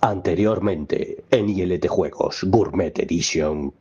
Anteriormente, 0.00 1.24
en 1.30 1.48
ILT 1.48 1.88
Juegos 1.88 2.44
Gourmet 2.44 2.96
Edition. 2.98 3.72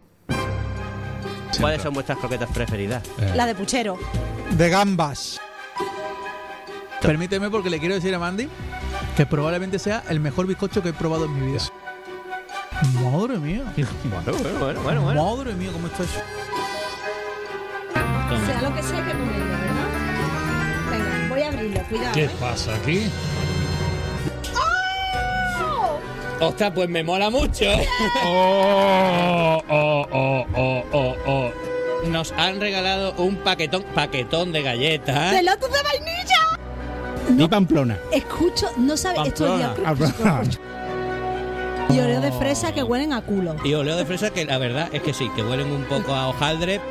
¿Cuáles 1.59 1.81
son 1.81 1.93
vuestras 1.93 2.17
croquetas 2.17 2.49
preferidas? 2.51 3.03
La 3.35 3.45
de 3.45 3.55
puchero. 3.55 3.97
De 4.57 4.69
gambas. 4.69 5.39
Permíteme 7.01 7.49
porque 7.49 7.69
le 7.69 7.79
quiero 7.79 7.95
decir 7.95 8.13
a 8.15 8.19
Mandy 8.19 8.49
que 9.15 9.25
probablemente 9.25 9.79
sea 9.79 10.03
el 10.09 10.19
mejor 10.19 10.47
bizcocho 10.47 10.81
que 10.81 10.89
he 10.89 10.93
probado 10.93 11.25
en 11.25 11.33
mi 11.33 11.51
vida. 11.51 11.61
Madre 13.03 13.37
mía. 13.37 13.63
Bueno, 14.03 14.37
bueno, 14.39 14.59
bueno, 14.59 14.81
bueno. 14.81 15.01
bueno. 15.01 15.35
Madre 15.35 15.53
mía, 15.53 15.69
cómo 15.71 15.87
está 15.87 16.03
eso. 16.03 16.19
Sea 18.45 18.61
lo 18.61 18.75
que 18.75 18.83
sea 18.83 19.05
que 19.05 19.11
comerlo, 19.11 19.45
¿verdad? 19.45 19.87
Venga, 20.91 21.29
voy 21.29 21.41
a 21.41 21.47
abrirlo, 21.47 21.81
cuidado. 21.89 22.13
¿Qué 22.13 22.25
¿eh? 22.25 22.29
pasa 22.39 22.75
aquí? 22.75 23.09
Ostras, 26.39 26.71
pues 26.73 26.89
me 26.89 27.03
mola 27.03 27.29
mucho. 27.29 27.65
Oh, 28.25 29.63
oh, 29.69 30.05
oh, 30.11 30.45
oh, 30.55 30.83
oh, 30.91 31.15
oh. 31.25 31.51
Nos 32.09 32.31
han 32.33 32.59
regalado 32.59 33.13
un 33.17 33.37
paquetón, 33.37 33.83
paquetón 33.95 34.51
de 34.51 34.61
galletas. 34.61 35.31
¡De 35.31 35.43
lotus 35.43 35.69
de 35.71 35.83
vainilla! 35.83 36.59
Ni 37.29 37.47
Pamplona. 37.47 37.97
Escucho, 38.11 38.69
no 38.77 38.95
sabe, 38.95 39.27
esto 39.27 39.57
es 39.57 39.69
Pamplona. 39.81 40.43
Y 41.89 41.99
oreo 41.99 42.21
de 42.21 42.31
fresa 42.33 42.73
que 42.73 42.83
huelen 42.83 43.13
a 43.13 43.21
culo. 43.21 43.55
Y 43.63 43.73
oleo 43.73 43.95
de 43.95 44.05
fresa 44.05 44.29
que 44.29 44.45
la 44.45 44.57
verdad 44.57 44.89
es 44.91 45.01
que 45.01 45.13
sí, 45.13 45.29
que 45.35 45.41
huelen 45.41 45.71
un 45.71 45.83
poco 45.85 46.13
a 46.13 46.27
hojaldre. 46.27 46.81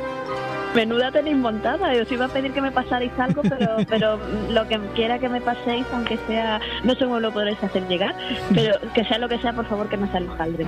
Menuda 0.75 1.11
tenéis 1.11 1.37
montada. 1.37 1.93
Yo 1.93 2.03
os 2.03 2.11
iba 2.11 2.25
a 2.25 2.29
pedir 2.29 2.51
que 2.51 2.61
me 2.61 2.71
pasarais 2.71 3.11
algo, 3.17 3.41
pero, 3.41 3.77
pero 3.89 4.19
lo 4.49 4.67
que 4.67 4.79
quiera 4.95 5.19
que 5.19 5.29
me 5.29 5.41
paséis, 5.41 5.85
aunque 5.93 6.17
sea, 6.27 6.59
no 6.83 6.93
sé 6.93 7.05
cómo 7.05 7.19
lo 7.19 7.31
podréis 7.31 7.61
hacer 7.63 7.87
llegar, 7.87 8.15
pero 8.53 8.75
que 8.93 9.03
sea 9.05 9.17
lo 9.17 9.29
que 9.29 9.39
sea, 9.39 9.53
por 9.53 9.65
favor, 9.65 9.89
que 9.89 9.97
no 9.97 10.07
sea 10.11 10.19
el 10.19 10.29
hojaldre. 10.29 10.65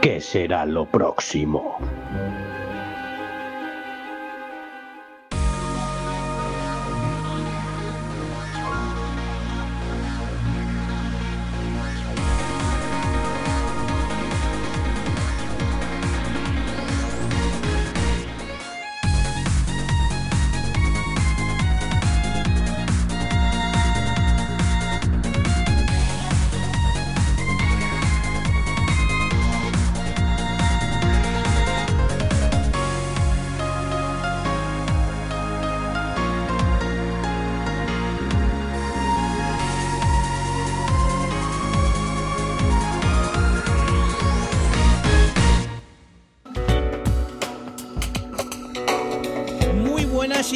¿Qué 0.00 0.20
será 0.20 0.64
lo 0.64 0.86
próximo? 0.86 1.76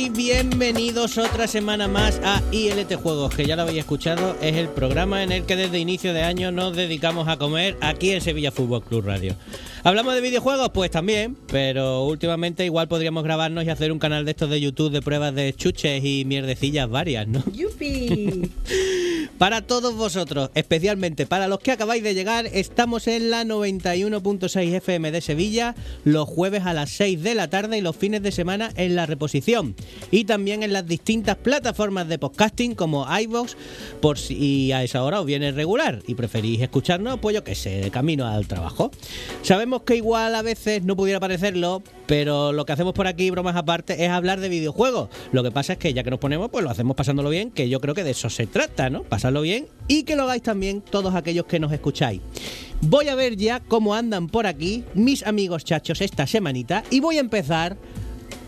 Y 0.03 0.09
bienvenidos 0.09 1.17
otra 1.17 1.47
semana 1.47 1.87
más 1.87 2.21
a 2.25 2.43
ILT 2.51 2.93
Juegos, 2.97 3.33
que 3.37 3.47
ya 3.47 3.55
lo 3.55 3.63
habéis 3.63 3.79
escuchado, 3.79 4.37
es 4.41 4.57
el 4.57 4.69
programa 4.69 5.23
en 5.23 5.31
el 5.31 5.45
que 5.45 5.55
desde 5.55 5.79
inicio 5.79 6.13
de 6.13 6.23
año 6.23 6.51
nos 6.51 6.75
dedicamos 6.75 7.29
a 7.29 7.37
comer 7.37 7.77
aquí 7.81 8.11
en 8.11 8.21
Sevilla 8.21 8.51
Fútbol 8.51 8.83
Club 8.83 9.07
Radio. 9.07 9.37
¿Hablamos 9.85 10.15
de 10.15 10.21
videojuegos? 10.21 10.71
Pues 10.73 10.93
también, 10.93 11.37
pero 11.49 12.05
últimamente 12.05 12.65
igual 12.65 12.87
podríamos 12.87 13.25
grabarnos 13.25 13.65
y 13.65 13.71
hacer 13.71 13.91
un 13.91 13.99
canal 13.99 14.25
de 14.25 14.31
estos 14.31 14.49
de 14.49 14.61
YouTube 14.61 14.93
de 14.93 15.03
pruebas 15.03 15.35
de 15.35 15.53
chuches 15.55 16.05
y 16.05 16.25
mierdecillas 16.25 16.89
varias, 16.89 17.27
¿no? 17.27 17.43
¡Yupi! 17.53 18.49
Para 19.39 19.63
todos 19.63 19.97
vosotros, 19.97 20.51
especialmente 20.55 21.27
para 21.27 21.49
los 21.49 21.59
que 21.59 21.73
acabáis 21.73 22.05
de 22.05 22.15
llegar, 22.15 22.47
estamos 22.47 23.09
en 23.09 23.31
la 23.31 23.43
91.6 23.43 24.75
FM 24.75 25.11
de 25.11 25.21
Sevilla, 25.21 25.75
los 26.05 26.29
jueves 26.29 26.65
a 26.65 26.73
las 26.73 26.91
6 26.91 27.21
de 27.21 27.35
la 27.35 27.51
tarde 27.51 27.79
y 27.79 27.81
los 27.81 27.97
fines 27.97 28.23
de 28.23 28.31
semana 28.31 28.71
en 28.77 28.95
la 28.95 29.05
reposición. 29.05 29.75
Y 30.13 30.27
también 30.27 30.63
en 30.63 30.73
las 30.73 30.87
distintas 30.87 31.37
plataformas 31.39 32.09
de 32.09 32.21
podcasting 32.21 32.77
como 32.77 33.05
iVoox, 33.19 33.57
por 34.01 34.17
si 34.17 34.71
a 34.71 34.85
esa 34.85 35.03
hora 35.03 35.21
os 35.21 35.27
viene 35.27 35.51
regular 35.51 36.03
y 36.07 36.15
preferís 36.15 36.61
escucharnos, 36.61 37.19
pues 37.19 37.35
yo 37.35 37.43
que 37.43 37.57
sé, 37.57 37.81
de 37.81 37.91
camino 37.91 38.29
al 38.29 38.47
trabajo. 38.47 38.93
Sabemos 39.43 39.72
que 39.81 39.97
igual 39.97 40.35
a 40.35 40.43
veces 40.43 40.85
no 40.85 40.95
pudiera 40.95 41.19
parecerlo, 41.19 41.83
pero 42.07 42.53
lo 42.53 42.67
que 42.67 42.73
hacemos 42.73 42.93
por 42.93 43.07
aquí, 43.07 43.31
bromas 43.31 43.57
aparte, 43.57 44.05
es 44.05 44.11
hablar 44.11 44.41
de 44.41 44.51
videojuegos. 44.51 45.09
Lo 45.33 45.43
que 45.43 45.51
pasa 45.51 45.73
es 45.73 45.79
que 45.79 45.95
ya 45.95 46.05
que 46.05 46.11
nos 46.11 46.19
ponemos, 46.19 46.51
pues 46.51 46.63
lo 46.63 46.71
hacemos 46.71 46.95
pasándolo 46.95 47.31
bien, 47.31 47.51
que 47.51 47.69
yo 47.69 47.81
creo 47.81 47.95
que 47.95 48.05
de 48.05 48.11
eso 48.11 48.29
se 48.29 48.47
trata, 48.47 48.91
¿no? 48.91 49.03
Pasarlo 49.03 49.41
bien 49.41 49.67
y 49.89 50.03
que 50.03 50.15
lo 50.15 50.25
hagáis 50.25 50.43
también 50.43 50.83
todos 50.83 51.15
aquellos 51.15 51.47
que 51.47 51.59
nos 51.59 51.73
escucháis. 51.73 52.21
Voy 52.83 53.09
a 53.09 53.15
ver 53.15 53.37
ya 53.37 53.61
cómo 53.61 53.95
andan 53.95 54.29
por 54.29 54.47
aquí 54.47 54.85
mis 54.95 55.25
amigos 55.25 55.65
chachos 55.65 56.01
esta 56.01 56.27
semanita 56.27 56.83
y 56.91 57.01
voy 57.01 57.17
a 57.17 57.21
empezar 57.21 57.77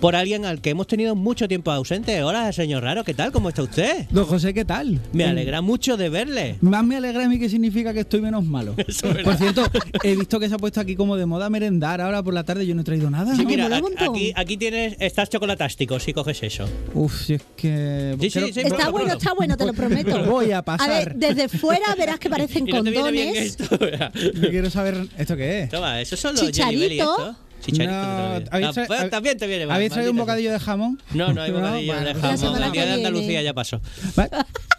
por 0.01 0.17
alguien 0.17 0.45
al 0.45 0.61
que 0.61 0.71
hemos 0.71 0.87
tenido 0.87 1.15
mucho 1.15 1.49
tiempo 1.49 1.71
ausente. 1.73 2.23
Hola, 2.23 2.53
señor 2.53 2.83
Raro, 2.83 3.05
¿qué 3.05 3.15
tal? 3.15 3.33
¿Cómo 3.33 3.49
está 3.49 3.63
usted? 3.63 4.07
Don 4.11 4.27
José, 4.27 4.53
¿qué 4.53 4.65
tal? 4.65 5.01
Me 5.15 5.25
alegra 5.25 5.63
mucho 5.63 5.97
de 5.97 6.11
verle. 6.11 6.57
Más 6.61 6.85
me 6.85 6.97
alegra 6.97 7.25
a 7.25 7.29
mí 7.29 7.39
que 7.39 7.49
significa 7.49 7.95
que 7.95 8.01
estoy 8.01 8.21
menos 8.21 8.45
malo. 8.45 8.75
Eso 8.87 9.09
es 9.09 9.15
verdad. 9.15 9.25
Por 9.25 9.37
cierto, 9.37 9.63
he 10.03 10.15
visto 10.15 10.39
que 10.39 10.49
se 10.49 10.55
ha 10.55 10.59
puesto 10.59 10.81
aquí 10.81 10.95
como 10.95 11.17
de 11.17 11.25
moda 11.25 11.49
merendar 11.49 12.01
ahora 12.03 12.23
por 12.23 12.35
la 12.35 12.45
tarde. 12.45 12.67
Yo 12.67 12.75
no 12.75 12.83
he 12.83 12.85
traído 12.85 13.09
nada. 13.09 13.35
Sí, 13.35 13.43
¿no? 13.45 13.49
mira, 13.49 13.69
aquí, 13.99 14.33
aquí, 14.37 14.57
tienes, 14.59 14.97
estás 15.01 15.31
chocolatástico 15.31 15.99
si 15.99 16.13
coges 16.13 16.43
eso. 16.43 16.69
Uf, 16.93 17.25
si 17.25 17.35
es 17.35 17.43
que. 17.57 18.17
Sí, 18.21 18.31
sí, 18.31 18.39
creo- 18.41 18.53
sí, 18.53 18.61
Está 18.61 18.91
bueno, 18.91 19.15
está 19.15 19.33
bueno, 19.33 19.57
te 19.57 19.65
lo 19.65 19.73
prometo. 19.73 20.23
Voy 20.31 20.51
a 20.53 20.59
A 20.59 20.63
pasar. 20.65 20.89
ver, 20.91 21.15
desde 21.17 21.49
fuera 21.49 21.95
verás 21.97 22.19
que 22.19 22.29
parecen 22.35 22.69
Y 22.69 22.73
no 22.73 22.83
te 22.85 22.91
viene 22.91 23.11
bien 23.11 23.29
condones. 23.69 24.13
Yo 24.35 24.51
quiero 24.51 24.69
saber 24.71 25.07
esto 25.17 25.35
qué 25.37 25.63
es. 25.63 25.69
Toma, 25.71 26.01
esos 26.01 26.21
son 26.21 26.35
los 26.35 26.45
Chicharito. 26.45 27.37
Chicharito. 27.65 27.93
No, 27.93 28.03
te 28.03 28.09
lo 28.09 28.35
digo. 28.35 28.49
¿habéis 28.53 28.79
Ah, 28.79 28.85
pues, 28.87 29.11
también 29.11 29.39
te 29.39 29.47
viene 29.47 29.67
mal. 29.67 29.77
¿Habéis 29.77 29.93
traído 29.93 30.11
un 30.13 30.17
bocadillo 30.19 30.53
de 30.53 30.59
jamón? 30.61 31.01
No, 31.13 31.33
no 31.33 31.43
hay 31.43 31.51
bocadillo 31.53 31.93
bueno, 31.93 32.07
de 32.09 32.15
La 32.15 32.21
jamón. 32.21 32.39
semana 32.39 32.67
El 32.67 32.73
día 32.73 32.83
de 32.83 32.89
viene. 32.95 33.07
Andalucía 33.09 33.43
ya 33.43 33.55
pasó. 33.55 33.81
Vale. 34.17 34.31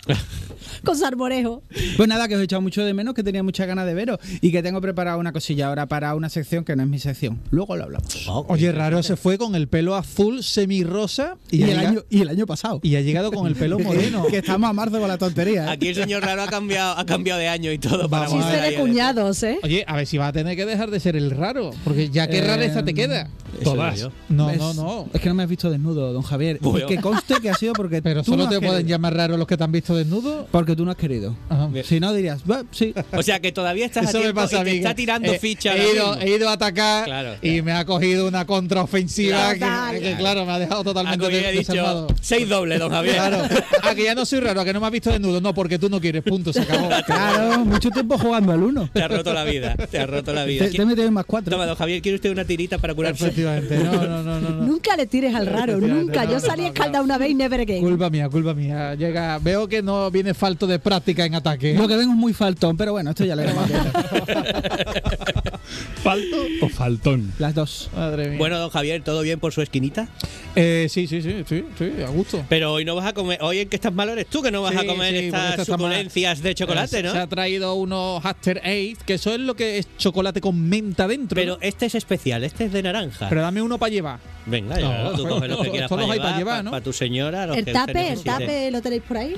Con 0.83 0.95
sarmorejo. 0.97 1.63
Pues 1.97 2.07
nada, 2.07 2.27
que 2.27 2.35
os 2.35 2.41
he 2.41 2.43
echado 2.43 2.61
mucho 2.61 2.83
de 2.83 2.93
menos, 2.93 3.13
que 3.15 3.23
tenía 3.23 3.41
muchas 3.41 3.65
ganas 3.67 3.85
de 3.87 3.93
veros 3.93 4.19
y 4.41 4.51
que 4.51 4.61
tengo 4.61 4.81
preparada 4.81 5.17
una 5.17 5.31
cosilla 5.31 5.67
ahora 5.67 5.87
para 5.87 6.13
una 6.15 6.29
sección 6.29 6.63
que 6.63 6.75
no 6.75 6.83
es 6.83 6.89
mi 6.89 6.99
sección. 6.99 7.39
Luego 7.49 7.75
lo 7.75 7.85
hablamos. 7.85 8.27
Oye, 8.47 8.71
raro 8.71 9.01
se 9.01 9.15
fue 9.15 9.37
con 9.37 9.55
el 9.55 9.67
pelo 9.67 9.95
azul 9.95 10.43
semirrosa 10.43 11.37
y, 11.49 11.57
Y, 11.65 11.71
el, 11.71 11.79
año, 11.79 12.03
y 12.09 12.21
el 12.21 12.29
año 12.29 12.45
pasado. 12.45 12.79
y 12.83 12.95
ha 12.97 13.01
llegado 13.01 13.31
con 13.31 13.47
el 13.47 13.55
pelo 13.55 13.79
moreno. 13.79 14.27
que 14.27 14.37
estamos 14.37 14.69
a 14.69 14.73
marzo 14.73 14.99
con 14.99 15.07
la 15.07 15.17
tontería. 15.17 15.65
¿eh? 15.65 15.69
Aquí 15.71 15.87
el 15.87 15.95
señor 15.95 16.23
Raro 16.23 16.43
ha 16.43 16.47
cambiado, 16.47 16.97
ha 16.97 17.05
cambiado 17.05 17.39
de 17.39 17.47
año 17.47 17.71
y 17.71 17.79
todo 17.79 18.07
para 18.09 18.27
Vamos 18.27 18.45
de 18.51 18.75
cuñados, 18.75 19.41
¿eh? 19.43 19.59
Oye, 19.63 19.83
a 19.87 19.95
ver 19.95 20.05
si 20.05 20.17
va 20.17 20.27
a 20.27 20.33
tener 20.33 20.55
que 20.55 20.65
dejar 20.65 20.91
de 20.91 20.99
ser 20.99 21.15
el 21.15 21.31
raro, 21.31 21.71
porque 21.83 22.09
ya 22.09 22.27
qué 22.27 22.39
Eh, 22.39 22.47
rareza 22.47 22.83
te 22.83 22.93
queda. 22.93 23.29
Todas. 23.63 24.09
No, 24.27 24.51
no, 24.53 24.73
no. 24.73 25.07
Es 25.13 25.21
que 25.21 25.29
no 25.29 25.35
me 25.35 25.43
has 25.43 25.49
visto 25.49 25.69
desnudo, 25.69 26.11
don 26.11 26.21
Javier. 26.23 26.57
Bueno. 26.61 26.85
Y 26.85 26.89
que 26.95 27.01
conste 27.01 27.35
que 27.41 27.49
ha 27.49 27.53
sido 27.55 27.71
porque 27.73 28.01
Pero 28.01 28.21
tú 28.21 28.31
solo 28.31 28.43
no 28.43 28.49
te 28.49 28.57
pueden 28.59 28.73
querido. 28.79 28.89
llamar 28.89 29.15
raro 29.15 29.37
los 29.37 29.47
que 29.47 29.55
te 29.55 29.63
han 29.63 29.71
visto 29.71 29.94
desnudo. 29.95 30.47
Porque 30.51 30.75
tú 30.75 30.85
no 30.85 30.91
has 30.91 30.97
querido. 30.97 31.35
Ajá. 31.49 31.69
Si 31.83 31.99
no 31.99 32.13
dirías, 32.13 32.41
"Va, 32.49 32.63
sí. 32.71 32.93
yo. 32.95 33.03
O 33.19 33.23
sea 33.23 33.39
que 33.39 33.51
todavía 33.51 33.85
estás 33.85 34.09
Eso 34.09 34.19
a 34.19 34.21
me 34.21 34.33
pasa 34.33 34.57
y 34.57 34.59
a 34.59 34.63
te 34.63 34.77
está 34.77 34.95
tirando 34.95 35.31
he- 35.33 35.39
ficha 35.39 35.75
He, 35.75 35.93
ido, 35.93 36.09
mismo. 36.15 36.21
he 36.21 36.35
ido 36.35 36.49
a 36.49 36.53
atacar 36.53 37.05
Claro, 37.05 37.35
y 37.41 37.61
me 37.61 37.71
ha 37.71 37.85
cogido 37.85 38.27
una 38.27 38.45
contraofensiva 38.45 39.53
que, 39.53 39.59
Total. 39.59 39.99
que, 39.99 40.15
claro, 40.15 40.45
me 40.45 40.51
ha 40.53 40.59
dejado 40.59 40.83
totalmente 40.83 41.27
de- 41.29 41.51
dicho 41.51 42.07
seis 42.21 42.47
dobles, 42.47 42.79
don 42.79 42.91
Javier. 42.91 43.15
Claro. 43.15 43.37
A 43.81 43.95
que 43.95 44.03
ya 44.03 44.15
no 44.15 44.25
soy 44.25 44.39
raro, 44.39 44.61
a 44.61 44.65
que 44.65 44.73
no 44.73 44.79
me 44.79 44.85
has 44.87 44.91
visto 44.91 45.11
desnudo. 45.11 45.39
No, 45.41 45.53
porque 45.53 45.79
tú 45.79 45.89
no 45.89 45.99
quieres, 45.99 46.23
punto, 46.23 46.51
se 46.53 46.61
acabó. 46.61 46.89
Claro, 47.05 47.65
mucho 47.65 47.89
tiempo 47.91 48.17
jugando 48.17 48.51
al 48.51 48.61
uno. 48.63 48.89
Te 48.91 49.01
ha 49.03 49.07
roto 49.07 49.33
la 49.33 49.43
vida, 49.43 49.75
te 49.75 49.99
ha 49.99 50.05
roto 50.05 50.33
la 50.33 50.43
vida. 50.45 50.65
Te, 50.69 50.71
te 50.95 51.03
en 51.05 51.13
más 51.13 51.25
cuatro. 51.25 51.51
Toma, 51.51 51.65
don 51.65 51.75
Javier, 51.75 52.01
¿quiere 52.01 52.15
usted 52.15 52.31
una 52.31 52.45
tirita 52.45 52.77
para 52.77 52.93
curarse? 52.93 53.25
Efectivamente, 53.25 53.77
no, 53.77 53.93
no, 53.93 54.23
no, 54.23 54.39
no. 54.41 54.49
no. 54.49 54.65
Nunca 54.65 54.95
le 54.95 55.05
tires 55.05 55.33
al 55.35 55.45
raro, 55.47 55.79
nunca. 55.79 56.23
no, 56.25 56.31
Yo 56.31 56.35
no, 56.35 56.39
salí 56.39 56.63
no, 56.63 56.67
escaldada 56.69 57.03
una 57.03 57.17
vez 57.17 57.29
y 57.31 57.35
never 57.35 57.61
again. 57.61 57.81
Culpa 57.81 58.09
mía, 58.09 58.29
culpa 58.29 58.53
mía. 58.53 58.95
Llega, 58.95 59.37
veo 59.39 59.67
que 59.67 59.81
no 59.85 60.11
viene 60.11 60.33
falto 60.33 60.67
de 60.67 60.79
práctica 60.79 61.25
en 61.25 61.35
ataque. 61.35 61.75
Lo 61.75 61.87
que 61.87 61.95
vengo 61.95 62.11
es 62.11 62.17
muy 62.17 62.33
faltón, 62.33 62.75
pero 62.75 62.91
bueno, 62.91 63.11
esto 63.11 63.23
ya 63.23 63.35
viendo. 63.65 63.91
¿Falto 66.03 66.37
o 66.61 66.69
faltón? 66.69 67.33
Las 67.39 67.55
dos. 67.55 67.89
Madre 67.95 68.29
mía. 68.29 68.37
Bueno, 68.37 68.59
don 68.59 68.69
Javier, 68.69 69.01
¿todo 69.01 69.21
bien 69.21 69.39
por 69.39 69.53
su 69.53 69.61
esquinita? 69.61 70.07
Eh, 70.55 70.87
sí, 70.89 71.07
sí, 71.07 71.21
sí, 71.21 71.43
sí, 71.47 71.65
sí, 71.77 71.91
a 72.05 72.09
gusto. 72.09 72.45
Pero 72.47 72.71
hoy 72.73 72.85
no 72.85 72.95
vas 72.95 73.07
a 73.07 73.13
comer. 73.13 73.39
Hoy 73.41 73.59
en 73.59 73.69
que 73.69 73.75
estás 73.75 73.93
malo 73.93 74.13
eres 74.13 74.27
tú 74.27 74.41
que 74.41 74.51
no 74.51 74.61
vas 74.61 74.75
a 74.75 74.85
comer 74.85 75.13
sí, 75.17 75.25
estas 75.25 75.65
suculencias 75.65 76.41
de 76.41 76.53
chocolate, 76.55 76.99
Eh, 76.99 77.03
¿no? 77.03 77.11
Se 77.11 77.17
ha 77.17 77.27
traído 77.27 77.73
unos 77.75 78.23
After 78.23 78.61
Eight, 78.63 78.99
que 79.01 79.15
eso 79.15 79.33
es 79.33 79.39
lo 79.39 79.55
que 79.55 79.79
es 79.79 79.87
chocolate 79.97 80.41
con 80.41 80.61
menta 80.69 81.07
dentro. 81.07 81.35
Pero 81.35 81.57
este 81.61 81.87
es 81.87 81.95
especial, 81.95 82.43
este 82.43 82.65
es 82.65 82.71
de 82.71 82.83
naranja. 82.83 83.27
Pero 83.27 83.41
dame 83.41 83.61
uno 83.61 83.77
para 83.77 83.89
llevar. 83.91 84.19
Venga, 84.45 84.79
ya, 84.79 85.03
No, 85.03 85.11
tú 85.13 85.23
coges 85.27 85.49
lo 85.49 85.61
que 85.63 85.71
quieras 85.71 85.89
todos 85.89 86.03
para 86.03 86.13
hay 86.13 86.19
llevar, 86.19 86.27
para 86.29 86.37
llevar, 86.37 86.53
para, 86.53 86.63
¿no? 86.63 86.71
para 86.71 86.83
tu 86.83 86.93
señora. 86.93 87.47
los 87.47 87.57
El 87.57 87.65
que 87.65 87.73
tape, 87.73 88.11
el 88.13 88.23
tape, 88.23 88.71
¿lo 88.71 88.81
tenéis 88.81 89.01
por 89.01 89.17
ahí? 89.17 89.35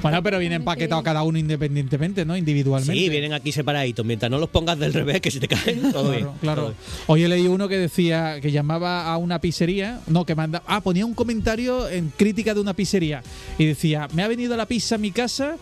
Bueno, 0.00 0.22
pero 0.22 0.38
vienen 0.38 0.64
paquetados 0.64 1.04
cada 1.04 1.22
uno 1.22 1.38
independientemente, 1.38 2.24
¿no? 2.24 2.34
Individualmente. 2.36 2.98
Sí, 3.00 3.08
vienen 3.10 3.34
aquí 3.34 3.52
separaditos. 3.52 4.04
Mientras 4.06 4.30
no 4.30 4.38
los 4.38 4.48
pongas 4.48 4.78
del 4.78 4.94
revés, 4.94 5.20
que 5.20 5.30
se 5.30 5.38
te 5.38 5.48
caen, 5.54 5.92
todo 5.92 6.10
bien. 6.10 6.22
Claro, 6.22 6.38
claro. 6.40 6.62
todo. 6.62 6.74
Hoy 7.06 7.24
he 7.24 7.28
leído 7.28 7.52
uno 7.52 7.68
que 7.68 7.78
decía 7.78 8.40
que 8.40 8.50
llamaba 8.50 9.12
a 9.12 9.16
una 9.16 9.40
pizzería, 9.40 10.00
no, 10.06 10.26
que 10.26 10.34
manda, 10.34 10.62
ah, 10.66 10.80
ponía 10.80 11.06
un 11.06 11.14
comentario 11.14 11.88
en 11.88 12.12
crítica 12.16 12.54
de 12.54 12.60
una 12.60 12.74
pizzería 12.74 13.22
y 13.58 13.66
decía, 13.66 14.08
me 14.14 14.22
ha 14.22 14.28
venido 14.28 14.56
la 14.56 14.66
pizza 14.66 14.96
a 14.96 14.98
mi 14.98 15.10
casa 15.10 15.56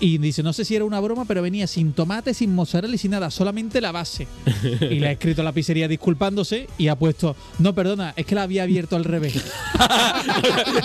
y 0.00 0.18
dice, 0.18 0.42
no 0.42 0.52
sé 0.52 0.64
si 0.64 0.74
era 0.74 0.84
una 0.84 0.98
broma, 1.00 1.24
pero 1.24 1.40
venía 1.40 1.66
sin 1.66 1.92
tomate, 1.92 2.34
sin 2.34 2.54
mozzarella 2.54 2.94
y 2.94 2.98
sin 2.98 3.12
nada, 3.12 3.30
solamente 3.30 3.80
la 3.80 3.92
base. 3.92 4.26
y 4.80 4.98
le 4.98 5.08
ha 5.08 5.12
escrito 5.12 5.42
a 5.42 5.44
la 5.44 5.52
pizzería 5.52 5.86
disculpándose 5.86 6.68
y 6.78 6.88
ha 6.88 6.96
puesto, 6.96 7.36
no, 7.58 7.74
perdona, 7.74 8.12
es 8.16 8.26
que 8.26 8.34
la 8.34 8.42
había 8.42 8.64
abierto 8.64 8.96
al 8.96 9.04
revés. 9.04 9.34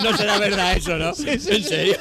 no 0.02 0.16
será 0.16 0.38
verdad 0.38 0.76
eso, 0.76 0.96
¿no? 0.96 1.12
¿En 1.26 1.40
serio? 1.40 1.94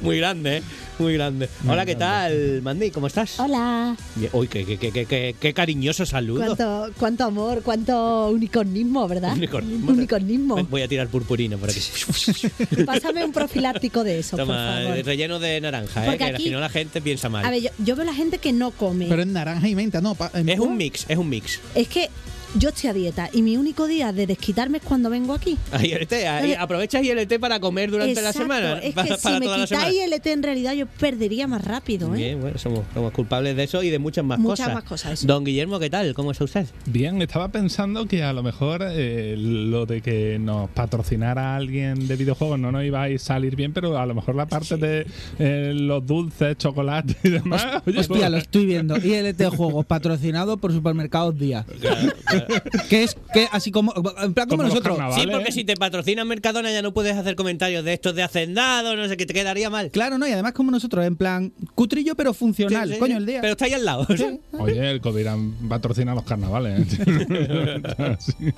Muy 0.00 0.18
grande, 0.18 0.58
¿eh? 0.58 0.62
Muy 1.00 1.14
grande. 1.14 1.48
Hola, 1.66 1.86
¿qué 1.86 1.94
tal, 1.96 2.60
Mandy? 2.62 2.90
¿Cómo 2.90 3.06
estás? 3.06 3.40
Hola. 3.40 3.96
Uy, 4.32 4.48
qué, 4.48 4.66
qué, 4.66 4.76
qué, 4.78 4.92
qué, 4.92 5.06
qué- 5.06 5.34
qué 5.40 5.54
cariñoso 5.54 6.04
saludo. 6.04 6.44
Cuánto, 6.44 6.90
cuánto 6.98 7.24
amor, 7.24 7.62
cuánto 7.62 8.28
unicornismo, 8.28 9.08
¿verdad? 9.08 9.32
Unicornismo. 9.34 9.92
Unicornismo. 9.92 10.56
Voy 10.64 10.82
a 10.82 10.88
tirar 10.88 11.08
purpurina 11.08 11.56
por 11.56 11.70
aquí. 11.70 11.80
Pásame 12.86 13.24
un 13.24 13.32
profiláctico 13.32 14.04
de 14.04 14.18
eso, 14.18 14.36
por 14.36 14.46
Toma, 14.46 14.82
favor. 14.84 15.04
relleno 15.04 15.38
de 15.38 15.60
naranja, 15.60 16.02
¿eh? 16.02 16.06
Porque 16.06 16.18
que 16.18 16.24
aquí- 16.34 16.42
si 16.44 16.50
no 16.50 16.60
la 16.60 16.68
gente 16.68 17.00
piensa 17.00 17.28
mal. 17.30 17.44
A 17.46 17.50
ver, 17.50 17.62
yo, 17.62 17.70
yo 17.78 17.96
veo 17.96 18.04
la 18.04 18.14
gente 18.14 18.36
que 18.38 18.52
no 18.52 18.70
come. 18.70 19.06
pero 19.08 19.22
en 19.22 19.32
naranja 19.32 19.66
y 19.68 19.74
menta, 19.74 20.00
no. 20.02 20.14
pa- 20.14 20.30
en- 20.34 20.48
es 20.50 20.58
un 20.60 20.76
mix, 20.76 21.06
es 21.08 21.16
un 21.16 21.28
mix. 21.30 21.60
Es 21.74 21.88
que 21.88 22.10
yo 22.56 22.70
estoy 22.70 22.90
a 22.90 22.92
dieta 22.92 23.30
y 23.32 23.42
mi 23.42 23.56
único 23.56 23.86
día 23.86 24.12
de 24.12 24.26
desquitarme 24.26 24.78
es 24.78 24.84
cuando 24.84 25.10
vengo 25.10 25.32
aquí. 25.34 25.56
Ahí 25.72 25.92
Eh, 25.92 26.56
aprovechas 26.58 27.02
ILT 27.02 27.38
para 27.38 27.60
comer 27.60 27.90
durante 27.90 28.20
la 28.20 28.32
semana. 28.32 28.78
Es 28.78 28.94
para, 28.94 29.08
que 29.08 29.14
para 29.22 29.34
si 29.34 29.40
me 29.40 29.46
toda 29.46 29.64
quitáis 29.64 30.00
el 30.00 30.12
ET 30.12 30.26
en 30.26 30.42
realidad 30.42 30.72
yo 30.72 30.86
perdería 30.86 31.46
más 31.46 31.64
rápido, 31.64 32.14
¿eh? 32.14 32.18
Bien, 32.18 32.40
bueno, 32.40 32.58
somos, 32.58 32.80
somos 32.94 33.12
culpables 33.12 33.56
de 33.56 33.64
eso 33.64 33.82
y 33.82 33.90
de 33.90 33.98
muchas 33.98 34.24
más 34.24 34.38
Muchas 34.38 34.66
cosas. 34.66 34.74
más 34.74 34.84
cosas, 34.84 35.12
eso. 35.12 35.26
Don 35.26 35.44
Guillermo, 35.44 35.78
¿qué 35.78 35.90
tal? 35.90 36.14
¿Cómo 36.14 36.32
está 36.32 36.44
usted? 36.44 36.66
Bien, 36.86 37.20
estaba 37.22 37.48
pensando 37.48 38.06
que 38.06 38.22
a 38.22 38.32
lo 38.32 38.42
mejor 38.42 38.82
eh, 38.82 39.34
lo 39.38 39.86
de 39.86 40.00
que 40.00 40.38
nos 40.40 40.70
patrocinara 40.70 41.56
alguien 41.56 42.08
de 42.08 42.16
videojuegos 42.16 42.58
no 42.58 42.72
nos 42.72 42.84
iba 42.84 43.04
a 43.04 43.18
salir 43.18 43.56
bien, 43.56 43.72
pero 43.72 43.98
a 43.98 44.06
lo 44.06 44.14
mejor 44.14 44.34
la 44.34 44.46
parte 44.46 44.76
de 44.76 45.06
eh, 45.38 45.72
los 45.74 46.04
dulces, 46.06 46.56
chocolate 46.58 47.16
y 47.22 47.30
demás. 47.30 47.82
oye, 47.86 48.00
Hostia, 48.00 48.28
lo 48.28 48.38
estoy 48.38 48.66
viendo. 48.66 48.96
ILT 48.96 49.42
Juegos, 49.56 49.86
patrocinado 49.86 50.56
por 50.56 50.72
Supermercados 50.72 51.38
Día. 51.38 51.64
Que 52.88 53.04
es 53.04 53.16
que 53.32 53.48
así 53.52 53.70
como. 53.70 53.92
En 54.22 54.34
plan 54.34 54.48
como, 54.48 54.62
nosotros. 54.62 54.96
Sí, 55.14 55.20
Vale. 55.20 55.32
porque 55.32 55.52
si 55.52 55.64
te 55.64 55.76
patrocina 55.76 56.24
Mercadona 56.24 56.70
ya 56.70 56.82
no 56.82 56.92
puedes 56.92 57.16
hacer 57.16 57.36
comentarios 57.36 57.84
de 57.84 57.92
estos 57.92 58.14
de 58.14 58.22
hacendado, 58.22 58.96
no 58.96 59.08
sé, 59.08 59.16
que 59.16 59.26
te 59.26 59.34
quedaría 59.34 59.70
mal. 59.70 59.90
Claro, 59.90 60.18
no, 60.18 60.26
y 60.26 60.32
además 60.32 60.52
como 60.52 60.70
nosotros, 60.70 61.04
en 61.04 61.16
plan, 61.16 61.52
cutrillo 61.74 62.14
pero 62.14 62.34
funcional. 62.34 62.88
Sí, 62.88 62.94
sí, 62.94 63.00
Coño, 63.00 63.14
sí. 63.14 63.18
el 63.18 63.26
día. 63.26 63.40
Pero 63.40 63.52
está 63.52 63.64
ahí 63.66 63.72
al 63.72 63.84
lado. 63.84 64.06
Oye, 64.52 64.90
el 64.90 65.00
Covirán 65.00 65.52
patrocina 65.68 66.14
los 66.14 66.24
carnavales. 66.24 66.98
¿eh? 66.98 67.76
Sí. 68.20 68.34
Bien, 68.38 68.54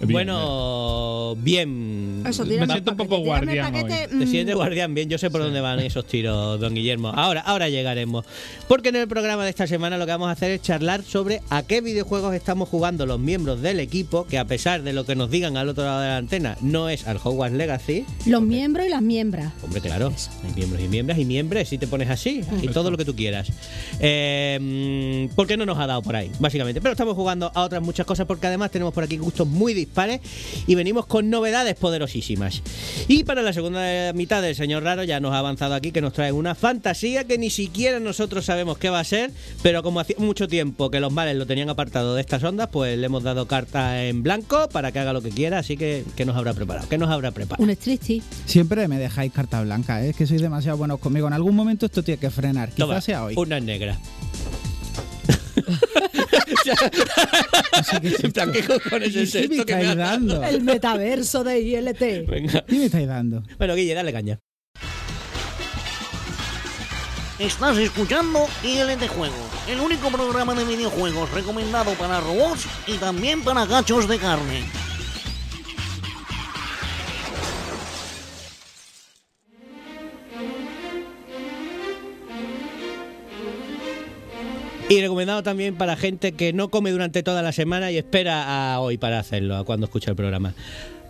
bueno, 0.12 1.36
bien. 1.36 2.22
Eso, 2.26 2.44
Me 2.44 2.66
siento 2.66 2.92
un 2.92 2.96
poco 2.96 3.18
guardián 3.18 3.72
paquete, 3.72 4.08
Te 4.08 4.14
mm, 4.14 4.28
sientes 4.28 4.54
guardián 4.54 4.94
bien, 4.94 5.08
yo 5.08 5.18
sé 5.18 5.30
por 5.30 5.42
dónde 5.42 5.60
van 5.60 5.80
esos 5.80 6.06
tiros, 6.06 6.60
don 6.60 6.74
Guillermo. 6.74 7.08
Ahora, 7.08 7.40
ahora 7.40 7.68
llegaremos. 7.68 8.24
Porque 8.68 8.88
en 8.90 8.96
el 8.96 9.08
programa 9.08 9.44
de 9.44 9.50
esta 9.50 9.66
semana 9.66 9.98
lo 9.98 10.06
que 10.06 10.12
vamos 10.12 10.28
a 10.28 10.32
hacer 10.32 10.50
es 10.50 10.62
charlar 10.62 11.02
sobre 11.02 11.42
a 11.50 11.62
qué 11.62 11.80
videojuegos 11.80 12.34
estamos 12.34 12.65
jugando 12.66 13.06
los 13.06 13.18
miembros 13.18 13.62
del 13.62 13.80
equipo, 13.80 14.26
que 14.26 14.38
a 14.38 14.46
pesar 14.46 14.82
de 14.82 14.92
lo 14.92 15.04
que 15.06 15.16
nos 15.16 15.30
digan 15.30 15.56
al 15.56 15.68
otro 15.68 15.84
lado 15.84 16.00
de 16.00 16.08
la 16.08 16.16
antena, 16.18 16.56
no 16.60 16.88
es 16.88 17.06
al 17.06 17.18
Hogwarts 17.22 17.56
Legacy. 17.56 18.04
Los 18.26 18.42
miembros 18.42 18.86
y 18.86 18.90
las 18.90 19.02
miembras. 19.02 19.52
Hombre, 19.62 19.80
claro, 19.80 20.12
hay 20.44 20.52
miembros 20.54 20.82
y 20.82 20.88
miembros 20.88 21.18
y 21.18 21.24
miembros 21.24 21.68
si 21.68 21.78
te 21.78 21.86
pones 21.86 22.10
así, 22.10 22.42
y 22.62 22.68
todo 22.68 22.90
lo 22.90 22.96
que 22.96 23.04
tú 23.04 23.14
quieras. 23.14 23.48
Eh, 24.00 25.28
porque 25.34 25.56
no 25.56 25.66
nos 25.66 25.78
ha 25.78 25.86
dado 25.86 26.02
por 26.02 26.16
ahí, 26.16 26.30
básicamente. 26.38 26.80
Pero 26.80 26.92
estamos 26.92 27.14
jugando 27.14 27.50
a 27.54 27.62
otras 27.62 27.82
muchas 27.82 28.06
cosas 28.06 28.26
porque 28.26 28.46
además 28.46 28.70
tenemos 28.70 28.92
por 28.92 29.04
aquí 29.04 29.16
gustos 29.16 29.46
muy 29.46 29.74
dispares 29.74 30.20
y 30.66 30.74
venimos 30.74 31.06
con 31.06 31.30
novedades 31.30 31.74
poderosísimas. 31.76 32.62
Y 33.08 33.24
para 33.24 33.42
la 33.42 33.52
segunda 33.52 34.12
mitad 34.12 34.42
del 34.42 34.54
señor 34.54 34.82
Raro 34.82 35.04
ya 35.04 35.20
nos 35.20 35.32
ha 35.32 35.38
avanzado 35.38 35.74
aquí 35.74 35.92
que 35.92 36.00
nos 36.00 36.12
trae 36.12 36.32
una 36.32 36.54
fantasía 36.54 37.24
que 37.24 37.38
ni 37.38 37.50
siquiera 37.50 38.00
nosotros 38.00 38.44
sabemos 38.44 38.78
qué 38.78 38.90
va 38.90 39.00
a 39.00 39.04
ser, 39.04 39.30
pero 39.62 39.82
como 39.82 40.00
hacía 40.00 40.16
mucho 40.18 40.48
tiempo 40.48 40.90
que 40.90 41.00
los 41.00 41.12
males 41.12 41.36
lo 41.36 41.46
tenían 41.46 41.68
apartado 41.68 42.14
de 42.14 42.20
estas 42.20 42.42
ondas, 42.42 42.55
pues 42.66 42.98
le 42.98 43.06
hemos 43.06 43.22
dado 43.22 43.46
carta 43.46 44.04
en 44.04 44.22
blanco 44.22 44.68
para 44.70 44.90
que 44.92 44.98
haga 44.98 45.12
lo 45.12 45.20
que 45.22 45.30
quiera, 45.30 45.58
así 45.58 45.76
que 45.76 46.04
¿qué 46.16 46.24
nos 46.24 46.36
habrá 46.36 46.54
preparado? 46.54 46.88
¿Qué 46.88 46.96
nos 46.98 47.10
habrá 47.10 47.30
preparado? 47.32 47.62
Un 47.62 47.70
striptease. 47.70 48.22
Siempre 48.46 48.88
me 48.88 48.98
dejáis 48.98 49.32
carta 49.32 49.60
blanca, 49.62 50.02
¿eh? 50.04 50.10
es 50.10 50.16
que 50.16 50.26
sois 50.26 50.40
demasiado 50.40 50.78
buenos 50.78 50.98
conmigo. 50.98 51.26
En 51.26 51.34
algún 51.34 51.54
momento 51.54 51.86
esto 51.86 52.02
tiene 52.02 52.18
que 52.18 52.30
frenar. 52.30 52.70
Quizás 52.70 52.88
Toma, 52.88 53.00
sea 53.00 53.24
hoy. 53.24 53.34
Una 53.36 53.60
negra. 53.60 53.98
Así 57.72 58.00
que 58.00 58.16
En 58.26 58.32
plan, 58.32 58.52
¿qué 58.52 58.62
cojones 58.62 59.14
es 59.14 59.32
¿Qué 59.32 59.48
me 59.48 59.54
esto 59.56 59.66
que 59.66 59.74
me 59.74 59.80
estáis 59.82 59.88
has 59.88 59.96
dado? 59.96 60.10
dando? 60.10 60.44
El 60.44 60.62
metaverso 60.62 61.44
de 61.44 61.60
ILT. 61.60 62.28
Venga. 62.28 62.64
¿Qué 62.66 62.78
me 62.78 62.84
estáis 62.86 63.06
dando? 63.06 63.42
Bueno, 63.58 63.74
Guille, 63.74 63.94
dale 63.94 64.12
caña. 64.12 64.38
Estás 67.38 67.76
escuchando 67.76 68.46
ILT 68.62 69.08
Juegos, 69.08 69.36
el 69.68 69.78
único 69.80 70.08
programa 70.08 70.54
de 70.54 70.64
videojuegos 70.64 71.30
recomendado 71.32 71.92
para 71.92 72.18
robots 72.18 72.66
y 72.86 72.96
también 72.96 73.44
para 73.44 73.66
gachos 73.66 74.08
de 74.08 74.18
carne. 74.18 74.64
Y 84.88 85.00
recomendado 85.02 85.42
también 85.42 85.76
para 85.76 85.96
gente 85.96 86.32
que 86.32 86.54
no 86.54 86.70
come 86.70 86.90
durante 86.90 87.22
toda 87.22 87.42
la 87.42 87.52
semana 87.52 87.90
y 87.90 87.98
espera 87.98 88.72
a 88.72 88.80
hoy 88.80 88.96
para 88.96 89.18
hacerlo, 89.18 89.56
a 89.56 89.64
cuando 89.64 89.84
escucha 89.84 90.10
el 90.10 90.16
programa. 90.16 90.54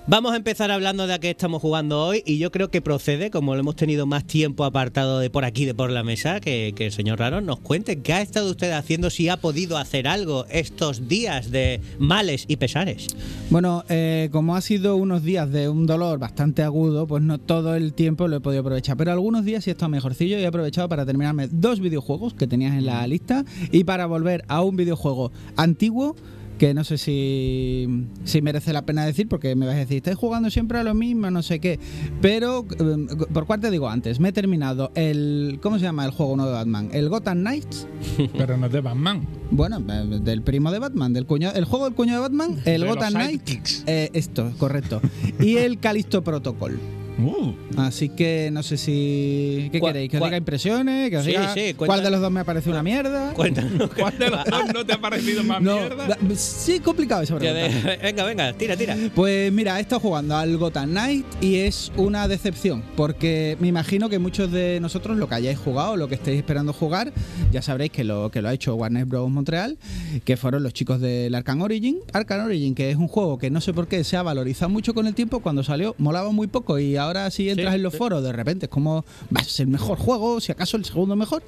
Vamos 0.09 0.35
a 0.35 0.37
empezar 0.37 0.71
hablando 0.71 1.09
de 1.09 1.15
a 1.15 1.19
qué 1.19 1.31
estamos 1.31 1.61
jugando 1.61 2.01
hoy 2.01 2.23
y 2.25 2.39
yo 2.39 2.53
creo 2.53 2.71
que 2.71 2.81
procede, 2.81 3.33
como 3.33 3.55
lo 3.55 3.61
hemos 3.61 3.75
tenido 3.75 4.07
más 4.07 4.25
tiempo 4.25 4.65
apartado 4.65 5.19
de 5.19 5.31
por 5.31 5.45
aquí, 5.45 5.65
de 5.65 5.75
por 5.75 5.91
la 5.91 6.05
mesa, 6.05 6.39
que, 6.39 6.73
el 6.79 6.93
señor 6.93 7.19
Raro 7.19 7.41
nos 7.41 7.59
cuente 7.59 8.03
qué 8.03 8.13
ha 8.13 8.23
estado 8.23 8.49
usted 8.49 8.71
haciendo, 8.71 9.11
si 9.11 9.29
ha 9.29 9.39
podido 9.39 9.79
hacer 9.79 10.07
algo 10.07 10.47
estos 10.49 11.09
días 11.09 11.51
de 11.51 11.81
males 11.99 12.45
y 12.47 12.55
pesares. 12.55 13.09
Bueno, 13.51 13.83
eh, 13.89 14.29
como 14.31 14.55
ha 14.55 14.61
sido 14.61 14.95
unos 14.95 15.25
días 15.25 15.51
de 15.51 15.69
un 15.69 15.87
dolor 15.87 16.21
bastante 16.21 16.63
agudo, 16.63 17.09
pues 17.09 17.25
no 17.25 17.39
todo 17.39 17.75
el 17.75 17.93
tiempo 17.93 18.29
lo 18.29 18.37
he 18.37 18.41
podido 18.41 18.61
aprovechar. 18.61 18.97
Pero 18.97 19.11
algunos 19.11 19.45
días 19.45 19.65
sí 19.65 19.71
he 19.71 19.73
estado 19.73 19.89
mejorcillo 19.89 20.39
y 20.39 20.43
he 20.43 20.47
aprovechado 20.47 20.89
para 20.89 21.05
terminarme 21.05 21.49
dos 21.51 21.81
videojuegos 21.81 22.33
que 22.33 22.47
tenías 22.47 22.77
en 22.77 22.87
la 22.87 23.05
lista 23.09 23.45
y 23.73 23.83
para 23.83 24.07
volver 24.07 24.45
a 24.47 24.63
un 24.63 24.77
videojuego 24.77 25.33
antiguo 25.57 26.15
que 26.59 26.75
no 26.75 26.85
sé 26.85 26.99
si, 26.99 28.07
si 28.25 28.43
merece 28.43 28.73
la 28.73 28.87
pena 28.87 29.05
decir 29.05 29.29
porque 29.29 29.55
me 29.55 29.67
vas 29.67 29.75
a 29.75 29.79
decir, 29.79 29.99
estáis 29.99 30.17
jugando 30.17 30.51
siempre 30.51 30.79
a 30.79 30.83
lo 30.85 30.95
mismo, 30.95 31.31
no 31.31 31.43
sé 31.43 31.61
qué. 31.61 31.79
Pero, 32.21 32.67
eh, 32.79 33.07
por 33.33 33.47
cuál 33.47 33.61
te 33.61 33.71
digo 33.71 33.89
antes, 33.89 34.21
me 34.21 34.31
he 34.31 34.33
terminado 34.33 34.91
el... 34.95 35.59
¿Cómo 35.63 35.79
se 35.79 35.85
llama 35.85 36.05
el 36.05 36.11
juego 36.11 36.37
nuevo 36.37 36.51
de 36.51 36.57
Batman? 36.59 36.89
El 36.93 37.09
Gotham 37.09 37.41
Knights. 37.41 37.87
Pero 38.39 38.57
no 38.57 38.67
es 38.67 38.73
de 38.73 38.81
Batman. 38.81 39.27
Bueno, 39.51 39.83
eh, 39.89 40.21
del 40.23 40.43
primo 40.43 40.71
de 40.73 40.79
Batman, 40.79 41.13
del 41.13 41.27
cuño, 41.27 41.51
el 41.55 41.65
juego 41.65 41.85
del 41.85 41.95
cuño 41.95 42.15
de 42.15 42.21
Batman, 42.21 42.59
el 42.65 42.83
De 42.83 42.89
Gotham 42.89 43.13
Knight, 43.13 43.47
sidekicks. 43.47 43.85
eh, 43.87 44.11
esto, 44.13 44.53
correcto, 44.59 45.01
y 45.39 45.57
el 45.57 45.79
Calisto 45.79 46.25
Protocol. 46.25 46.79
Uh, 47.19 47.55
Así 47.79 48.11
que 48.11 48.51
no 48.53 48.63
sé 48.63 48.77
si 48.77 49.69
qué 49.73 49.81
¿Cuál- 49.81 49.93
queréis, 49.95 50.11
que 50.11 50.19
os 50.19 50.25
diga 50.25 50.37
impresiones, 50.37 51.09
que 51.11 51.17
os 51.17 51.25
Sí, 51.25 51.31
diga 51.31 51.55
sí, 51.55 51.73
cuál 51.75 52.03
de 52.03 52.11
los 52.11 52.21
dos 52.21 52.31
me 52.31 52.41
ha 52.41 52.45
parecido 52.45 52.73
una 52.73 52.83
mierda. 52.83 53.33
Cuéntanos. 53.35 53.89
¿Cuál 53.97 54.19
de 54.19 54.29
los 54.31 54.45
dos 54.45 54.63
no 54.75 54.85
te 54.85 54.93
ha 54.93 55.01
parecido 55.01 55.43
más 55.43 55.63
No, 55.63 55.77
mierda? 55.77 56.09
da- 56.09 56.19
sí, 56.37 56.79
complicado 56.81 57.23
esa 57.23 57.37
pregunta. 57.39 57.69
de- 57.89 57.97
venga, 58.03 58.25
venga, 58.25 58.53
tira, 58.53 58.77
tira. 58.77 58.97
Pues 59.15 59.51
mira, 59.51 59.79
he 59.79 59.81
estado 59.81 60.01
jugando 60.01 60.37
al 60.37 60.57
Gotham 60.59 60.91
Knight 60.91 61.25
y 61.41 61.57
es 61.57 61.91
una 61.97 62.29
decepción, 62.29 62.83
porque 62.97 63.57
me 63.61 63.69
imagino 63.69 64.11
que 64.11 64.19
muchos 64.19 64.53
de 64.53 64.79
nosotros 64.81 65.17
lo 65.17 65.27
que 65.29 65.37
hayáis 65.37 65.59
jugado, 65.59 65.97
lo 65.97 66.09
que 66.09 66.17
estéis 66.17 66.37
esperando 66.39 66.75
jugar, 66.75 67.13
ya 67.51 67.63
sabréis 67.63 67.93
que 67.93 68.05
lo, 68.05 68.31
que 68.31 68.43
lo 68.43 68.49
ha 68.49 68.53
hecho 68.53 68.75
Warner 68.75 69.07
Bros. 69.07 69.31
Montreal, 69.31 69.79
que 70.25 70.37
fueron 70.37 70.63
los 70.63 70.75
chicos 70.75 71.01
del 71.01 71.35
Arkham 71.35 71.63
Origin. 71.63 71.99
Arkham 72.13 72.45
Origin, 72.45 72.75
que 72.75 72.91
es 72.91 72.97
un 72.97 73.09
juego 73.09 73.39
que 73.39 73.51
no 73.51 73.61
sé 73.63 73.73
por 73.73 73.89
qué 73.89 74.05
se 74.05 74.17
ha 74.19 74.23
valorizado 74.23 74.69
mucho 74.69 74.93
con 74.93 75.07
el 75.07 75.15
tiempo, 75.15 75.41
cuando 75.41 75.63
salió 75.65 75.95
molaba 75.99 76.31
muy 76.31 76.47
poco 76.47 76.79
y 76.79 76.97
ahora 76.97 77.06
si 77.31 77.51
entras 77.51 77.75
en 77.75 77.83
los 77.83 77.95
foros, 77.95 78.23
de 78.23 78.33
repente 78.33 78.67
es 78.67 78.71
como 78.71 79.05
va 79.35 79.41
a 79.41 79.45
ser 79.45 79.67
el 79.67 79.73
mejor 79.73 79.99
juego, 79.99 80.41
si 80.41 80.53
acaso 80.53 80.77
el 80.77 80.85
segundo 80.85 81.17
mejor. 81.17 81.43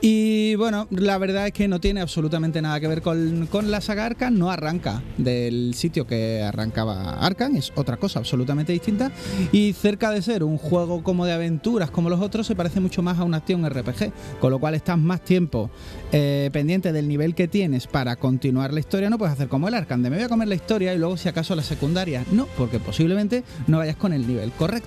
Y 0.00 0.54
bueno, 0.56 0.86
la 0.90 1.18
verdad 1.18 1.46
es 1.46 1.52
que 1.52 1.68
no 1.68 1.80
tiene 1.80 2.00
absolutamente 2.00 2.60
nada 2.62 2.80
que 2.80 2.88
ver 2.88 3.02
con, 3.02 3.46
con 3.50 3.70
la 3.70 3.80
saga 3.80 4.06
Arkham, 4.06 4.38
no 4.38 4.50
arranca 4.50 5.02
del 5.18 5.74
sitio 5.74 6.06
que 6.06 6.42
arrancaba 6.42 7.14
Arkham, 7.14 7.56
es 7.56 7.72
otra 7.74 7.96
cosa 7.96 8.18
absolutamente 8.18 8.72
distinta. 8.72 9.10
Y 9.52 9.72
cerca 9.72 10.10
de 10.10 10.22
ser 10.22 10.44
un 10.44 10.58
juego 10.58 11.02
como 11.02 11.26
de 11.26 11.32
aventuras 11.32 11.90
como 11.90 12.10
los 12.10 12.20
otros, 12.20 12.46
se 12.46 12.56
parece 12.56 12.80
mucho 12.80 13.02
más 13.02 13.18
a 13.18 13.24
una 13.24 13.38
acción 13.38 13.68
RPG, 13.68 14.12
con 14.40 14.50
lo 14.50 14.58
cual 14.58 14.74
estás 14.74 14.98
más 14.98 15.22
tiempo 15.22 15.70
eh, 16.12 16.50
pendiente 16.52 16.92
del 16.92 17.08
nivel 17.08 17.34
que 17.34 17.48
tienes 17.48 17.86
para 17.86 18.16
continuar 18.16 18.72
la 18.72 18.80
historia, 18.80 19.10
no 19.10 19.18
puedes 19.18 19.34
hacer 19.34 19.48
como 19.48 19.68
el 19.68 19.74
Arkham, 19.74 20.02
de 20.02 20.10
me 20.10 20.16
voy 20.16 20.24
a 20.24 20.28
comer 20.28 20.48
la 20.48 20.54
historia 20.54 20.94
y 20.94 20.98
luego 20.98 21.16
si 21.16 21.28
acaso 21.28 21.54
la 21.54 21.62
secundaria. 21.62 22.24
No, 22.32 22.46
porque 22.56 22.78
posiblemente 22.78 23.44
no 23.66 23.78
vayas 23.78 23.96
con 23.96 24.12
el 24.12 24.26
nivel 24.26 24.52
correcto. 24.52 24.83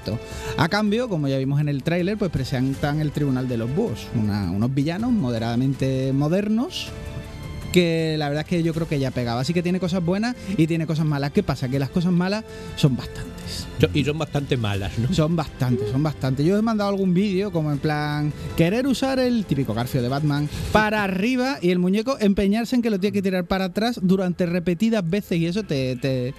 A 0.58 0.70
cambio, 0.70 1.10
como 1.10 1.27
ya 1.27 1.38
vimos 1.38 1.60
en 1.62 1.70
el 1.70 1.84
tráiler, 1.84 2.18
pues 2.18 2.32
presentan 2.32 3.00
el 3.00 3.12
Tribunal 3.12 3.48
de 3.48 3.58
los 3.58 3.74
Búhos, 3.74 4.08
unos 4.16 4.74
villanos 4.74 5.12
moderadamente 5.12 6.12
modernos 6.13 6.92
que 7.72 8.16
la 8.18 8.30
verdad 8.30 8.44
es 8.44 8.50
que 8.50 8.63
yo 8.63 8.74
creo 8.74 8.88
que 8.88 8.98
ya 9.00 9.12
pegaba. 9.12 9.42
Así 9.42 9.54
que 9.54 9.62
tiene 9.62 9.80
cosas 9.80 10.04
buenas 10.04 10.36
y 10.58 10.68
tiene 10.68 10.88
cosas 10.88 11.06
malas. 11.06 11.32
¿Qué 11.32 11.44
pasa? 11.44 11.68
Que 11.70 11.80
las 11.80 11.89
cosas 11.89 12.12
malas 12.12 12.44
son 12.75 12.96
bastantes. 12.96 13.37
Y 13.94 14.04
son 14.04 14.18
bastante 14.18 14.58
malas, 14.58 14.98
¿no? 14.98 15.13
Son 15.13 15.36
bastantes, 15.36 15.89
son 15.89 16.04
bastantes. 16.04 16.46
Yo 16.46 16.58
he 16.58 16.62
mandado 16.62 16.89
algún 16.89 17.13
vídeo 17.13 17.51
como 17.51 17.72
en 17.72 17.77
plan 17.77 18.34
querer 18.56 18.88
usar 18.88 19.20
el 19.20 19.46
típico 19.46 19.74
garfio 19.74 20.01
de 20.01 20.10
Batman 20.10 20.50
para 20.72 21.04
arriba 21.04 21.58
y 21.62 21.72
el 21.72 21.80
muñeco 21.80 22.18
empeñarse 22.20 22.75
en 22.75 22.82
que 22.82 22.89
lo 22.89 23.00
tiene 23.00 23.13
que 23.13 23.22
tirar 23.22 23.46
para 23.46 23.66
atrás 23.66 24.00
durante 24.01 24.46
repetidas 24.46 25.08
veces 25.08 25.39
y 25.39 25.46
eso 25.46 25.63
te, 25.63 25.96
te, 25.96 26.34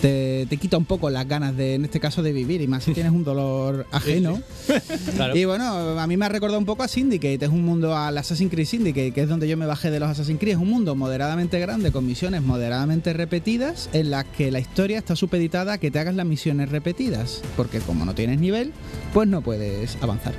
te, 0.00 0.46
te 0.48 0.56
quita 0.56 0.76
un 0.76 0.84
poco 0.84 1.10
las 1.10 1.26
ganas 1.26 1.56
de, 1.56 1.74
en 1.74 1.84
este 1.84 2.00
caso, 2.00 2.22
de 2.22 2.32
vivir 2.32 2.60
y 2.60 2.66
más 2.66 2.84
si 2.84 2.92
tienes 2.92 3.12
un 3.12 3.24
dolor 3.24 3.86
ajeno. 3.92 4.40
Claro. 5.14 5.36
Y 5.36 5.44
bueno, 5.44 6.00
a 6.00 6.06
mí 6.06 6.16
me 6.16 6.26
ha 6.26 6.28
recordado 6.28 6.58
un 6.58 6.64
poco 6.64 6.82
a 6.82 6.88
Syndicate, 6.88 7.44
es 7.44 7.50
un 7.50 7.62
mundo 7.62 7.96
al 7.96 8.16
Assassin's 8.18 8.50
Creed 8.50 8.66
Syndicate, 8.66 9.12
que 9.12 9.22
es 9.22 9.28
donde 9.28 9.48
yo 9.48 9.56
me 9.56 9.66
bajé 9.66 9.90
de 9.90 10.00
los 10.00 10.08
Assassin's 10.08 10.40
Creed, 10.40 10.54
es 10.54 10.58
un 10.58 10.68
mundo 10.68 10.94
moderadamente 10.94 11.58
grande 11.60 11.92
con 11.92 12.06
misiones 12.06 12.42
moderadamente 12.42 13.12
repetidas 13.12 13.88
en 13.92 14.10
las 14.10 14.24
que 14.24 14.50
la 14.50 14.60
historia 14.60 14.98
está 14.98 15.14
supeditada 15.16 15.74
a 15.74 15.78
que 15.78 15.90
te 15.90 15.98
hagas 15.98 16.14
las 16.14 16.26
misiones 16.44 16.68
repetidas, 16.68 17.40
porque 17.56 17.78
como 17.80 18.04
no 18.04 18.14
tienes 18.14 18.38
nivel, 18.38 18.72
pues 19.14 19.26
no 19.26 19.40
puedes 19.40 19.96
avanzar. 20.02 20.34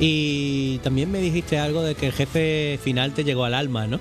Y 0.00 0.78
también 0.78 1.08
me 1.12 1.20
dijiste 1.20 1.56
algo 1.56 1.82
de 1.84 1.94
que 1.94 2.06
el 2.06 2.12
jefe 2.12 2.80
final 2.82 3.12
te 3.12 3.22
llegó 3.22 3.44
al 3.44 3.54
alma, 3.54 3.86
¿no? 3.86 4.00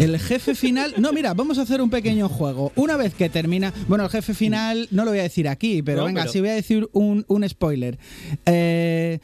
El 0.00 0.18
jefe 0.18 0.54
final. 0.54 0.94
No, 0.96 1.12
mira, 1.12 1.34
vamos 1.34 1.58
a 1.58 1.62
hacer 1.62 1.82
un 1.82 1.90
pequeño 1.90 2.30
juego. 2.30 2.72
Una 2.74 2.96
vez 2.96 3.12
que 3.14 3.28
termina. 3.28 3.74
Bueno, 3.86 4.04
el 4.04 4.10
jefe 4.10 4.32
final 4.32 4.88
no 4.90 5.04
lo 5.04 5.10
voy 5.10 5.20
a 5.20 5.24
decir 5.24 5.46
aquí, 5.46 5.82
pero 5.82 6.00
No, 6.00 6.06
venga, 6.06 6.22
pero- 6.22 6.32
sí 6.32 6.40
voy 6.40 6.48
a 6.48 6.54
decir 6.54 6.88
un, 6.92 7.26
un 7.28 7.46
spoiler. 7.46 7.98
Eh, 8.46 9.18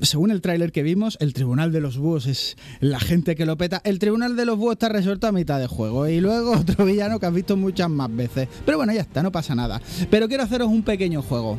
según 0.00 0.30
el 0.30 0.40
tráiler 0.40 0.72
que 0.72 0.82
vimos, 0.82 1.16
el 1.20 1.32
Tribunal 1.32 1.72
de 1.72 1.80
los 1.80 1.98
Búhos 1.98 2.26
es 2.26 2.56
la 2.80 3.00
gente 3.00 3.34
que 3.34 3.46
lo 3.46 3.56
peta. 3.56 3.80
El 3.84 3.98
Tribunal 3.98 4.36
de 4.36 4.44
los 4.44 4.58
Búhos 4.58 4.74
está 4.74 4.88
resuelto 4.88 5.26
a 5.26 5.32
mitad 5.32 5.58
de 5.60 5.66
juego. 5.66 6.08
Y 6.08 6.20
luego 6.20 6.52
otro 6.58 6.84
villano 6.84 7.18
que 7.18 7.26
has 7.26 7.34
visto 7.34 7.56
muchas 7.56 7.90
más 7.90 8.14
veces. 8.14 8.48
Pero 8.64 8.78
bueno, 8.78 8.92
ya 8.92 9.02
está, 9.02 9.22
no 9.22 9.32
pasa 9.32 9.54
nada. 9.54 9.80
Pero 10.10 10.28
quiero 10.28 10.42
haceros 10.42 10.68
un 10.68 10.82
pequeño 10.82 11.22
juego. 11.22 11.58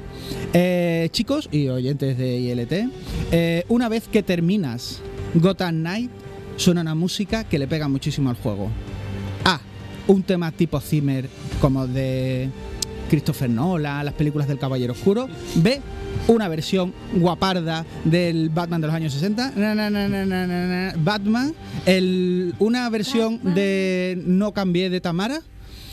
Eh, 0.53 1.09
chicos 1.11 1.49
y 1.51 1.67
oyentes 1.67 2.17
de 2.17 2.37
ILT, 2.37 2.73
eh, 3.31 3.63
una 3.69 3.89
vez 3.89 4.07
que 4.07 4.23
terminas 4.23 5.01
Gotham 5.35 5.75
Knight, 5.75 6.11
suena 6.57 6.81
una 6.81 6.95
música 6.95 7.43
que 7.43 7.59
le 7.59 7.67
pega 7.67 7.87
muchísimo 7.87 8.29
al 8.29 8.35
juego. 8.35 8.69
A. 9.43 9.59
Un 10.07 10.23
tema 10.23 10.51
tipo 10.51 10.79
Zimmer, 10.79 11.27
como 11.59 11.87
de 11.87 12.49
Christopher 13.09 13.49
Nolan, 13.49 14.05
las 14.05 14.13
películas 14.13 14.47
del 14.47 14.59
Caballero 14.59 14.93
Oscuro. 14.93 15.27
B. 15.55 15.81
Una 16.27 16.47
versión 16.47 16.93
guaparda 17.13 17.85
del 18.03 18.49
Batman 18.49 18.81
de 18.81 18.87
los 18.87 18.95
años 18.95 19.13
60. 19.13 19.53
Na, 19.55 19.75
na, 19.75 19.89
na, 19.89 20.07
na, 20.07 20.25
na, 20.25 20.47
na, 20.47 20.67
na. 20.67 20.93
Batman. 20.97 21.53
El, 21.85 22.55
una 22.59 22.89
versión 22.89 23.39
de 23.53 24.21
No 24.25 24.53
cambié 24.53 24.89
de 24.89 25.01
Tamara. 25.01 25.41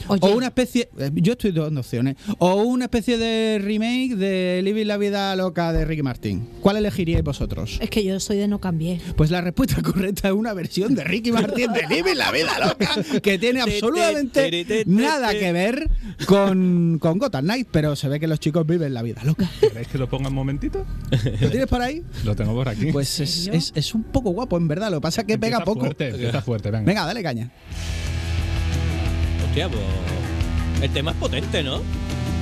Oye. 0.08 0.20
O 0.22 0.36
una 0.36 0.46
especie. 0.46 0.88
eh, 0.98 1.10
Yo 1.14 1.32
estoy 1.32 1.52
dando 1.52 1.80
opciones. 1.80 2.16
O 2.38 2.54
una 2.62 2.84
especie 2.86 3.18
de 3.18 3.58
remake 3.62 4.16
de 4.16 4.60
Living 4.62 4.86
la 4.86 4.96
vida 4.96 5.34
loca 5.36 5.72
de 5.72 5.84
Ricky 5.84 6.02
Martin. 6.02 6.48
¿Cuál 6.60 6.76
elegiríais 6.76 7.22
vosotros? 7.24 7.78
Es 7.80 7.90
que 7.90 8.04
yo 8.04 8.18
soy 8.20 8.36
de 8.38 8.48
no 8.48 8.60
cambié. 8.60 9.00
Pues 9.16 9.30
la 9.30 9.40
respuesta 9.40 9.80
correcta 9.82 10.28
es 10.28 10.34
una 10.34 10.52
versión 10.54 10.94
de 10.94 11.04
Ricky 11.04 11.32
Martin 11.32 11.72
de 11.72 11.86
Living 11.88 12.14
la 12.16 12.30
vida 12.32 12.58
loca 12.66 12.90
que 13.22 13.38
tiene 13.38 13.60
absolutamente 13.60 14.84
nada 14.86 15.32
que 15.32 15.52
ver 15.52 15.90
con, 16.26 16.98
con 17.00 17.18
Gotham 17.18 17.44
Knight, 17.44 17.68
pero 17.70 17.96
se 17.96 18.08
ve 18.08 18.20
que 18.20 18.26
los 18.26 18.40
chicos 18.40 18.66
viven 18.66 18.94
la 18.94 19.02
vida 19.02 19.22
loca. 19.24 19.50
¿Queréis 19.60 19.88
que 19.88 19.98
lo 19.98 20.08
ponga 20.08 20.28
un 20.28 20.34
momentito? 20.34 20.84
¿Lo 21.40 21.50
tienes 21.50 21.66
por 21.66 21.80
ahí? 21.80 22.02
Lo 22.24 22.34
tengo 22.36 22.54
por 22.54 22.68
aquí. 22.68 22.92
Pues 22.92 23.20
es, 23.20 23.46
es- 23.48 23.72
es 23.74 23.94
un 23.94 24.02
poco 24.04 24.30
guapo, 24.30 24.56
en 24.56 24.68
verdad. 24.68 24.90
Lo 24.90 24.98
que 24.98 25.02
pasa 25.02 25.20
es 25.22 25.26
que 25.26 25.38
pega 25.38 25.64
poco. 25.64 25.80
Fuerte, 25.80 26.08
empieza 26.08 26.42
fuerte, 26.42 26.70
venga. 26.70 26.84
Venga, 26.86 27.06
dale 27.06 27.22
caña. 27.22 27.50
Hostia, 29.52 29.68
pues. 29.68 29.82
El 30.80 30.90
tema 30.92 31.10
es 31.10 31.16
potente, 31.18 31.62
¿no? 31.62 31.82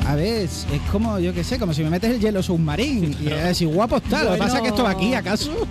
A 0.07 0.14
ver, 0.14 0.45
es, 0.45 0.64
como, 0.93 1.19
yo 1.19 1.35
qué 1.35 1.43
sé, 1.43 1.59
como 1.59 1.75
si 1.75 1.83
me 1.83 1.90
metes 1.90 2.09
el 2.09 2.21
hielo 2.21 2.40
submarino. 2.40 3.09
Y 3.21 3.26
es 3.26 3.45
así 3.47 3.64
guapo 3.64 3.97
está. 3.97 4.23
Lo 4.23 4.33
que 4.35 4.38
pasa 4.38 4.59
es 4.59 4.62
que 4.62 4.69
esto 4.69 4.85
va 4.85 4.90
aquí, 4.90 5.12
¿acaso? 5.14 5.67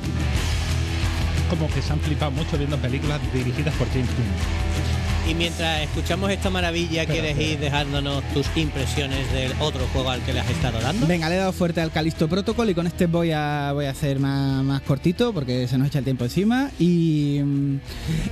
Como 1.49 1.69
que 1.73 1.81
se 1.81 1.93
han 1.93 2.01
flipado 2.01 2.31
mucho 2.31 2.57
viendo 2.57 2.75
películas 2.75 3.21
dirigidas 3.33 3.73
por 3.75 3.87
James 3.87 4.09
Gunn. 4.09 4.98
Y 5.29 5.35
mientras 5.35 5.83
escuchamos 5.83 6.31
esta 6.31 6.49
maravilla, 6.49 7.05
¿quieres 7.05 7.37
ir 7.39 7.59
dejándonos 7.59 8.23
tus 8.33 8.47
impresiones 8.55 9.31
del 9.31 9.51
otro 9.59 9.85
juego 9.93 10.09
al 10.09 10.21
que 10.23 10.33
le 10.33 10.39
has 10.39 10.49
estado 10.49 10.81
dando? 10.81 11.05
Venga, 11.05 11.29
le 11.29 11.35
he 11.35 11.37
dado 11.37 11.53
fuerte 11.53 11.81
al 11.81 11.91
Calisto 11.91 12.27
Protocol 12.27 12.71
y 12.71 12.73
con 12.73 12.87
este 12.87 13.05
voy 13.05 13.31
a, 13.31 13.69
voy 13.71 13.85
a 13.85 13.91
hacer 13.91 14.17
más, 14.19 14.63
más 14.63 14.81
cortito 14.81 15.31
porque 15.31 15.67
se 15.67 15.77
nos 15.77 15.89
echa 15.89 15.99
el 15.99 16.05
tiempo 16.05 16.23
encima. 16.23 16.71
Y 16.79 17.41
mm, 17.43 17.75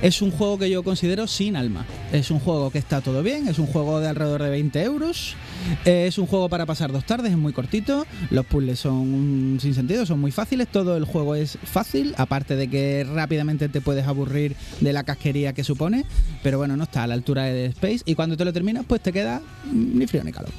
es 0.02 0.22
un 0.22 0.32
juego 0.32 0.58
que 0.58 0.68
yo 0.70 0.82
considero 0.82 1.28
sin 1.28 1.54
alma. 1.54 1.86
Es 2.12 2.32
un 2.32 2.40
juego 2.40 2.68
que 2.72 2.78
está 2.78 3.00
todo 3.00 3.22
bien, 3.22 3.46
es 3.46 3.60
un 3.60 3.68
juego 3.68 4.00
de 4.00 4.08
alrededor 4.08 4.42
de 4.42 4.50
20 4.50 4.82
euros. 4.82 5.36
Eh, 5.84 6.06
Es 6.08 6.18
un 6.18 6.26
juego 6.26 6.48
para 6.48 6.66
pasar 6.66 6.90
dos 6.90 7.04
tardes, 7.04 7.30
es 7.30 7.38
muy 7.38 7.52
cortito. 7.52 8.06
Los 8.30 8.44
puzzles 8.46 8.80
son 8.80 9.58
sin 9.60 9.74
sentido, 9.74 10.04
son 10.04 10.18
muy 10.18 10.32
fáciles. 10.32 10.66
Todo 10.66 10.96
el 10.96 11.04
juego 11.04 11.36
es 11.36 11.58
fácil, 11.62 12.14
aparte 12.16 12.56
de 12.56 12.68
que 12.68 13.06
rápidamente 13.08 13.68
te 13.68 13.80
puedes 13.80 14.06
aburrir 14.06 14.56
de 14.80 14.92
la 14.92 15.04
casquería 15.04 15.52
que 15.52 15.62
supone. 15.62 16.04
Pero 16.42 16.58
bueno, 16.58 16.76
no 16.76 16.87
está 16.88 17.04
a 17.04 17.06
la 17.06 17.14
altura 17.14 17.44
de 17.44 17.52
Dead 17.52 17.70
Space. 17.70 18.00
Y 18.04 18.14
cuando 18.14 18.36
te 18.36 18.44
lo 18.44 18.52
terminas, 18.52 18.84
pues 18.86 19.00
te 19.00 19.12
queda 19.12 19.40
mm, 19.64 19.98
ni 19.98 20.06
frío 20.06 20.24
ni 20.24 20.32
calor. 20.32 20.50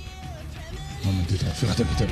Un 1.04 1.12
momentito, 1.12 1.46
fíjate, 1.46 1.84
fíjate. 1.86 2.08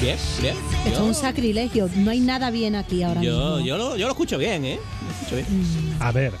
Bien, 0.00 0.16
bien. 0.40 0.56
Esto 0.84 0.90
es 0.90 0.98
un 0.98 1.14
sacrilegio. 1.14 1.88
No 1.94 2.10
hay 2.10 2.18
nada 2.20 2.50
bien 2.50 2.74
aquí 2.74 3.04
ahora 3.04 3.22
yo, 3.22 3.56
mismo. 3.56 3.66
yo 3.66 3.78
lo, 3.78 3.96
yo 3.96 4.06
lo 4.06 4.12
escucho 4.12 4.36
bien, 4.36 4.64
¿eh? 4.64 4.80
Lo 5.04 5.12
escucho 5.12 5.36
bien. 5.36 5.96
A 6.00 6.10
ver, 6.10 6.32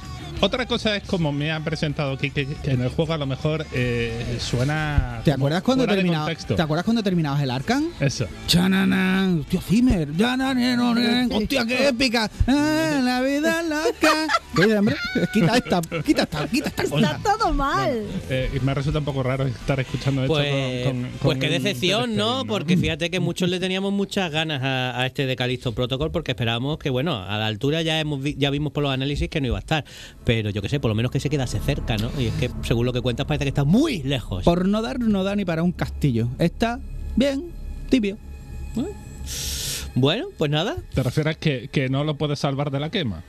otra 0.42 0.66
cosa 0.66 0.96
es 0.96 1.04
como 1.04 1.32
me 1.32 1.50
han 1.50 1.64
presentado 1.64 2.12
aquí, 2.12 2.30
que, 2.30 2.46
que 2.46 2.70
en 2.72 2.82
el 2.82 2.88
juego 2.90 3.12
a 3.14 3.18
lo 3.18 3.26
mejor 3.26 3.64
eh, 3.72 4.36
suena. 4.40 5.20
¿Te 5.24 5.32
acuerdas 5.32 5.62
cuando 5.62 5.86
terminaba. 5.86 6.34
¿Te 6.34 6.60
acuerdas 6.62 6.84
cuando 6.84 7.02
terminabas 7.02 7.40
el 7.42 7.50
Arkham? 7.50 7.86
Eso. 8.00 8.26
Chananan, 8.46 9.40
hostia, 9.40 9.60
Zimmer, 9.60 10.08
hostia, 11.30 11.64
qué 11.66 11.88
épica, 11.88 12.30
Ah, 12.46 13.00
la 13.02 13.20
vida 13.22 13.62
loca. 13.62 14.26
¿Qué 14.56 14.62
dices, 14.62 14.78
hombre? 14.78 14.96
Quita 15.32 15.56
esta, 15.56 15.80
quita 16.04 16.22
esta, 16.24 16.46
quita 16.48 16.68
esta 16.68 16.82
Está 16.82 17.18
todo 17.22 17.52
mal. 17.54 18.02
Eh, 18.28 18.50
y 18.54 18.60
me 18.60 18.74
resulta 18.74 18.98
un 18.98 19.04
poco 19.04 19.22
raro 19.22 19.46
estar 19.46 19.78
escuchando 19.80 20.22
esto 20.22 20.34
Pues, 20.34 20.84
con, 20.86 21.02
con- 21.02 21.10
pues 21.20 21.38
qué 21.38 21.48
decepción, 21.48 22.16
¿no? 22.16 22.44
Porque 22.46 22.76
fíjate 22.76 23.10
que 23.10 23.20
muchos 23.20 23.48
le 23.48 23.60
teníamos 23.60 23.92
muchas 23.92 24.30
ganas 24.30 24.62
a, 24.62 25.00
a 25.00 25.06
este 25.06 25.26
de 25.26 25.36
Callisto 25.36 25.72
Protocol 25.72 26.10
porque 26.10 26.32
esperábamos 26.32 26.78
que, 26.78 26.90
bueno, 26.90 27.16
a 27.22 27.38
la 27.38 27.46
altura 27.46 27.82
ya 27.82 27.98
hemos 28.00 28.22
vi- 28.22 28.34
ya 28.38 28.50
vimos 28.50 28.72
por 28.72 28.82
los 28.82 28.92
análisis 28.92 29.28
que 29.28 29.40
no 29.40 29.46
iba 29.46 29.56
a 29.58 29.60
estar. 29.60 29.84
Pero 30.24 30.31
yo 30.40 30.62
qué 30.62 30.68
sé, 30.68 30.80
por 30.80 30.88
lo 30.88 30.94
menos 30.94 31.10
que 31.10 31.20
se 31.20 31.28
quedase 31.30 31.60
cerca, 31.60 31.96
¿no? 31.96 32.10
Y 32.18 32.26
es 32.26 32.34
que, 32.34 32.50
según 32.62 32.86
lo 32.86 32.92
que 32.92 33.00
cuentas, 33.00 33.26
parece 33.26 33.44
que 33.44 33.50
está 33.50 33.64
muy 33.64 34.02
lejos. 34.02 34.44
Por 34.44 34.66
no 34.66 34.82
dar, 34.82 34.98
no 35.00 35.24
da 35.24 35.36
ni 35.36 35.44
para 35.44 35.62
un 35.62 35.72
castillo. 35.72 36.28
Está 36.38 36.80
bien, 37.16 37.44
tibio. 37.88 38.16
Bueno, 39.94 40.26
pues 40.38 40.50
nada. 40.50 40.76
¿Te 40.94 41.02
refieres 41.02 41.36
que, 41.36 41.68
que 41.70 41.88
no 41.88 42.04
lo 42.04 42.16
puedes 42.16 42.38
salvar 42.38 42.70
de 42.70 42.80
la 42.80 42.90
quema? 42.90 43.22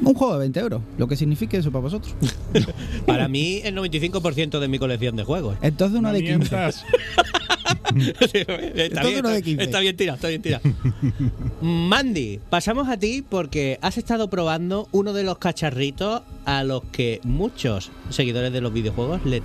Un 0.00 0.14
juego 0.14 0.34
de 0.34 0.38
20 0.40 0.60
euros, 0.60 0.82
lo 0.96 1.08
que 1.08 1.16
signifique 1.16 1.58
eso 1.58 1.70
para 1.70 1.82
vosotros. 1.82 2.14
Para 3.06 3.28
mí, 3.28 3.60
el 3.64 3.76
95% 3.76 4.60
de 4.60 4.68
mi 4.68 4.78
colección 4.78 5.16
de 5.16 5.24
juegos. 5.24 5.58
Entonces 5.60 5.98
uno 5.98 6.08
No 6.08 6.14
de 6.14 6.24
15. 6.24 6.56
está, 8.74 9.02
bien, 9.02 9.18
uno 9.20 9.28
de 9.30 9.36
está- 9.38 9.42
15. 9.42 9.62
está 9.64 9.80
bien 9.80 9.96
tirado, 9.96 10.16
está 10.16 10.28
bien 10.28 10.42
tirado. 10.42 10.62
Mandy, 11.60 12.40
pasamos 12.50 12.88
a 12.88 12.96
ti 12.96 13.24
porque 13.28 13.78
has 13.82 13.98
estado 13.98 14.28
probando 14.30 14.88
uno 14.92 15.12
de 15.12 15.24
los 15.24 15.38
cacharritos 15.38 16.22
a 16.44 16.64
los 16.64 16.84
que 16.84 17.20
muchos 17.24 17.90
seguidores 18.10 18.52
de 18.52 18.60
los 18.60 18.72
videojuegos 18.72 19.24
le 19.24 19.42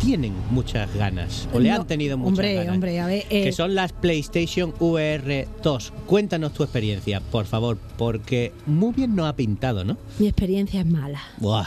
tienen 0.00 0.32
muchas 0.50 0.92
ganas 0.94 1.48
o 1.52 1.58
le 1.60 1.70
No, 1.70 1.76
han 1.76 1.86
tenido 1.86 2.16
muchas 2.16 2.30
hombre, 2.30 2.54
ganas. 2.54 2.74
hombre, 2.74 3.00
a 3.00 3.06
ver, 3.06 3.24
eh, 3.30 3.44
que 3.44 3.52
son 3.52 3.74
las 3.74 3.92
PlayStation 3.92 4.72
VR 4.78 5.48
2. 5.62 5.92
Cuéntanos 6.06 6.52
tu 6.54 6.62
experiencia, 6.62 7.20
por 7.20 7.46
favor, 7.46 7.78
porque 7.98 8.52
muy 8.66 8.92
bien 8.94 9.14
nos 9.16 9.26
ha 9.28 9.36
pintado, 9.36 9.84
¿no? 9.84 9.96
Mi 10.18 10.26
experiencia 10.28 10.80
es 10.80 10.86
mala. 10.86 11.20
Buah, 11.38 11.66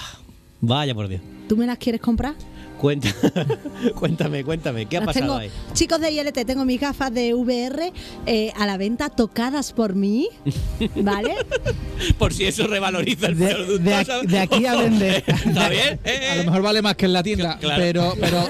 Vaya 0.62 0.94
por 0.94 1.08
Dios. 1.08 1.22
¿Tú 1.48 1.56
me 1.58 1.66
las 1.66 1.78
quieres 1.78 2.02
comprar? 2.02 2.36
Cuenta, 2.80 3.10
cuéntame, 3.96 4.44
cuéntame, 4.46 4.86
¿qué 4.86 4.98
ha 4.98 5.02
pasado 5.04 5.26
tengo, 5.26 5.36
ahí? 5.38 5.52
chicos 5.74 6.00
de 6.00 6.12
ILT, 6.12 6.46
tengo 6.46 6.64
mis 6.64 6.80
gafas 6.80 7.14
de 7.14 7.34
VR 7.34 7.92
eh, 8.26 8.54
a 8.56 8.66
la 8.66 8.78
venta 8.78 9.10
tocadas 9.10 9.74
por 9.74 9.96
mí, 9.96 10.30
¿vale? 10.96 11.36
Por 12.18 12.34
si 12.34 12.46
eso 12.46 12.68
revaloriza 12.68 13.28
el 13.28 13.38
De- 13.38 13.48
producto. 13.54 13.84
de 13.84 13.94
aquí- 13.96 14.28
de 14.28 14.40
aquí 14.40 14.66
a 14.66 14.76
vender. 14.82 15.24
¿Está 15.28 15.68
bien? 15.68 16.00
Eh, 16.06 16.30
A 16.32 16.36
lo 16.38 16.44
mejor 16.46 16.62
vale 16.62 16.82
más 16.82 16.96
que 16.96 17.06
en 17.06 17.14
la 17.14 17.22
tienda, 17.24 17.58
Claro. 17.60 17.82
pero, 17.82 18.14
pero 18.18 18.44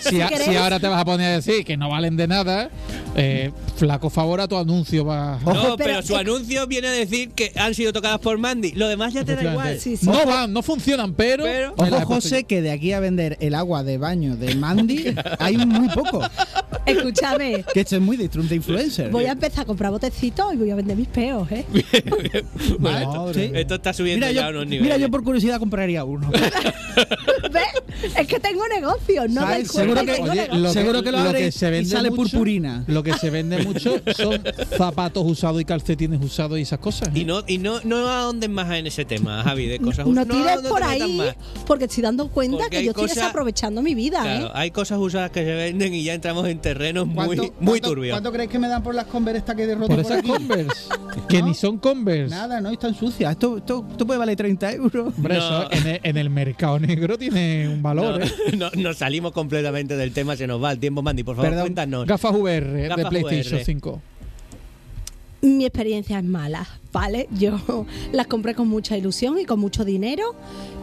si, 0.00 0.20
a- 0.20 0.28
queréis- 0.28 0.50
si 0.50 0.56
ahora 0.56 0.78
te 0.78 0.86
vas 0.88 1.00
a 1.00 1.04
poner 1.06 1.28
a 1.28 1.36
decir 1.36 1.64
que 1.64 1.78
no 1.78 1.88
valen 1.88 2.18
de 2.18 2.28
nada, 2.28 2.70
eh, 3.16 3.50
flaco 3.76 4.10
favor 4.10 4.42
a 4.42 4.46
tu 4.48 4.58
anuncio 4.58 5.06
va. 5.06 5.38
No, 5.44 5.52
Ojo, 5.52 5.76
pero, 5.76 5.76
pero 5.78 6.02
su 6.02 6.16
anuncio 6.16 6.66
viene 6.66 6.88
a 6.88 6.92
decir 6.92 7.30
que 7.30 7.52
han 7.56 7.74
sido 7.74 7.94
tocadas 7.94 8.18
por 8.20 8.36
Mandy. 8.36 8.72
Lo 8.72 8.88
demás 8.88 9.14
ya 9.14 9.24
te 9.24 9.36
da 9.36 9.42
igual. 9.52 9.80
Sí, 9.80 9.96
sí. 9.96 10.04
No 10.06 10.26
van, 10.26 10.52
no 10.52 10.62
funcionan, 10.62 11.14
pero. 11.14 11.44
Ojo, 11.78 12.00
José, 12.04 12.44
que 12.44 12.60
de 12.60 12.70
aquí 12.72 12.92
a 12.92 13.00
vender 13.00 13.38
el 13.40 13.49
agua 13.54 13.82
de 13.82 13.98
baño 13.98 14.36
de 14.36 14.54
Mandy 14.54 15.14
hay 15.38 15.56
muy 15.58 15.88
poco. 15.88 16.22
Escúchame, 16.86 17.64
Que 17.72 17.80
esto 17.80 17.96
es 17.96 18.02
muy 18.02 18.16
de 18.16 18.28
Trump 18.28 18.48
de 18.48 18.56
influencer. 18.56 19.10
voy 19.10 19.26
a 19.26 19.32
empezar 19.32 19.62
a 19.62 19.66
comprar 19.66 19.90
botecitos 19.92 20.54
y 20.54 20.56
voy 20.56 20.70
a 20.70 20.74
vender 20.74 20.96
mis 20.96 21.08
peos, 21.08 21.50
¿eh? 21.52 21.64
Bueno, 22.78 23.26
Madre. 23.26 23.44
esto, 23.46 23.56
esto 23.58 23.74
está 23.76 23.92
subiendo 23.92 24.26
Mira 24.26 24.40
ya 24.40 24.46
a 24.48 24.50
yo, 24.52 24.58
unos 24.58 24.68
mira, 24.68 24.82
niveles. 24.82 25.00
yo 25.00 25.10
por 25.10 25.22
curiosidad 25.22 25.58
compraría 25.58 26.04
uno. 26.04 26.30
¿Ves? 27.52 28.12
Es 28.16 28.26
que 28.26 28.40
tengo 28.40 28.62
negocio, 28.68 29.28
no 29.28 29.42
me 29.46 29.64
cuenta 29.66 29.72
Seguro 29.72 30.04
que 30.04 30.12
Oye, 30.12 30.22
negocio. 30.42 30.54
lo 30.58 30.72
Seguro 30.72 31.02
que 31.02 31.12
lo 31.12 31.38
y 31.40 31.52
se 31.52 31.70
vende 31.70 31.90
sale 31.90 32.10
mucho- 32.10 32.22
purpurina. 32.22 32.84
Lo 32.86 33.02
que 33.02 33.12
se 33.14 33.30
vende 33.30 33.58
mucho 33.62 34.00
son 34.16 34.42
zapatos 34.76 35.24
usados 35.26 35.60
y 35.60 35.64
calcetines 35.64 36.20
usados 36.22 36.58
y 36.58 36.62
esas 36.62 36.78
cosas. 36.78 37.10
Y 37.14 37.22
¿eh? 37.22 37.24
no, 37.24 37.42
y 37.46 37.58
no, 37.58 37.80
no 37.84 38.08
ahonden 38.08 38.52
más 38.52 38.70
en 38.74 38.86
ese 38.86 39.04
tema, 39.04 39.42
Javi, 39.42 39.66
de 39.66 39.78
cosas 39.78 40.06
no 40.06 40.12
usadas. 40.22 40.28
tires 40.60 40.70
por 40.70 40.82
ahí, 40.82 41.16
más. 41.18 41.36
porque 41.66 41.84
estoy 41.84 42.02
dando 42.02 42.28
cuenta 42.28 42.58
Porque 42.58 42.78
que 42.78 42.84
yo 42.84 42.90
estoy 42.92 43.08
desaprovechando 43.44 43.82
mi 43.82 43.94
vida, 43.94 44.20
Claro, 44.22 44.46
¿eh? 44.46 44.50
hay 44.54 44.70
cosas 44.70 44.98
usadas 44.98 45.30
que 45.30 45.40
se 45.44 45.54
venden 45.54 45.94
y 45.94 46.04
ya 46.04 46.14
entramos 46.14 46.46
en 46.46 46.58
terrenos 46.58 47.06
muy, 47.06 47.36
¿Cuánto- 47.36 47.54
muy 47.60 47.80
turbios. 47.80 48.12
¿Cuánto 48.14 48.32
creéis 48.32 48.50
que 48.50 48.58
me 48.58 48.68
dan 48.68 48.82
por 48.82 48.94
las 48.94 49.06
Converse 49.06 49.38
esta 49.38 49.54
que 49.54 49.62
he 49.64 49.74
roto 49.74 49.86
Por 49.88 49.96
por 49.96 50.04
esas 50.04 50.18
aquí? 50.18 50.28
Converse. 50.28 50.88
Que 51.28 51.40
¿No? 51.40 51.46
ni 51.48 51.54
son 51.54 51.78
Converse. 51.78 52.34
Nada, 52.34 52.60
no 52.60 52.70
están 52.70 52.94
sucias. 52.94 53.32
Esto, 53.32 53.58
esto, 53.58 53.86
esto 53.90 54.06
puede 54.06 54.18
valer 54.18 54.36
30 54.36 54.72
euros. 54.72 55.14
Hombre, 55.16 55.34
No. 55.38 55.62
eso 55.62 55.72
en 55.72 55.86
el, 55.86 56.00
en 56.02 56.16
el 56.16 56.30
mercado 56.30 56.78
negro 56.78 57.16
tiene 57.18 57.68
un 57.68 57.82
valor, 57.82 58.18
no, 58.18 58.24
¿eh? 58.26 58.30
no- 58.58 58.70
nos 58.76 58.96
salimos 58.98 59.32
completamente 59.32 59.96
del 59.96 60.12
tema, 60.12 60.36
se 60.36 60.46
nos 60.46 60.62
va 60.62 60.72
el 60.72 60.78
tiempo, 60.78 61.02
Mandy. 61.02 61.22
Por 61.22 61.36
favor, 61.36 61.50
Perdón. 61.50 61.64
cuéntanos. 61.64 62.06
Gafas 62.06 62.32
VR 62.34 62.66
de 62.72 62.88
Gafas 62.88 63.06
PlayStation 63.08 63.54
VR. 63.54 63.64
5. 63.64 64.02
Mi 65.42 65.64
experiencia 65.64 66.18
es 66.18 66.24
mala, 66.24 66.66
¿vale? 66.92 67.26
Yo 67.30 67.58
las 68.12 68.26
compré 68.26 68.54
con 68.54 68.68
mucha 68.68 68.96
ilusión 68.96 69.38
y 69.38 69.44
con 69.46 69.58
mucho 69.58 69.84
dinero. 69.84 70.34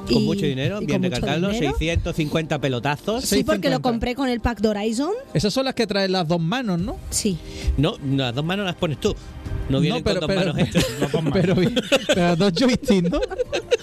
Con 0.08 0.24
y- 0.24 0.26
mucho 0.26 0.46
dinero, 0.46 0.80
bien 0.80 1.02
recalcarlo, 1.04 1.50
dinero. 1.50 1.76
650 1.78 2.60
pelotazos. 2.60 3.24
Sí, 3.26 3.44
porque 3.44 3.70
lo 3.70 3.78
650. 3.78 3.82
compré 3.82 4.16
con 4.16 4.30
el 4.30 4.40
pack 4.40 4.60
de 4.62 4.68
Horizon. 4.70 5.12
Esas 5.34 5.54
son 5.54 5.66
las 5.66 5.76
que 5.76 5.86
traen 5.88 6.12
las 6.12 6.28
dos 6.28 6.40
manos, 6.42 6.80
¿no? 6.80 6.98
Sí. 7.10 7.38
No, 7.78 7.96
las 8.16 8.34
dos 8.34 8.44
manos 8.46 8.66
las 8.66 8.76
pones 8.76 9.00
tú. 9.00 9.16
No 9.70 9.80
vienen 9.82 10.02
pero, 10.04 10.22
con 10.22 10.30
dos 10.30 10.38
pero, 10.38 10.54
manos. 10.54 10.70
No 11.02 11.10
pon 11.10 11.30
pero, 11.32 11.56
pero 12.08 12.36
dos 12.38 12.54
joysticks, 12.54 13.10
¿no? 13.12 13.20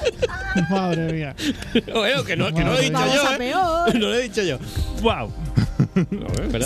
Madre 0.70 1.12
mía. 1.12 1.36
Bueno, 1.92 2.24
que 2.24 2.36
no, 2.36 2.46
que 2.54 2.64
no 2.64 2.72
lo 2.72 2.78
he 2.78 2.82
dicho 2.82 2.92
Vamos 2.94 3.14
yo. 3.14 3.26
a 3.28 3.34
¿eh? 3.34 3.38
peor. 3.38 3.94
No 3.94 4.00
lo 4.08 4.14
he 4.14 4.22
dicho 4.22 4.42
yo. 4.42 4.58
¡Wow! 5.02 5.30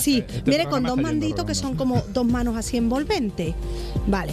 Sí, 0.00 0.18
Este 0.18 0.42
viene 0.42 0.64
programa 0.64 0.70
con 0.70 0.82
dos 0.84 0.96
manditos 0.98 1.44
que 1.44 1.54
son 1.54 1.74
como 1.76 2.02
dos 2.12 2.24
manos 2.26 2.56
así 2.56 2.76
envolventes. 2.76 3.54
Vale. 4.06 4.32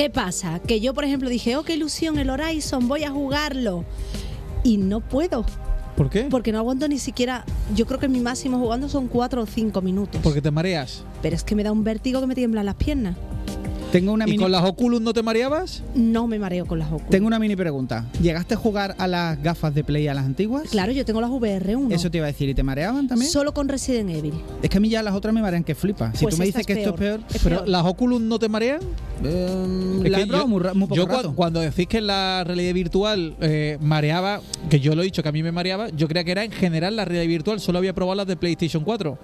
¿Qué 0.00 0.08
pasa? 0.08 0.60
Que 0.60 0.80
yo, 0.80 0.94
por 0.94 1.04
ejemplo, 1.04 1.28
dije, 1.28 1.56
oh, 1.56 1.62
qué 1.62 1.74
ilusión 1.74 2.18
el 2.18 2.30
Horizon, 2.30 2.88
voy 2.88 3.04
a 3.04 3.10
jugarlo. 3.10 3.84
Y 4.64 4.78
no 4.78 5.02
puedo, 5.02 5.44
¿Por 5.94 6.08
qué? 6.08 6.22
porque 6.30 6.52
no 6.52 6.58
aguanto 6.58 6.88
ni 6.88 6.98
siquiera. 6.98 7.44
Yo 7.76 7.84
creo 7.84 8.00
que 8.00 8.08
mi 8.08 8.18
máximo 8.18 8.58
jugando 8.58 8.88
son 8.88 9.08
cuatro 9.08 9.42
o 9.42 9.46
cinco 9.46 9.82
minutos. 9.82 10.18
Porque 10.22 10.40
te 10.40 10.50
mareas. 10.50 11.04
Pero 11.20 11.36
es 11.36 11.44
que 11.44 11.54
me 11.54 11.62
da 11.62 11.70
un 11.70 11.84
vértigo 11.84 12.18
que 12.18 12.26
me 12.26 12.34
tiemblan 12.34 12.64
las 12.64 12.76
piernas. 12.76 13.14
Tengo 13.92 14.12
una 14.12 14.24
¿Y 14.24 14.32
mini, 14.32 14.42
con 14.42 14.52
las 14.52 14.62
Oculus 14.64 15.00
no 15.00 15.12
te 15.12 15.20
mareabas? 15.22 15.82
No 15.96 16.28
me 16.28 16.38
mareo 16.38 16.64
con 16.64 16.78
las 16.78 16.88
Oculus. 16.92 17.10
tengo 17.10 17.26
una 17.26 17.40
mini 17.40 17.56
pregunta. 17.56 18.06
¿Llegaste 18.22 18.54
a 18.54 18.56
jugar 18.56 18.94
a 18.98 19.08
las 19.08 19.42
gafas 19.42 19.74
de 19.74 19.82
Play 19.82 20.06
a 20.06 20.14
las 20.14 20.24
antiguas? 20.26 20.68
Claro, 20.70 20.92
yo 20.92 21.04
tengo 21.04 21.20
las 21.20 21.30
VR1. 21.30 21.92
Eso 21.92 22.08
te 22.08 22.18
iba 22.18 22.26
a 22.26 22.28
decir. 22.28 22.48
¿Y 22.48 22.54
te 22.54 22.62
mareaban 22.62 23.08
también? 23.08 23.28
Solo 23.30 23.52
con 23.52 23.68
Resident 23.68 24.10
Evil. 24.10 24.34
Es 24.62 24.70
que 24.70 24.76
a 24.76 24.80
mí 24.80 24.88
ya 24.88 25.02
las 25.02 25.14
otras 25.14 25.34
me 25.34 25.42
marean 25.42 25.64
que 25.64 25.74
flipa. 25.74 26.12
Si 26.14 26.22
Pues 26.22 26.36
tú 26.36 26.38
me 26.38 26.46
dices 26.46 26.64
que 26.64 26.74
esto 26.74 26.90
es 26.90 26.96
peor, 26.96 27.20
Es 27.34 27.42
¿Pero 27.42 27.56
peor. 27.56 27.68
las 27.68 27.84
Oculus 27.84 28.20
no 28.20 28.38
te 28.38 28.48
marean? 28.48 28.80
eh, 29.24 30.00
Es 30.04 30.10
la 30.10 30.18
que 30.18 30.22
he 30.24 30.26
probado 30.28 30.48
yo- 30.48 30.74
muy, 30.74 30.86
poco 30.86 30.94
yo 30.94 31.06
rato. 31.06 31.34
cuando 31.34 31.60
decís 31.60 31.86
que 31.88 32.00
la 32.00 32.44
realidad 32.46 32.72
virtual 32.74 33.34
eh, 33.40 33.76
mareaba, 33.80 34.40
que 34.70 34.78
yo 34.80 34.94
lo 34.94 35.02
he 35.02 35.04
dicho 35.06 35.22
que 35.24 35.28
a 35.28 35.32
mí 35.32 35.42
me 35.42 35.50
mareaba, 35.52 35.88
yo 35.90 36.06
creía 36.06 36.22
que 36.24 36.30
era 36.30 36.44
en 36.44 36.52
general 36.52 36.94
la 36.96 37.04
realidad 37.04 37.28
virtual, 37.28 37.60
solo 37.60 37.78
había 37.78 37.92
probado 37.92 38.14
las 38.14 38.26
de 38.28 38.36
PlayStation 38.36 38.84
4. 38.84 39.18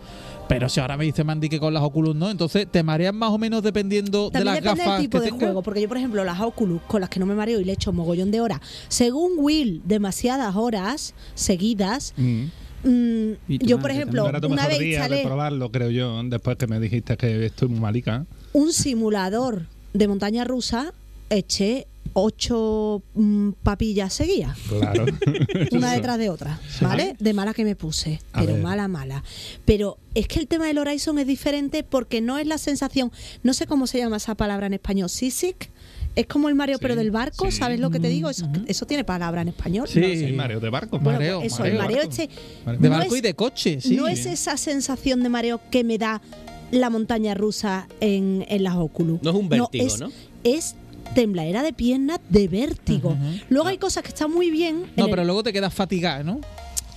Pero 0.49 0.69
si 0.69 0.81
ahora 0.81 0.97
me 0.97 1.05
dice 1.05 1.25
Mandy 1.25 1.49
que 1.49 1.59
con 1.59 1.75
las 1.75 1.83
Oculus 1.83 2.15
no, 2.15 2.31
entonces 2.31 2.67
te 2.71 2.83
marean 2.83 3.17
más 3.17 3.31
o 3.31 3.39
menos 3.39 3.63
dependiendo 3.63 4.31
de 4.31 4.33
También 4.33 4.55
las 4.55 4.63
depende 4.63 4.85
gafas 4.85 4.99
del 4.99 5.07
tipo 5.07 5.19
que 5.19 5.25
de 5.25 5.31
juego, 5.33 5.63
porque 5.63 5.81
yo, 5.81 5.89
por 5.89 5.97
ejemplo, 5.97 6.25
las 6.25 6.41
Oculus 6.41 6.83
con 6.83 7.01
las 7.01 7.11
que 7.11 7.19
no 7.19 7.27
me 7.27 7.35
mareo 7.35 7.61
y 7.61 7.65
le 7.65 7.73
echo 7.73 7.93
mogollón 7.93 8.31
de 8.31 8.41
horas, 8.41 8.61
según 8.89 9.33
Will, 9.39 9.83
demasiadas 9.85 10.55
horas 10.55 11.15
seguidas. 11.35 12.15
Mm. 12.17 12.45
mm, 12.85 13.33
yo, 13.49 13.81
por 13.81 13.91
ejemplo, 13.91 14.25
una 14.25 14.69
vez 14.69 14.79
de 14.79 14.89
instalé 14.91 15.23
probarlo, 15.25 15.71
creo 15.73 15.91
yo, 15.91 16.23
después 16.25 16.57
que 16.57 16.67
me 16.67 16.79
dijiste 16.79 17.17
que 17.17 17.47
estoy 17.47 17.69
muy 17.69 17.81
malica. 17.81 18.27
un 18.53 18.73
simulador 18.73 19.67
de 19.93 20.09
montaña 20.09 20.45
rusa, 20.45 20.93
eché 21.31 21.87
ocho 22.19 23.03
mm, 23.15 23.51
papillas 23.63 24.15
seguidas. 24.15 24.57
Claro. 24.69 25.05
una 25.73 25.93
detrás 25.93 26.17
de 26.19 26.31
otra, 26.31 26.59
¿vale? 26.81 27.15
De 27.19 27.35
mala 27.35 27.53
que 27.53 27.63
me 27.63 27.77
puse, 27.77 28.21
A 28.33 28.41
pero 28.41 28.55
ver. 28.55 28.63
mala, 28.63 28.89
mala. 28.89 29.23
Pero 29.67 29.99
es 30.15 30.27
que 30.27 30.39
el 30.41 30.49
tema 30.49 30.67
del 30.67 30.79
Horizon 30.79 31.19
es 31.19 31.27
diferente 31.27 31.83
porque 31.85 32.23
no 32.23 32.39
es 32.39 32.47
la 32.47 32.57
sensación, 32.57 33.13
no 33.43 33.53
sé 33.53 33.67
cómo 33.67 33.87
se 33.87 33.99
llama 33.99 34.17
esa 34.17 34.35
palabra 34.35 34.67
en 34.67 34.73
español, 34.75 35.11
seasick. 35.11 35.71
Es 36.15 36.27
como 36.27 36.49
el 36.49 36.55
Mario, 36.55 36.77
Sí, 36.77 36.83
pero 36.83 36.97
del 36.97 37.11
barco, 37.11 37.51
sí. 37.51 37.59
¿sabes 37.59 37.79
lo 37.79 37.91
que 37.91 38.01
te 38.01 38.09
digo? 38.09 38.31
Eso, 38.31 38.49
eso 38.67 38.87
tiene 38.87 39.05
palabra 39.05 39.43
en 39.43 39.49
español. 39.49 39.87
Sí. 39.87 40.01
No 40.01 40.07
sé. 40.07 40.33
mareo 40.33 40.61
de 40.61 40.71
barco. 40.71 40.99
Bueno, 40.99 41.19
mareo, 41.19 41.43
eso, 41.43 41.59
mareo 41.59 41.73
el 41.75 41.79
mareo 41.79 41.97
barco. 41.99 42.11
este 42.11 42.31
Mareo. 42.65 42.81
De 42.81 42.89
no 42.89 42.97
barco 42.97 43.15
es- 43.15 43.19
y 43.19 43.23
de 43.23 43.35
coche, 43.35 43.81
sí. 43.83 43.95
no 43.97 44.09
es 44.09 44.25
esa 44.25 44.57
sensación 44.57 45.23
de 45.23 45.29
mareo 45.29 45.61
que 45.71 45.85
me 45.85 45.99
da 45.99 46.23
la 46.71 46.89
montaña 46.89 47.35
rusa 47.35 47.87
en, 48.01 48.47
en 48.49 48.63
las 48.65 48.77
Oculus. 48.77 49.23
No 49.23 49.29
es 49.31 49.37
un 49.37 49.49
vértigo, 49.51 49.85
es, 49.87 50.01
¿no? 50.01 50.11
Es 50.43 50.75
tembladera 51.15 51.63
de 51.63 51.73
piernas 51.73 52.21
de 52.29 52.49
vértigo. 52.49 53.17
Luego 53.49 53.69
hay 53.69 53.79
cosas 53.79 54.03
que 54.03 54.09
están 54.11 54.33
muy 54.33 54.51
bien. 54.51 54.77
en 54.85 54.91
No, 54.97 55.05
el- 55.05 55.11
pero 55.11 55.25
luego 55.25 55.43
te 55.43 55.53
quedas 55.53 55.73
fatigada, 55.75 56.23
¿no? 56.23 56.41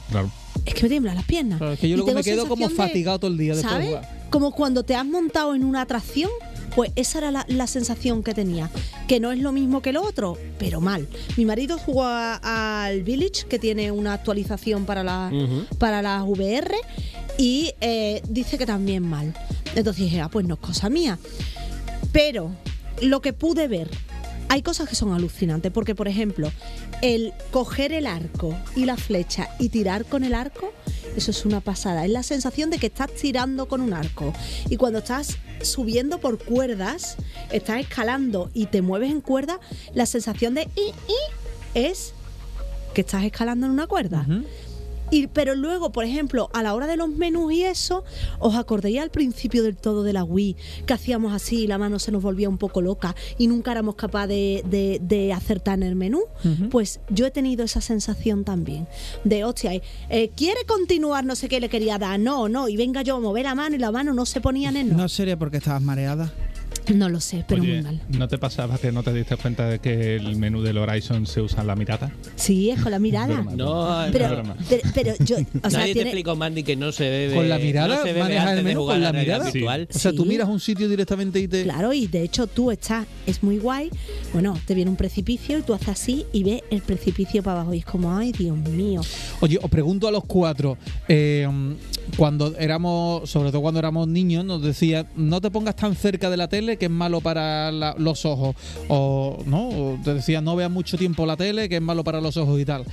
Claro. 0.09 0.31
Es 0.65 0.73
que 0.73 0.83
me 0.83 0.89
tiemblan 0.89 1.15
las 1.15 1.25
piernas. 1.25 1.57
Claro, 1.57 1.73
es 1.73 1.79
que 1.79 1.87
yo 1.87 1.93
Y 1.95 1.97
luego 1.97 2.13
me 2.13 2.23
quedo 2.23 2.47
como 2.47 2.67
de- 2.67 2.75
fatigado 2.75 3.19
todo 3.19 3.31
el 3.31 3.37
día 3.37 3.55
después 3.55 3.73
de 3.73 3.81
¿Sabes? 3.85 3.87
jugar. 4.05 4.19
Como 4.29 4.51
cuando 4.51 4.83
te 4.83 4.95
has 4.95 5.05
montado 5.05 5.55
en 5.55 5.63
una 5.63 5.81
atracción, 5.81 6.29
pues 6.75 6.91
esa 6.95 7.17
era 7.19 7.31
la, 7.31 7.45
la 7.47 7.65
sensación 7.65 8.23
que 8.23 8.33
tenía. 8.33 8.69
Que 9.07 9.19
no 9.19 9.31
es 9.31 9.39
lo 9.39 9.51
mismo 9.51 9.81
que 9.81 9.91
lo 9.93 10.03
otro, 10.03 10.37
pero 10.59 10.81
mal. 10.81 11.07
Mi 11.37 11.45
marido 11.45 11.77
jugó 11.79 12.03
al 12.05 13.01
Village, 13.03 13.47
que 13.49 13.57
tiene 13.57 13.91
una 13.91 14.13
actualización 14.13 14.85
para, 14.85 15.03
la, 15.03 15.31
para 15.79 16.01
las 16.01 16.23
VR, 16.27 16.75
y 17.37 17.71
eh, 17.81 18.21
dice 18.29 18.57
que 18.57 18.65
también 18.67 19.03
mal. 19.03 19.33
Entonces 19.75 20.03
dije, 20.03 20.21
ah, 20.21 20.29
pues 20.29 20.45
no 20.45 20.55
es 20.55 20.59
cosa 20.59 20.89
mía. 20.89 21.17
Pero 22.11 22.51
lo 23.01 23.21
que 23.21 23.33
pude 23.33 23.67
ver, 23.67 23.89
hay 24.49 24.63
cosas 24.63 24.89
que 24.89 24.95
son 24.95 25.13
alucinantes, 25.13 25.71
porque 25.71 25.93
por 25.95 26.07
ejemplo, 26.07 26.51
el 27.01 27.33
coger 27.51 27.93
el 27.93 28.07
arco 28.07 28.55
y 28.75 28.85
la 28.85 28.97
flecha 28.97 29.49
y 29.59 29.69
tirar 29.69 30.05
con 30.05 30.23
el 30.23 30.33
arco, 30.33 30.73
eso 31.15 31.31
es 31.31 31.45
una 31.45 31.61
pasada. 31.61 32.03
Es 32.03 32.11
la 32.11 32.23
sensación 32.23 32.69
de 32.69 32.79
que 32.79 32.87
estás 32.87 33.13
tirando 33.13 33.67
con 33.67 33.81
un 33.81 33.93
arco. 33.93 34.33
Y 34.69 34.77
cuando 34.77 34.99
estás 34.99 35.37
subiendo 35.61 36.19
por 36.19 36.43
cuerdas, 36.43 37.17
estás 37.51 37.79
escalando 37.79 38.49
y 38.53 38.65
te 38.65 38.81
mueves 38.81 39.11
en 39.11 39.21
cuerda, 39.21 39.59
la 39.93 40.05
sensación 40.05 40.55
de 40.55 40.63
i, 40.75 40.89
i 40.89 41.75
es 41.75 42.13
que 42.93 43.01
estás 43.01 43.23
escalando 43.23 43.67
en 43.67 43.71
una 43.71 43.85
cuerda. 43.85 44.25
Y, 45.11 45.27
pero 45.27 45.55
luego, 45.55 45.91
por 45.91 46.05
ejemplo, 46.05 46.49
a 46.53 46.61
la 46.63 46.73
hora 46.73 46.87
de 46.87 46.95
los 46.97 47.09
menús 47.09 47.53
y 47.53 47.63
eso, 47.63 48.03
¿os 48.39 48.55
acordáis 48.55 48.99
al 48.99 49.09
principio 49.09 49.63
del 49.63 49.75
todo 49.75 50.03
de 50.03 50.13
la 50.13 50.23
Wii 50.23 50.55
que 50.85 50.93
hacíamos 50.93 51.33
así 51.33 51.61
y 51.63 51.67
la 51.67 51.77
mano 51.77 51.99
se 51.99 52.11
nos 52.11 52.21
volvía 52.21 52.47
un 52.49 52.57
poco 52.57 52.81
loca 52.81 53.15
y 53.37 53.47
nunca 53.47 53.71
éramos 53.71 53.95
capaces 53.95 54.29
de, 54.29 54.63
de- 54.69 54.99
de 55.01 55.33
acertar 55.33 55.75
en 55.79 55.83
el 55.83 55.95
menú? 55.95 56.21
Pues 56.69 56.99
yo 57.09 57.25
he 57.25 57.31
tenido 57.31 57.63
esa 57.63 57.81
sensación 57.81 58.43
también 58.43 58.87
de, 59.23 59.43
hostia, 59.43 59.71
eh, 60.09 60.29
¿quiere 60.35 60.65
continuar? 60.67 61.25
No 61.25 61.35
sé 61.35 61.49
qué 61.49 61.59
le 61.59 61.69
quería 61.69 61.97
dar, 61.97 62.19
no, 62.19 62.49
no, 62.49 62.67
y 62.69 62.77
venga 62.77 63.01
yo 63.01 63.15
a 63.15 63.19
mover 63.19 63.45
la 63.45 63.55
mano 63.55 63.75
y 63.75 63.79
la 63.79 63.91
mano 63.91 64.13
no 64.13 64.25
se 64.25 64.41
ponía 64.41 64.69
en 64.69 64.77
el 64.77 64.89
no. 64.89 64.97
¿No 64.97 65.09
sería 65.09 65.37
porque 65.37 65.57
estabas 65.57 65.81
mareada? 65.81 66.31
No 66.93 67.07
lo 67.09 67.19
sé, 67.19 67.45
pero 67.47 67.61
Oye, 67.61 67.73
muy 67.75 67.81
mal. 67.83 68.01
¿no 68.09 68.27
te 68.27 68.37
pasaba 68.37 68.77
que 68.77 68.91
no 68.91 69.03
te 69.03 69.13
diste 69.13 69.35
cuenta 69.37 69.67
de 69.69 69.79
que 69.79 70.15
el 70.15 70.35
menú 70.37 70.61
del 70.61 70.77
Horizon 70.77 71.25
se 71.27 71.41
usa 71.41 71.61
en 71.61 71.67
la 71.67 71.75
mirada? 71.75 72.11
Sí, 72.35 72.69
es 72.71 72.81
con 72.81 72.91
la 72.91 72.99
mirada. 72.99 73.41
Broma. 73.41 73.51
No, 73.55 74.11
Pero, 74.11 74.25
Es 74.25 74.31
broma. 74.31 74.55
pero, 74.67 74.81
pero 74.95 75.13
yo, 75.19 75.35
o 75.37 75.69
sea, 75.69 75.79
Nadie 75.79 75.87
te 75.87 75.93
tiene, 75.93 76.09
explicó, 76.09 76.35
Mandy, 76.35 76.63
que 76.63 76.75
no 76.75 76.91
se 76.91 77.09
bebe. 77.09 77.35
¿Con 77.35 77.47
la 77.49 77.59
mirada? 77.59 77.95
No 77.95 78.01
se 78.01 78.07
bebe 78.07 78.19
¿Manejas 78.21 78.57
el 78.57 78.63
menú 78.63 78.85
con 78.85 79.01
la 79.01 79.13
mirada? 79.13 79.49
virtual. 79.51 79.87
O 79.93 79.97
sea, 79.99 80.11
tú 80.11 80.23
Sí. 80.23 80.29
miras 80.29 80.49
un 80.49 80.59
sitio 80.59 80.89
directamente 80.89 81.39
y 81.39 81.47
te. 81.47 81.63
Claro, 81.63 81.93
y 81.93 82.07
de 82.07 82.23
hecho 82.23 82.47
tú 82.47 82.71
estás, 82.71 83.05
es 83.27 83.43
muy 83.43 83.59
guay. 83.59 83.89
Bueno, 84.33 84.57
te 84.65 84.73
viene 84.73 84.89
un 84.89 84.97
precipicio 84.97 85.57
y 85.59 85.61
tú 85.61 85.73
haces 85.73 85.89
así 85.89 86.25
y 86.33 86.43
ves 86.43 86.61
el 86.71 86.81
precipicio 86.81 87.43
para 87.43 87.61
abajo. 87.61 87.73
Y 87.75 87.79
es 87.79 87.85
como, 87.85 88.15
ay, 88.15 88.31
Dios 88.31 88.57
mío. 88.57 89.01
Oye, 89.41 89.59
os 89.61 89.69
pregunto 89.69 90.07
a 90.07 90.11
los 90.11 90.23
cuatro, 90.25 90.77
eh, 91.07 91.47
cuando 92.17 92.55
éramos, 92.57 93.29
sobre 93.29 93.51
todo 93.51 93.61
cuando 93.61 93.79
éramos 93.79 94.07
niños, 94.07 94.43
nos 94.43 94.61
decía, 94.63 95.05
no 95.15 95.39
te 95.41 95.51
pongas 95.51 95.75
tan 95.75 95.95
cerca 95.95 96.29
de 96.29 96.37
la 96.37 96.47
tele 96.47 96.77
que 96.79 96.85
es 96.85 96.91
malo 96.91 97.21
para 97.21 97.71
la- 97.71 97.93
los 97.97 98.25
ojos, 98.25 98.55
o 98.87 99.37
no, 99.45 99.69
o 99.69 99.97
te 100.03 100.15
decía, 100.15 100.41
no 100.41 100.55
veas 100.55 100.71
mucho 100.71 100.97
tiempo 100.97 101.25
la 101.25 101.37
tele 101.37 101.69
que 101.69 101.75
es 101.75 101.81
malo 101.81 102.03
para 102.03 102.19
los 102.21 102.35
ojos 102.37 102.59
y 102.59 102.65
tal. 102.65 102.85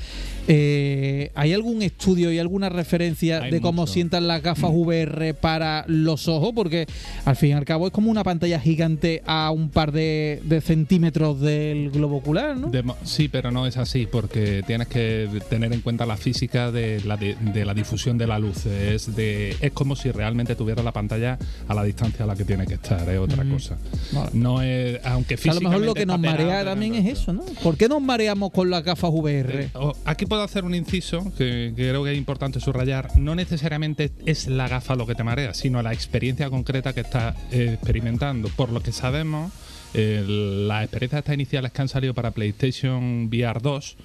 Eh, 0.49 1.31
¿Hay 1.35 1.53
algún 1.53 1.83
estudio 1.83 2.31
y 2.31 2.39
alguna 2.39 2.69
referencia 2.69 3.43
Hay 3.43 3.51
de 3.51 3.61
cómo 3.61 3.83
mucho. 3.83 3.93
sientan 3.93 4.29
las 4.29 4.43
gafas 4.43 4.71
VR 4.73 5.35
para 5.35 5.85
los 5.89 6.29
ojos? 6.29 6.53
Porque 6.55 6.87
al 7.25 7.37
fin 7.37 7.51
y 7.51 7.53
al 7.55 7.65
cabo 7.65 7.87
es 7.89 7.93
como 7.93 8.11
una 8.11 8.23
pantalla 8.25 8.61
gigante 8.61 9.23
a 9.27 9.51
un 9.51 9.71
par 9.71 9.93
de, 9.93 10.41
de 10.45 10.61
centímetros 10.61 11.41
del 11.41 11.91
globo 11.91 12.19
ocular, 12.19 12.57
¿no? 12.57 12.69
De 12.69 12.85
sí, 13.05 13.29
pero 13.29 13.51
no 13.51 13.67
es 13.67 13.77
así 13.77 14.07
porque 14.11 14.63
tienes 14.67 14.89
que 14.89 15.29
tener 15.51 15.73
en 15.73 15.81
cuenta 15.81 16.07
la 16.07 16.17
física 16.17 16.71
de 16.71 17.01
la, 17.05 17.17
di- 17.17 17.35
de 17.41 17.65
la 17.65 17.75
difusión 17.75 18.17
de 18.19 18.27
la 18.27 18.39
luz. 18.39 18.67
Es, 18.67 19.15
de, 19.17 19.57
es 19.61 19.73
como 19.73 19.97
si 19.97 20.11
realmente 20.13 20.55
tuviera 20.55 20.83
la 20.83 20.93
pantalla 20.93 21.39
a 21.69 21.75
la 21.75 21.83
distancia 21.83 22.25
a 22.25 22.29
la 22.29 22.37
que 22.37 22.45
tiene 22.45 22.67
que 22.67 22.75
estar, 22.75 23.09
es 23.09 23.19
otra 23.19 23.45
cosa. 23.45 23.77
Vale. 24.13 24.31
No 24.33 24.63
es, 24.63 25.01
aunque 25.05 25.37
sea, 25.37 25.53
a 25.53 25.55
lo 25.57 25.61
mejor 25.63 25.81
lo 25.81 25.95
que 25.95 26.01
físicamente 26.03 26.07
nos 26.07 26.39
marea 26.39 26.65
también 26.65 26.95
es 26.95 27.19
eso, 27.19 27.33
¿no? 27.33 27.43
¿Por 27.63 27.77
qué 27.77 27.89
nos 27.89 28.01
mareamos 28.01 28.53
con 28.53 28.71
las 28.71 28.85
gafas 28.85 29.11
VR? 29.13 29.65
Eh, 29.65 29.71
o- 29.75 29.95
Aquí 30.05 30.25
puedo 30.37 30.45
hacer 30.45 30.67
un 30.67 30.75
inciso 30.75 31.33
que, 31.39 31.73
creo 31.75 32.05
que 32.05 32.13
es 32.13 32.19
importante 32.19 32.61
subrayar. 32.61 33.17
No 33.17 33.35
necesariamente 33.35 34.13
es 34.27 34.49
la 34.49 34.69
gafa 34.69 34.95
lo 34.95 35.07
que 35.07 35.15
te 35.15 35.25
marea, 35.25 35.55
sino 35.55 35.81
la 35.81 35.95
experiencia 35.95 36.51
concreta 36.51 36.93
que 36.93 37.01
estás 37.01 37.35
eh, 37.53 37.71
experimentando. 37.73 38.51
Por 38.51 38.71
lo 38.71 38.83
que 38.83 38.93
sabemos, 38.93 39.51
eh, 39.95 40.23
las 40.29 40.83
experiencias 40.83 41.21
estas 41.21 41.35
iniciales 41.37 41.73
que 41.73 41.81
han 41.81 41.89
salido 41.89 42.13
para 42.13 42.33
PlayStation 42.33 43.29
VR 43.29 43.61
2 43.63 43.97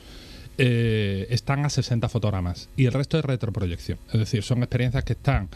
eh, 0.58 1.28
están 1.32 1.66
a 1.66 1.70
60 1.70 2.08
fotogramas 2.08 2.70
y 2.78 2.86
el 2.86 2.94
resto 2.94 3.20
es 3.20 3.26
retroproyección. 3.26 4.00
Es 4.14 4.20
decir, 4.22 4.42
son 4.42 4.60
experiencias 4.60 5.04
que 5.04 5.14
están 5.14 5.50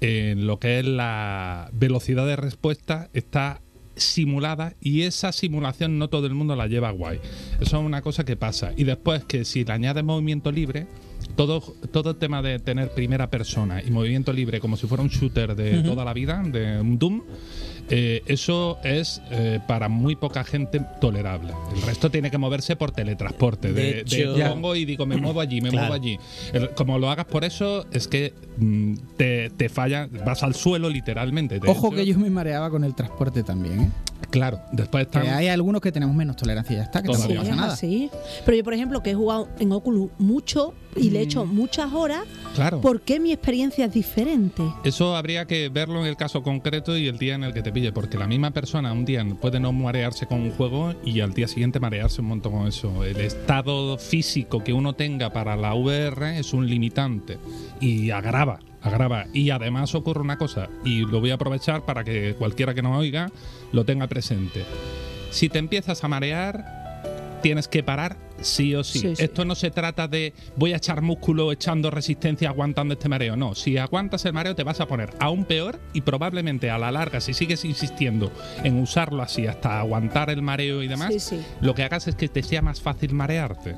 en 0.00 0.46
lo 0.46 0.58
que 0.58 0.78
es 0.78 0.86
la 0.86 1.68
velocidad 1.74 2.26
de 2.26 2.36
respuesta, 2.36 3.10
está 3.12 3.60
simulada 3.96 4.74
y 4.80 5.02
esa 5.02 5.32
simulación 5.32 5.98
no 5.98 6.08
todo 6.08 6.26
el 6.26 6.34
mundo 6.34 6.56
la 6.56 6.66
lleva 6.66 6.90
guay. 6.90 7.20
Eso 7.60 7.78
es 7.78 7.84
una 7.84 8.02
cosa 8.02 8.24
que 8.24 8.36
pasa. 8.36 8.72
Y 8.76 8.84
después 8.84 9.24
que 9.24 9.44
si 9.44 9.64
le 9.64 9.72
añades 9.72 10.04
movimiento 10.04 10.52
libre, 10.52 10.86
todo, 11.36 11.60
todo 11.92 12.10
el 12.10 12.16
tema 12.16 12.42
de 12.42 12.58
tener 12.58 12.90
primera 12.90 13.28
persona 13.30 13.82
y 13.82 13.90
movimiento 13.90 14.32
libre 14.32 14.60
como 14.60 14.76
si 14.76 14.86
fuera 14.86 15.02
un 15.02 15.08
shooter 15.10 15.54
de 15.54 15.82
toda 15.82 16.04
la 16.04 16.12
vida, 16.12 16.42
de 16.44 16.80
un 16.80 16.98
Doom, 16.98 17.22
eh, 17.90 18.22
eso 18.26 18.78
es 18.82 19.20
eh, 19.30 19.60
para 19.68 19.88
muy 19.90 20.16
poca 20.16 20.42
gente 20.42 20.80
tolerable. 21.00 21.52
El 21.74 21.82
resto 21.82 22.10
tiene 22.10 22.30
que 22.30 22.38
moverse 22.38 22.76
por 22.76 22.92
teletransporte. 22.92 23.72
De 23.72 23.82
De, 23.82 24.04
de 24.04 24.22
hecho- 24.22 24.48
pongo 24.50 24.74
y 24.74 24.84
digo, 24.86 25.04
me 25.04 25.16
muevo 25.18 25.40
allí, 25.40 25.60
me 25.60 25.68
Claro. 25.70 25.88
muevo 25.88 26.02
allí. 26.02 26.18
El- 26.54 26.70
como 26.70 26.98
lo 26.98 27.10
hagas 27.10 27.26
por 27.26 27.44
eso, 27.44 27.84
es 27.92 28.08
que 28.08 28.32
mm, 28.56 28.94
te, 29.18 29.50
te 29.50 29.68
falla, 29.68 30.08
vas 30.24 30.42
al 30.42 30.54
suelo 30.54 30.88
literalmente. 30.88 31.60
De 31.60 31.68
Ojo 31.68 31.88
hecho, 31.88 31.96
que 31.96 32.06
yo 32.06 32.18
me 32.18 32.30
mareaba 32.30 32.70
con 32.70 32.84
el 32.84 32.94
transporte 32.94 33.42
también, 33.42 33.80
¿eh? 33.80 33.90
Claro, 34.30 34.60
después 34.72 35.06
Que 35.08 35.18
están. 35.18 35.34
hay 35.34 35.48
algunos 35.48 35.80
que 35.82 35.92
tenemos 35.92 36.14
menos 36.16 36.36
tolerancia, 36.36 36.76
ya 36.76 36.82
está, 36.84 37.02
que 37.02 37.08
tampoco 37.08 37.32
Sí, 37.32 37.36
pasa 37.38 37.54
nada. 37.54 37.72
así. 37.74 38.10
Pero 38.46 38.56
yo, 38.56 38.64
por 38.64 38.72
ejemplo, 38.74 39.02
que 39.02 39.10
he 39.10 39.14
jugado 39.14 39.48
en 39.58 39.70
Oculus 39.72 40.10
mucho 40.18 40.72
y 40.96 41.10
le 41.10 41.20
he 41.20 41.22
hecho 41.22 41.44
muchas 41.44 41.92
horas, 41.92 42.24
Claro. 42.54 42.80
¿por 42.80 43.00
qué 43.00 43.18
mi 43.20 43.32
experiencia 43.32 43.86
es 43.86 43.92
diferente? 43.92 44.62
Eso 44.84 45.16
habría 45.16 45.46
que 45.46 45.68
verlo 45.68 46.00
en 46.00 46.06
el 46.06 46.16
caso 46.16 46.42
concreto 46.42 46.96
y 46.96 47.08
el 47.08 47.18
día 47.18 47.34
en 47.34 47.44
el 47.44 47.52
que 47.52 47.62
te 47.62 47.72
pille, 47.72 47.92
porque 47.92 48.16
la 48.18 48.26
misma 48.26 48.50
persona 48.52 48.92
un 48.92 49.04
día 49.04 49.24
puede 49.40 49.58
no 49.60 49.72
marearse 49.72 50.26
con 50.26 50.40
un 50.40 50.52
juego 50.52 50.94
y 51.04 51.20
al 51.20 51.32
día 51.34 51.48
siguiente 51.48 51.80
marearse 51.80 52.20
un 52.20 52.28
montón 52.28 52.52
con 52.52 52.66
eso. 52.68 53.04
El 53.04 53.16
estado 53.20 53.98
físico 53.98 54.62
que 54.62 54.72
uno 54.72 54.92
tenga 54.94 55.30
para 55.32 55.56
la 55.56 55.74
VR 55.74 56.38
es 56.38 56.52
un 56.52 56.66
limitante 56.68 57.38
y 57.80 58.10
agrava, 58.10 58.60
agrava. 58.82 59.26
Y 59.32 59.50
además 59.50 59.94
ocurre 59.94 60.20
una 60.20 60.38
cosa, 60.38 60.68
y 60.84 61.00
lo 61.00 61.20
voy 61.20 61.30
a 61.30 61.34
aprovechar 61.34 61.84
para 61.84 62.04
que 62.04 62.34
cualquiera 62.38 62.74
que 62.74 62.82
nos 62.82 62.96
oiga 62.96 63.30
lo 63.72 63.84
tenga 63.84 64.06
presente. 64.06 64.64
Si 65.30 65.48
te 65.48 65.58
empiezas 65.58 66.04
a 66.04 66.08
marear, 66.08 67.40
tienes 67.42 67.66
que 67.68 67.82
parar 67.82 68.16
sí 68.40 68.74
o 68.74 68.84
sí. 68.84 69.00
Sí, 69.00 69.16
sí. 69.16 69.24
Esto 69.24 69.44
no 69.44 69.54
se 69.54 69.70
trata 69.70 70.08
de 70.08 70.32
voy 70.56 70.72
a 70.72 70.76
echar 70.76 71.02
músculo 71.02 71.52
echando 71.52 71.90
resistencia 71.90 72.48
aguantando 72.48 72.94
este 72.94 73.08
mareo. 73.08 73.36
No, 73.36 73.54
si 73.54 73.76
aguantas 73.78 74.24
el 74.24 74.32
mareo 74.32 74.54
te 74.54 74.62
vas 74.62 74.80
a 74.80 74.86
poner 74.86 75.10
aún 75.20 75.44
peor 75.44 75.80
y 75.92 76.00
probablemente 76.00 76.70
a 76.70 76.78
la 76.78 76.90
larga, 76.90 77.20
si 77.20 77.34
sigues 77.34 77.64
insistiendo 77.64 78.32
en 78.62 78.80
usarlo 78.80 79.22
así 79.22 79.46
hasta 79.46 79.80
aguantar 79.80 80.30
el 80.30 80.42
mareo 80.42 80.82
y 80.82 80.88
demás, 80.88 81.14
sí. 81.18 81.40
lo 81.60 81.74
que 81.74 81.82
hagas 81.82 82.08
es 82.08 82.16
que 82.16 82.28
te 82.28 82.42
sea 82.42 82.62
más 82.62 82.80
fácil 82.80 83.14
marearte. 83.14 83.76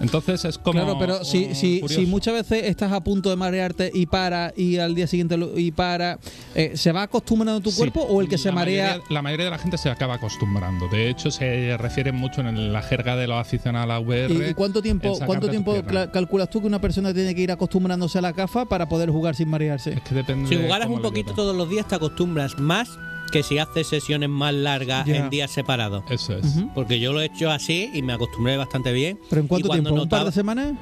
Entonces 0.00 0.44
es 0.44 0.58
como. 0.58 0.72
claro, 0.80 0.96
pero 0.98 1.24
si, 1.24 1.54
si, 1.54 1.82
si 1.88 2.06
muchas 2.06 2.34
veces 2.34 2.64
estás 2.66 2.92
a 2.92 3.00
punto 3.02 3.30
de 3.30 3.36
marearte 3.36 3.90
y 3.92 4.06
para 4.06 4.52
y 4.56 4.78
al 4.78 4.94
día 4.94 5.06
siguiente 5.06 5.36
lo- 5.36 5.58
y 5.58 5.70
para, 5.72 6.18
eh, 6.54 6.72
¿se 6.76 6.92
va 6.92 7.02
acostumbrando 7.02 7.60
tu 7.60 7.70
Sí, 7.70 7.78
cuerpo 7.78 8.02
o 8.02 8.20
el 8.20 8.28
que 8.28 8.38
se 8.38 8.52
marea? 8.52 8.86
mayoría- 8.86 9.04
la 9.10 9.22
mayoría 9.22 9.44
de 9.46 9.50
la 9.50 9.58
gente 9.58 9.76
se 9.78 9.90
acaba 9.90 10.14
acostumbrando. 10.14 10.88
De 10.88 11.08
hecho, 11.10 11.30
se 11.30 11.76
refiere 11.78 12.12
mucho 12.12 12.40
en 12.40 12.72
la 12.72 12.82
jerga 12.82 13.16
de 13.16 13.26
los 13.26 13.36
aficionados 13.40 13.84
a 13.84 13.86
la 13.94 14.00
VR. 14.00 14.32
¿Y, 14.32 14.50
y 14.50 14.54
cuánto 14.54 14.80
tiempo, 14.82 15.18
cuánto 15.26 15.48
tiempo 15.50 15.74
calculas 16.12 16.48
tú 16.50 16.60
que 16.60 16.66
una 16.66 16.80
persona 16.80 17.12
tiene 17.12 17.34
que 17.34 17.42
ir 17.42 17.50
acostumbrándose 17.52 18.18
a 18.18 18.22
la 18.22 18.32
gafa 18.32 18.66
para 18.66 18.88
poder 18.88 19.10
jugar 19.10 19.34
sin 19.34 19.48
marearse? 19.48 19.94
Es 19.94 20.00
que 20.02 20.14
depende 20.14 20.48
Si 20.48 20.56
jugaras 20.62 20.88
un 20.88 21.02
poquito 21.02 21.32
todos 21.34 21.56
los 21.56 21.68
días, 21.68 21.86
te 21.88 21.94
acostumbras 21.96 22.58
más 22.58 22.98
que 23.30 23.42
si 23.42 23.58
haces 23.58 23.86
sesiones 23.86 24.28
más 24.28 24.54
largas 24.54 25.06
en 25.08 25.30
días 25.30 25.50
separados. 25.50 26.04
Eso 26.10 26.36
es. 26.36 26.46
Porque 26.74 26.98
yo 27.00 27.12
lo 27.12 27.20
he 27.20 27.26
hecho 27.26 27.50
así 27.50 27.90
y 27.92 28.02
me 28.02 28.12
acostumbré 28.12 28.56
bastante 28.56 28.92
bien. 28.92 29.18
¿Pero 29.30 29.42
en 29.42 29.48
cuánto 29.48 29.68
tiempo? 29.68 29.90
¿Un 29.90 29.96
par 29.96 30.04
notaba- 30.04 30.24
de 30.26 30.32
semanas? 30.32 30.72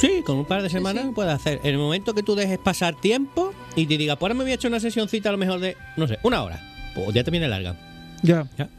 Sí, 0.00 0.22
con 0.26 0.38
un 0.38 0.44
par 0.44 0.62
de 0.62 0.70
semanas 0.70 1.04
sí. 1.04 1.10
puedes 1.14 1.32
hacer. 1.32 1.60
En 1.62 1.70
el 1.72 1.78
momento 1.78 2.14
que 2.14 2.22
tú 2.22 2.34
dejes 2.34 2.58
pasar 2.58 2.94
tiempo 3.00 3.52
y 3.76 3.86
te 3.86 3.96
diga, 3.96 4.16
pues 4.16 4.22
ahora 4.24 4.34
me 4.34 4.42
voy 4.44 4.50
a 4.52 4.54
echar 4.56 4.70
una 4.70 4.80
sesioncita 4.80 5.28
a 5.28 5.32
lo 5.32 5.38
mejor 5.38 5.60
de, 5.60 5.76
no 5.96 6.08
sé, 6.08 6.18
una 6.24 6.42
hora. 6.42 6.60
Pues 6.94 7.12
ya 7.14 7.22
te 7.22 7.30
viene 7.30 7.46
larga. 7.48 7.76
Ya. 8.22 8.48
Ya. 8.56 8.70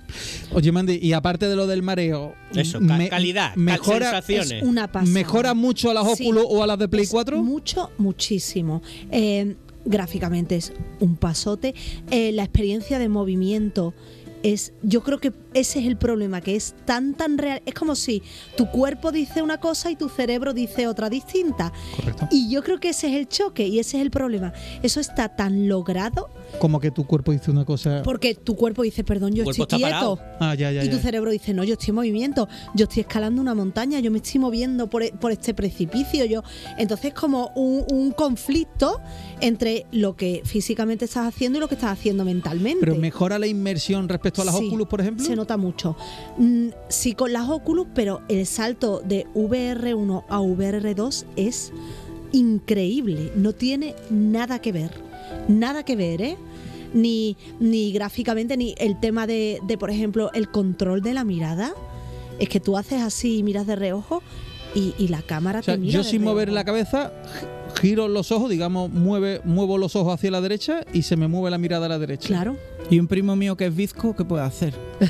Oye, 0.53 0.71
Mandy, 0.71 0.97
y 1.01 1.13
aparte 1.13 1.47
de 1.47 1.55
lo 1.55 1.67
del 1.67 1.83
mareo, 1.83 2.33
Eso, 2.55 2.79
ca- 2.79 2.97
me- 2.97 3.09
calidad, 3.09 3.49
cal- 3.53 3.59
mejora, 3.59 4.05
sensaciones. 4.11 4.51
Es 4.53 4.63
una 4.63 4.91
pasada. 4.91 5.11
¿mejora 5.11 5.53
mucho 5.53 5.91
a 5.91 5.93
las 5.93 6.17
Sí. 6.17 6.23
Oculus 6.25 6.45
o 6.49 6.63
a 6.63 6.67
las 6.67 6.79
de 6.79 6.87
Play 6.87 7.03
Es 7.03 7.09
4? 7.11 7.43
Mucho, 7.43 7.91
muchísimo. 7.99 8.81
Eh, 9.11 9.55
gráficamente 9.85 10.55
es 10.55 10.73
un 10.99 11.15
pasote. 11.15 11.73
Eh, 12.11 12.31
la 12.31 12.43
experiencia 12.43 12.99
de 12.99 13.09
movimiento 13.09 13.93
es. 14.43 14.73
Yo 14.81 15.03
creo 15.03 15.19
que 15.19 15.33
ese 15.53 15.79
es 15.79 15.85
el 15.85 15.97
problema, 15.97 16.41
que 16.41 16.55
es 16.55 16.75
tan, 16.85 17.13
tan 17.13 17.37
real. 17.37 17.61
Es 17.65 17.73
como 17.73 17.95
si 17.95 18.21
tu 18.57 18.69
cuerpo 18.69 19.11
dice 19.11 19.41
una 19.41 19.59
cosa 19.59 19.91
y 19.91 19.95
tu 19.95 20.09
cerebro 20.09 20.53
dice 20.53 20.87
otra 20.87 21.09
distinta. 21.09 21.71
Correcto. 21.95 22.27
Y 22.31 22.49
yo 22.49 22.63
creo 22.63 22.79
que 22.79 22.89
ese 22.89 23.07
es 23.07 23.13
el 23.15 23.27
choque 23.27 23.67
y 23.67 23.79
ese 23.79 23.97
es 23.97 24.03
el 24.03 24.11
problema. 24.11 24.53
Eso 24.83 24.99
está 24.99 25.35
tan 25.35 25.67
logrado 25.67 26.29
Como 26.59 26.79
que 26.79 26.91
tu 26.91 27.05
cuerpo 27.05 27.31
dice 27.31 27.51
una 27.51 27.65
cosa. 27.65 28.01
porque 28.03 28.35
tu 28.35 28.55
cuerpo 28.55 28.81
dice, 28.83 29.03
perdón, 29.03 29.33
yo 29.33 29.43
estoy 29.49 29.65
quieto. 29.65 30.19
Ah, 30.39 30.55
ya, 30.55 30.71
ya, 30.71 30.83
Y 30.83 30.89
tu 30.89 30.97
ya. 30.97 31.01
cerebro 31.01 31.31
dice, 31.31 31.53
no, 31.53 31.63
yo 31.63 31.73
estoy 31.73 31.89
en 31.89 31.95
movimiento, 31.95 32.47
yo 32.73 32.85
estoy 32.85 33.01
escalando 33.01 33.41
una 33.41 33.53
montaña, 33.53 33.99
yo 33.99 34.11
me 34.11 34.17
estoy 34.17 34.39
moviendo 34.39 34.87
por, 34.89 35.03
e- 35.03 35.11
por 35.19 35.31
este 35.31 35.53
precipicio. 35.53 36.25
yo 36.25 36.43
Entonces 36.77 37.13
como 37.13 37.51
un, 37.55 37.85
un 37.91 38.11
conflicto 38.11 38.99
entre 39.41 39.85
lo 39.91 40.15
que 40.15 40.41
físicamente 40.45 41.05
estás 41.05 41.27
haciendo 41.27 41.57
y 41.57 41.61
lo 41.61 41.67
que 41.67 41.75
estás 41.75 41.91
haciendo 41.91 42.25
mentalmente. 42.25 42.79
Pero 42.79 42.95
mejora 42.95 43.37
la 43.39 43.47
inmersión 43.47 44.07
respecto 44.09 44.41
a 44.41 44.45
las 44.45 44.57
Sí, 44.57 44.67
Oculus, 44.67 44.87
por 44.87 45.01
ejemplo. 45.01 45.25
Se 45.25 45.35
nota 45.35 45.57
mucho. 45.57 45.95
Mm, 46.37 46.69
sí, 46.89 47.13
con 47.13 47.33
las 47.33 47.49
Oculus, 47.49 47.87
pero 47.93 48.21
el 48.29 48.45
salto 48.45 49.01
de 49.05 49.25
VR1 49.35 50.23
a 50.29 50.39
VR2 50.39 51.25
es 51.35 51.71
increíble. 52.31 53.31
No 53.35 53.53
tiene 53.53 53.95
nada 54.09 54.59
que 54.59 54.71
ver. 54.71 54.91
Nada 55.47 55.83
que 55.83 55.95
ver, 55.95 56.21
¿eh? 56.21 56.37
Ni, 56.93 57.35
ni 57.59 57.91
gráficamente, 57.91 58.55
ni 58.57 58.73
el 58.77 58.99
tema 58.99 59.27
de, 59.27 59.59
de, 59.67 59.77
por 59.77 59.89
ejemplo, 59.91 60.31
el 60.33 60.49
control 60.49 61.01
de 61.01 61.13
la 61.13 61.23
mirada. 61.23 61.73
Es 62.39 62.49
que 62.49 62.59
tú 62.59 62.77
haces 62.77 63.01
así 63.01 63.37
y 63.39 63.43
miras 63.43 63.65
de 63.67 63.75
reojo 63.75 64.21
y, 64.73 64.93
y 64.97 65.07
la 65.07 65.21
cámara 65.21 65.59
O 65.59 65.63
sea, 65.63 65.75
te 65.75 65.79
mira. 65.81 65.93
yo 65.93 66.03
de 66.03 66.09
sin 66.09 66.21
mover 66.23 66.51
la 66.51 66.63
cabeza 66.65 67.13
gi- 67.77 67.81
giro 67.81 68.07
los 68.09 68.31
ojos, 68.31 68.49
digamos, 68.49 68.89
mueve, 68.91 69.39
muevo 69.45 69.77
los 69.77 69.95
ojos 69.95 70.13
hacia 70.15 70.31
la 70.31 70.41
derecha 70.41 70.83
y 70.93 71.03
se 71.03 71.15
me 71.15 71.27
mueve 71.29 71.49
la 71.51 71.57
mirada 71.57 71.85
a 71.85 71.89
la 71.89 71.99
derecha. 71.99 72.27
Claro. 72.27 72.57
Y 72.89 72.99
un 72.99 73.07
primo 73.07 73.35
mío 73.35 73.57
que 73.57 73.65
es 73.65 73.75
bizco, 73.75 74.15
¿qué 74.15 74.23
puede 74.25 74.43
hacer? 74.43 74.73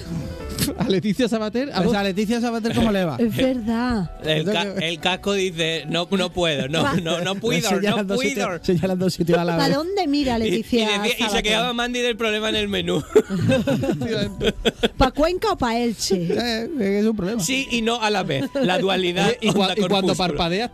A 0.79 0.89
Leticia 0.89 1.27
Sabater. 1.27 1.69
a 1.73 1.83
Pues 1.83 1.95
a 1.95 2.01
Leticia 2.01 2.39
Sabater, 2.41 2.73
¿cómo 2.73 2.91
le 2.91 3.03
va? 3.05 3.17
Es 3.19 3.35
verdad. 3.35 4.09
El, 4.23 4.45
ca- 4.45 4.63
el 4.81 4.99
casco 4.99 5.33
dice, 5.33 5.83
no, 5.87 6.07
no 6.09 6.31
puedo, 6.31 6.67
no, 6.69 6.95
no, 7.03 7.21
no 7.21 7.35
puedo, 7.35 7.61
no 7.69 7.77
Señalando 7.77 8.15
puedo. 8.15 8.29
sitios- 8.29 8.59
Señalando 8.63 9.05
a 9.37 9.43
la 9.43 9.57
¿Para 9.57 9.75
dónde 9.75 10.07
mira 10.07 10.39
Y, 10.39 10.43
y 10.47 10.51
Leticia? 10.51 11.01
decía- 11.01 11.27
y 11.27 11.29
se 11.29 11.43
quedaba 11.43 11.73
Mandy 11.73 11.99
del 12.01 12.15
problema 12.17 12.49
en 12.49 12.55
el 12.55 12.67
menú. 12.67 13.03
¿Pa 14.97 15.11
Cuenca 15.11 15.51
o 15.51 15.57
pa 15.57 15.77
Elche? 15.77 16.27
Eh, 16.31 16.99
es 16.99 17.05
un 17.05 17.15
problema. 17.15 17.41
Sí 17.43 17.67
y 17.71 17.81
no 17.81 18.01
a 18.01 18.09
la 18.09 18.23
vez. 18.23 18.45
La 18.53 18.79
dualidad. 18.79 19.27
Oye, 19.27 19.37
y, 19.41 19.49
cua- 19.49 19.73
y 19.77 19.87
cuando 19.87 20.15
parpadea, 20.15 20.71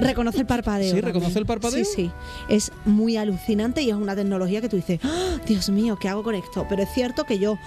Reconoce 0.00 0.38
el 0.38 0.46
parpadeo. 0.46 0.86
¿Sí? 0.88 1.00
también. 1.00 1.14
¿Reconoce 1.14 1.38
el 1.38 1.46
parpadeo? 1.46 1.84
Sí, 1.84 1.90
sí. 1.94 2.10
Es 2.48 2.72
muy 2.84 3.16
alucinante 3.16 3.82
y 3.82 3.90
es 3.90 3.94
una 3.94 4.16
tecnología 4.16 4.60
que 4.60 4.68
tú 4.68 4.74
dices, 4.76 4.98
¡Ah! 5.04 5.36
Dios 5.46 5.68
mío, 5.70 5.96
¿qué 6.00 6.08
hago 6.12 6.22
con 6.22 6.34
esto? 6.34 6.66
Pero 6.68 6.82
es 6.82 6.92
cierto 6.92 7.24
que 7.24 7.38
yo, 7.38 7.58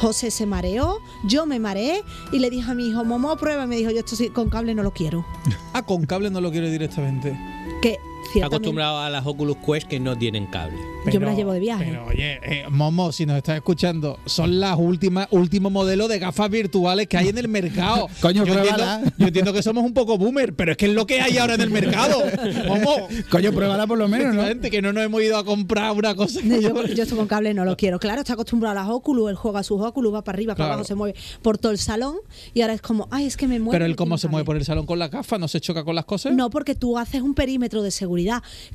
José 0.00 0.30
se 0.30 0.46
mareó, 0.46 1.00
yo 1.24 1.46
me 1.46 1.58
mareé 1.58 2.02
y 2.32 2.38
le 2.38 2.50
dije 2.50 2.70
a 2.70 2.74
mi 2.74 2.88
hijo, 2.88 3.04
Momo, 3.04 3.36
prueba. 3.36 3.64
Y 3.64 3.66
me 3.66 3.76
dijo, 3.76 3.90
yo 3.90 3.98
esto 3.98 4.16
sí, 4.16 4.30
con 4.30 4.48
cable 4.48 4.74
no 4.74 4.82
lo 4.82 4.92
quiero. 4.92 5.24
ah, 5.72 5.82
con 5.82 6.06
cable 6.06 6.30
no 6.30 6.40
lo 6.40 6.50
quiero 6.50 6.68
directamente. 6.68 7.38
Que. 7.82 7.98
Acostumbrado 8.42 8.98
a 8.98 9.10
las 9.10 9.26
Oculus 9.26 9.56
Quest 9.64 9.86
que 9.88 9.98
no 10.00 10.16
tienen 10.16 10.46
cable. 10.46 10.76
Yo 11.12 11.20
me 11.20 11.26
las 11.26 11.36
llevo 11.36 11.52
de 11.52 11.60
viaje. 11.60 11.86
Pero 11.88 12.06
oye, 12.06 12.38
eh, 12.42 12.64
Momo, 12.68 13.12
si 13.12 13.24
nos 13.24 13.36
estás 13.36 13.56
escuchando, 13.56 14.18
son 14.26 14.60
las 14.60 14.76
últimas, 14.78 15.26
últimos 15.30 15.72
modelos 15.72 16.08
de 16.08 16.18
gafas 16.18 16.50
virtuales 16.50 17.06
que 17.08 17.16
hay 17.16 17.28
en 17.28 17.38
el 17.38 17.48
mercado. 17.48 18.08
Coño, 18.20 18.44
yo 18.44 18.52
pruébala. 18.54 18.94
entiendo, 18.96 19.16
yo 19.18 19.26
entiendo 19.26 19.52
que 19.52 19.62
somos 19.62 19.84
un 19.84 19.94
poco 19.94 20.18
boomer, 20.18 20.54
pero 20.54 20.72
es 20.72 20.76
que 20.76 20.86
es 20.86 20.92
lo 20.92 21.06
que 21.06 21.20
hay 21.20 21.38
ahora 21.38 21.54
en 21.54 21.60
el 21.62 21.70
mercado. 21.70 22.22
Momo, 22.68 23.08
Coño, 23.30 23.52
pruébala 23.52 23.86
por 23.86 23.96
lo 23.98 24.06
menos, 24.08 24.26
¿no? 24.34 24.42
Efectivamente, 24.42 24.70
que 24.70 24.82
no 24.82 24.92
nos 24.92 25.04
hemos 25.04 25.22
ido 25.22 25.36
a 25.38 25.44
comprar 25.44 25.92
una 25.92 26.14
cosa. 26.14 26.40
No, 26.44 26.60
Yo, 26.60 26.84
yo 26.86 27.02
esto 27.02 27.16
con 27.16 27.26
cable 27.26 27.54
no 27.54 27.64
lo 27.64 27.76
quiero. 27.76 27.98
Claro, 27.98 28.20
está 28.20 28.34
acostumbrado 28.34 28.78
a 28.78 28.82
las 28.82 28.90
Oculus, 28.92 29.30
él 29.30 29.36
juega 29.36 29.60
a 29.60 29.62
sus 29.62 29.80
Oculus, 29.80 30.12
va 30.12 30.22
para 30.22 30.36
arriba, 30.36 30.54
para 30.54 30.58
Claro. 30.66 30.72
abajo, 30.74 30.86
se 30.86 30.94
mueve 30.94 31.14
por 31.40 31.56
todo 31.58 31.72
el 31.72 31.78
salón 31.78 32.16
y 32.52 32.60
ahora 32.60 32.74
es 32.74 32.82
como, 32.82 33.08
ay, 33.10 33.24
es 33.26 33.36
que 33.36 33.48
me 33.48 33.58
mueve. 33.60 33.76
Pero 33.76 33.86
él 33.86 33.96
cómo 33.96 34.18
se 34.18 34.28
mueve 34.28 34.44
por 34.44 34.54
cable". 34.54 34.60
el 34.62 34.66
salón 34.66 34.84
con 34.86 34.98
la 34.98 35.08
gafa, 35.08 35.38
no 35.38 35.48
se 35.48 35.60
choca 35.60 35.84
con 35.84 35.94
las 35.94 36.04
cosas. 36.04 36.34
No, 36.34 36.50
porque 36.50 36.74
tú 36.74 36.98
haces 36.98 37.22
un 37.22 37.32
perímetro 37.34 37.82
de 37.82 37.90
seguridad 37.90 38.17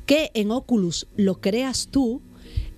que 0.06 0.30
en 0.34 0.50
Oculus 0.50 1.06
lo 1.16 1.40
creas 1.40 1.88
tú 1.90 2.22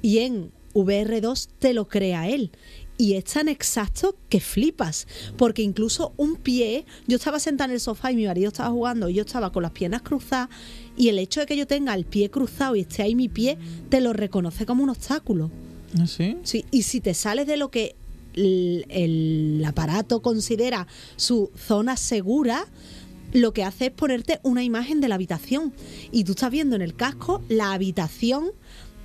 y 0.02 0.18
en 0.18 0.50
VR2 0.74 1.48
te 1.58 1.72
lo 1.72 1.88
crea 1.88 2.28
él. 2.28 2.50
Y 2.98 3.14
es 3.14 3.24
tan 3.24 3.48
exacto 3.48 4.16
que 4.28 4.40
flipas. 4.40 5.06
Porque 5.36 5.62
incluso 5.62 6.12
un 6.16 6.36
pie, 6.36 6.86
yo 7.06 7.16
estaba 7.16 7.38
sentada 7.38 7.66
en 7.66 7.74
el 7.74 7.80
sofá 7.80 8.12
y 8.12 8.16
mi 8.16 8.26
marido 8.26 8.48
estaba 8.48 8.70
jugando 8.70 9.08
y 9.08 9.14
yo 9.14 9.22
estaba 9.22 9.52
con 9.52 9.62
las 9.62 9.72
piernas 9.72 10.02
cruzadas 10.02 10.48
y 10.96 11.08
el 11.08 11.18
hecho 11.18 11.40
de 11.40 11.46
que 11.46 11.56
yo 11.56 11.66
tenga 11.66 11.94
el 11.94 12.06
pie 12.06 12.30
cruzado 12.30 12.74
y 12.74 12.80
esté 12.80 13.02
ahí 13.02 13.14
mi 13.14 13.28
pie, 13.28 13.58
te 13.90 14.00
lo 14.00 14.12
reconoce 14.12 14.64
como 14.64 14.82
un 14.82 14.90
obstáculo. 14.90 15.50
¿Ah, 15.98 16.06
¿Sí? 16.06 16.36
Sí, 16.42 16.64
y 16.70 16.82
si 16.82 17.00
te 17.00 17.12
sales 17.12 17.46
de 17.46 17.56
lo 17.56 17.70
que 17.70 17.94
el, 18.34 18.86
el 18.88 19.62
aparato 19.66 20.20
considera 20.20 20.86
su 21.16 21.50
zona 21.54 21.96
segura, 21.96 22.66
lo 23.32 23.52
que 23.52 23.64
hace 23.64 23.86
es 23.86 23.92
ponerte 23.92 24.40
una 24.42 24.62
imagen 24.62 25.00
de 25.00 25.08
la 25.08 25.16
habitación. 25.16 25.72
Y 26.12 26.24
tú 26.24 26.32
estás 26.32 26.50
viendo 26.50 26.76
en 26.76 26.82
el 26.82 26.94
casco 26.94 27.42
la 27.48 27.72
habitación 27.72 28.52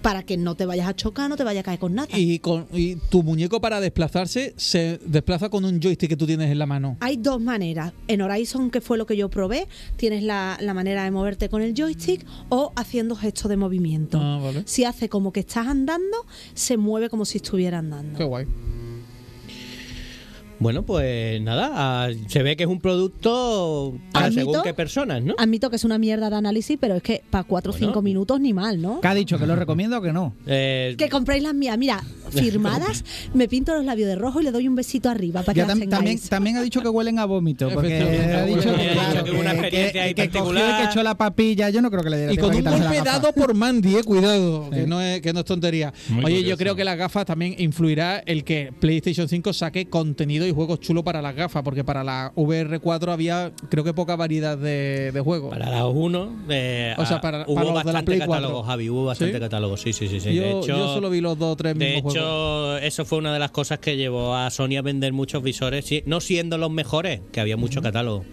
para 0.01 0.23
que 0.23 0.37
no 0.37 0.55
te 0.55 0.65
vayas 0.65 0.87
a 0.87 0.95
chocar, 0.95 1.29
no 1.29 1.37
te 1.37 1.43
vayas 1.43 1.61
a 1.61 1.63
caer 1.63 1.79
con 1.79 1.93
nada. 1.93 2.07
Y, 2.17 2.39
con, 2.39 2.65
y 2.73 2.95
tu 2.95 3.23
muñeco 3.23 3.61
para 3.61 3.79
desplazarse 3.79 4.53
se 4.57 4.99
desplaza 5.05 5.49
con 5.49 5.63
un 5.63 5.79
joystick 5.79 6.09
que 6.09 6.17
tú 6.17 6.25
tienes 6.25 6.49
en 6.51 6.59
la 6.59 6.65
mano. 6.65 6.97
Hay 6.99 7.17
dos 7.17 7.39
maneras. 7.39 7.93
En 8.07 8.21
Horizon, 8.21 8.71
que 8.71 8.81
fue 8.81 8.97
lo 8.97 9.05
que 9.05 9.15
yo 9.15 9.29
probé, 9.29 9.67
tienes 9.97 10.23
la, 10.23 10.57
la 10.59 10.73
manera 10.73 11.03
de 11.03 11.11
moverte 11.11 11.49
con 11.49 11.61
el 11.61 11.73
joystick 11.75 12.25
o 12.49 12.71
haciendo 12.75 13.15
gestos 13.15 13.49
de 13.49 13.57
movimiento. 13.57 14.19
Ah, 14.19 14.39
vale. 14.41 14.63
Si 14.65 14.85
hace 14.85 15.07
como 15.07 15.31
que 15.31 15.41
estás 15.41 15.67
andando, 15.67 16.25
se 16.53 16.77
mueve 16.77 17.09
como 17.09 17.25
si 17.25 17.37
estuviera 17.37 17.79
andando. 17.79 18.17
Qué 18.17 18.23
guay. 18.23 18.47
Bueno, 20.61 20.83
pues 20.83 21.41
nada, 21.41 21.71
ah, 21.73 22.09
se 22.27 22.43
ve 22.43 22.55
que 22.55 22.63
es 22.63 22.69
un 22.69 22.79
producto 22.79 23.95
para 24.11 24.27
Admito- 24.27 24.33
según 24.51 24.61
qué 24.63 24.73
personas, 24.73 25.21
¿no? 25.23 25.33
Admito 25.37 25.69
que 25.69 25.75
es 25.75 25.83
una 25.83 25.97
mierda 25.97 26.29
de 26.29 26.35
análisis, 26.35 26.77
pero 26.79 26.95
es 26.95 27.03
que 27.03 27.23
para 27.29 27.43
4 27.43 27.71
o 27.71 27.73
Bueno. 27.73 27.87
5 27.87 28.01
minutos 28.01 28.39
ni 28.39 28.53
mal, 28.53 28.81
¿no? 28.81 29.01
¿Qué 29.01 29.07
ha 29.07 29.13
dicho? 29.13 29.37
¿Que 29.39 29.47
lo 29.47 29.55
recomienda 29.55 29.97
o 29.97 30.01
que 30.01 30.13
no? 30.13 30.33
Eh, 30.45 30.95
Que 30.97 31.09
compréis 31.09 31.41
las 31.43 31.53
mías. 31.55 31.77
Mira, 31.77 32.03
firmadas, 32.29 33.03
me 33.33 33.47
pinto 33.47 33.73
los 33.75 33.83
labios 33.85 34.07
de 34.07 34.15
rojo 34.15 34.39
y 34.41 34.43
le 34.43 34.51
doy 34.51 34.67
un 34.67 34.75
besito 34.75 35.09
arriba 35.09 35.41
para 35.43 35.53
que 35.53 35.61
tam- 35.63 35.89
también, 35.89 36.19
también 36.29 36.57
ha 36.57 36.61
dicho 36.61 36.81
que 36.81 36.89
huelen 36.89 37.17
a 37.19 37.25
vómito. 37.25 37.69
Porque 37.73 37.97
ha 37.99 38.45
dicho 38.45 38.75
que, 38.75 38.89
claro, 38.93 39.23
que 39.23 39.31
una 39.31 39.51
experiencia 39.53 40.03
ahí 40.03 40.13
que 40.13 40.27
cogió 40.29 40.41
y 40.41 40.43
particular. 40.53 40.81
que 40.83 40.89
echó 40.91 41.03
la 41.03 41.15
papilla. 41.17 41.69
Yo 41.69 41.81
no 41.81 41.89
creo 41.89 42.03
que 42.03 42.09
le 42.09 42.17
diera 42.17 42.33
Y 42.33 42.37
con 42.37 42.53
un 42.55 42.63
golpe 42.63 43.01
dado 43.03 43.33
por 43.33 43.53
Mandy, 43.53 43.95
eh, 43.95 44.03
cuidado, 44.03 44.69
que 44.69 44.85
no 44.87 45.01
es, 45.01 45.21
que 45.21 45.33
no 45.33 45.39
es 45.39 45.45
tontería. 45.45 45.93
Muy 46.09 46.25
Oye, 46.25 46.43
yo 46.43 46.57
creo 46.57 46.75
que 46.75 46.83
las 46.83 46.97
gafas 46.97 47.25
también 47.25 47.55
influirá 47.57 48.19
el 48.19 48.43
que 48.43 48.71
PlayStation 48.79 49.27
5 49.27 49.53
saque 49.53 49.87
contenido 49.87 50.45
y 50.47 50.50
juegos 50.53 50.79
chulos 50.79 51.03
para 51.03 51.21
las 51.21 51.35
gafas, 51.35 51.63
porque 51.63 51.83
para 51.83 52.03
la 52.03 52.31
VR4 52.35 53.11
había, 53.11 53.51
creo 53.69 53.83
que 53.83 53.93
poca 53.93 54.15
variedad 54.15 54.57
de, 54.57 55.11
de 55.11 55.19
juegos. 55.21 55.51
Para 55.51 55.69
las 55.69 55.83
1, 55.85 56.45
eh, 56.49 56.93
O 56.97 57.05
sea, 57.05 57.17
ah, 57.17 57.21
para- 57.21 57.45
hubo 57.47 57.55
para 57.55 57.65
los 57.65 57.73
de 57.73 57.77
la 57.77 57.83
bastante 57.83 58.05
Play 58.05 58.19
catálogo, 58.19 58.53
4. 58.59 58.63
Javi, 58.71 58.89
hubo 58.89 59.05
bastante 59.05 59.33
¿Sí? 59.33 59.39
catálogo, 59.39 59.77
sí, 59.77 59.93
sí, 59.93 60.07
sí. 60.07 60.19
sí. 60.19 60.33
yo, 60.35 60.41
de 60.43 60.51
hecho, 60.51 60.67
yo 60.67 60.93
solo 60.93 61.09
vi 61.09 61.21
los 61.21 61.37
dos 61.37 61.53
o 61.53 61.55
tres 61.55 61.77
de 61.77 61.85
mismos 61.85 62.13
juegos. 62.13 62.17
hecho, 62.17 62.77
eso 62.77 63.05
fue 63.05 63.17
una 63.19 63.33
de 63.33 63.39
las 63.39 63.51
cosas 63.51 63.79
que 63.79 63.97
llevó 63.97 64.35
a 64.35 64.49
Sony 64.49 64.77
a 64.77 64.81
vender 64.81 65.13
muchos 65.13 65.41
visores, 65.43 65.85
no 66.05 66.19
siendo 66.21 66.57
los 66.57 66.71
mejores, 66.71 67.21
que 67.31 67.39
había 67.39 67.57
mucho 67.57 67.81
catálogo. 67.81 68.25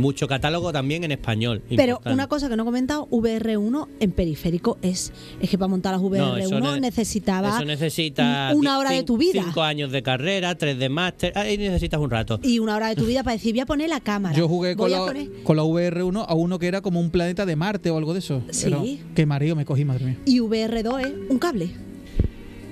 Mucho 0.00 0.26
catálogo 0.28 0.72
también 0.72 1.04
en 1.04 1.12
español. 1.12 1.62
Pero 1.68 1.82
importante. 1.94 2.14
una 2.14 2.26
cosa 2.28 2.48
que 2.48 2.56
no 2.56 2.62
he 2.62 2.66
comentado, 2.66 3.06
VR1 3.10 3.88
en 4.00 4.10
periférico 4.12 4.78
es, 4.82 5.12
es 5.40 5.50
que 5.50 5.58
para 5.58 5.68
montar 5.68 5.92
las 5.92 6.02
No, 6.02 6.08
VR1 6.10 6.38
eso 6.40 6.60
ne- 6.60 6.80
necesitaba 6.80 7.50
Eso 7.56 7.64
necesita 7.64 8.52
una 8.54 8.78
hora 8.78 8.90
de 8.90 9.02
tu 9.02 9.16
vida. 9.16 9.42
Cinco 9.44 9.62
años 9.62 9.92
de 9.92 10.02
carrera, 10.02 10.54
tres 10.56 10.78
de 10.78 10.88
máster. 10.88 11.32
Ahí 11.36 11.56
necesitas 11.58 12.00
un 12.00 12.10
rato. 12.10 12.40
y 12.42 12.58
una 12.58 12.76
hora 12.76 12.88
de 12.88 12.96
tu 12.96 13.06
vida 13.06 13.22
para 13.22 13.34
decir, 13.34 13.52
voy 13.52 13.60
a 13.60 13.66
poner 13.66 13.88
la 13.88 14.00
cámara. 14.00 14.36
Yo 14.36 14.48
jugué 14.48 14.76
con 14.76 14.90
la, 14.90 14.98
poner... 15.04 15.28
con 15.42 15.56
la 15.56 15.62
VR1 15.64 16.24
a 16.28 16.34
uno 16.34 16.58
que 16.58 16.66
era 16.66 16.80
como 16.80 17.00
un 17.00 17.10
planeta 17.10 17.46
de 17.46 17.56
Marte 17.56 17.90
o 17.90 17.96
algo 17.98 18.12
de 18.12 18.20
eso. 18.20 18.42
Sí. 18.50 18.64
Pero 18.64 18.84
qué 19.14 19.26
mareo 19.26 19.56
me 19.56 19.64
cogí, 19.64 19.84
madre 19.84 20.04
mía. 20.04 20.18
Y 20.24 20.38
VR2 20.40 21.00
es 21.00 21.12
un 21.28 21.38
cable. 21.38 21.70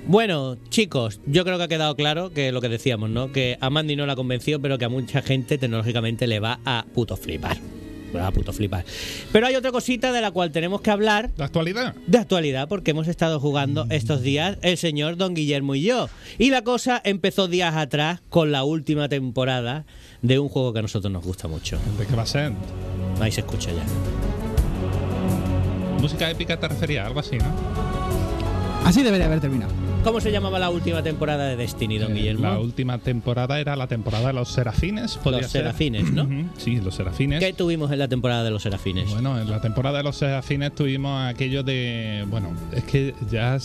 Bueno, 0.09 0.57
chicos, 0.69 1.21
yo 1.27 1.45
creo 1.45 1.59
que 1.59 1.65
ha 1.65 1.67
quedado 1.67 1.95
claro 1.95 2.31
que 2.31 2.51
lo 2.51 2.61
que 2.61 2.67
decíamos, 2.67 3.11
¿no? 3.11 3.31
Que 3.31 3.59
a 3.61 3.69
Mandy 3.69 3.95
no 3.95 4.07
la 4.07 4.15
convenció, 4.15 4.59
pero 4.59 4.79
que 4.79 4.85
a 4.85 4.89
mucha 4.89 5.21
gente 5.21 5.59
tecnológicamente 5.59 6.25
le 6.25 6.39
va 6.39 6.59
a 6.65 6.83
puto 6.95 7.15
flipar. 7.15 7.57
Le 8.11 8.19
va 8.19 8.25
a 8.25 8.31
puto 8.31 8.51
flipar. 8.51 8.83
Pero 9.31 9.45
hay 9.45 9.53
otra 9.53 9.71
cosita 9.71 10.11
de 10.11 10.19
la 10.19 10.31
cual 10.31 10.51
tenemos 10.51 10.81
que 10.81 10.89
hablar 10.89 11.29
¿La 11.37 11.45
actualidad? 11.45 11.93
de 12.07 12.17
actualidad, 12.17 12.67
porque 12.67 12.89
hemos 12.89 13.07
estado 13.07 13.39
jugando 13.39 13.85
estos 13.91 14.23
días 14.23 14.57
el 14.63 14.79
señor 14.79 15.15
Don 15.15 15.35
Guillermo 15.35 15.75
y 15.75 15.83
yo. 15.83 16.09
Y 16.39 16.49
la 16.49 16.63
cosa 16.63 16.99
empezó 17.05 17.47
días 17.47 17.75
atrás 17.75 18.19
con 18.29 18.51
la 18.51 18.63
última 18.63 19.09
temporada 19.09 19.85
de 20.23 20.39
un 20.39 20.49
juego 20.49 20.73
que 20.73 20.79
a 20.79 20.81
nosotros 20.81 21.13
nos 21.13 21.23
gusta 21.23 21.47
mucho. 21.47 21.77
¿De 21.99 22.07
qué 22.07 22.15
va 22.15 22.23
a 22.23 22.25
ser? 22.25 22.51
Ahí 23.21 23.31
se 23.31 23.41
escucha 23.41 23.69
ya. 23.71 23.83
Música 26.01 26.31
épica 26.31 26.59
te 26.59 26.67
refería, 26.67 27.05
algo 27.05 27.19
así, 27.19 27.37
¿no? 27.37 27.53
Así 28.85 29.03
debería 29.03 29.27
haber 29.27 29.39
terminado. 29.39 29.88
¿Cómo 30.03 30.21
se 30.21 30.31
llamaba 30.31 30.57
la 30.59 30.69
última 30.69 31.03
temporada 31.03 31.45
de 31.49 31.55
Destiny, 31.57 31.97
Don 31.99 32.13
Eh, 32.13 32.15
Guillermo? 32.15 32.41
La 32.47 32.57
última 32.57 32.97
temporada 32.99 33.59
era 33.59 33.75
la 33.75 33.87
temporada 33.87 34.27
de 34.27 34.33
los 34.33 34.49
serafines. 34.49 35.17
podría 35.17 35.41
Los 35.41 35.51
ser. 35.51 35.61
serafines, 35.63 36.11
¿no? 36.11 36.27
Sí, 36.57 36.79
los 36.79 36.95
serafines. 36.95 37.39
¿Qué 37.43 37.51
tuvimos 37.53 37.91
en 37.91 37.99
la 37.99 38.07
temporada 38.07 38.43
de 38.43 38.49
los 38.49 38.63
serafines? 38.63 39.09
Bueno, 39.11 39.39
en 39.39 39.49
la 39.51 39.61
temporada 39.61 39.97
de 39.97 40.03
los 40.05 40.15
serafines 40.15 40.73
tuvimos 40.73 41.27
aquello 41.27 41.63
de. 41.63 42.25
Bueno, 42.29 42.53
es 42.71 42.83
que 42.85 43.13
ya. 43.29 43.57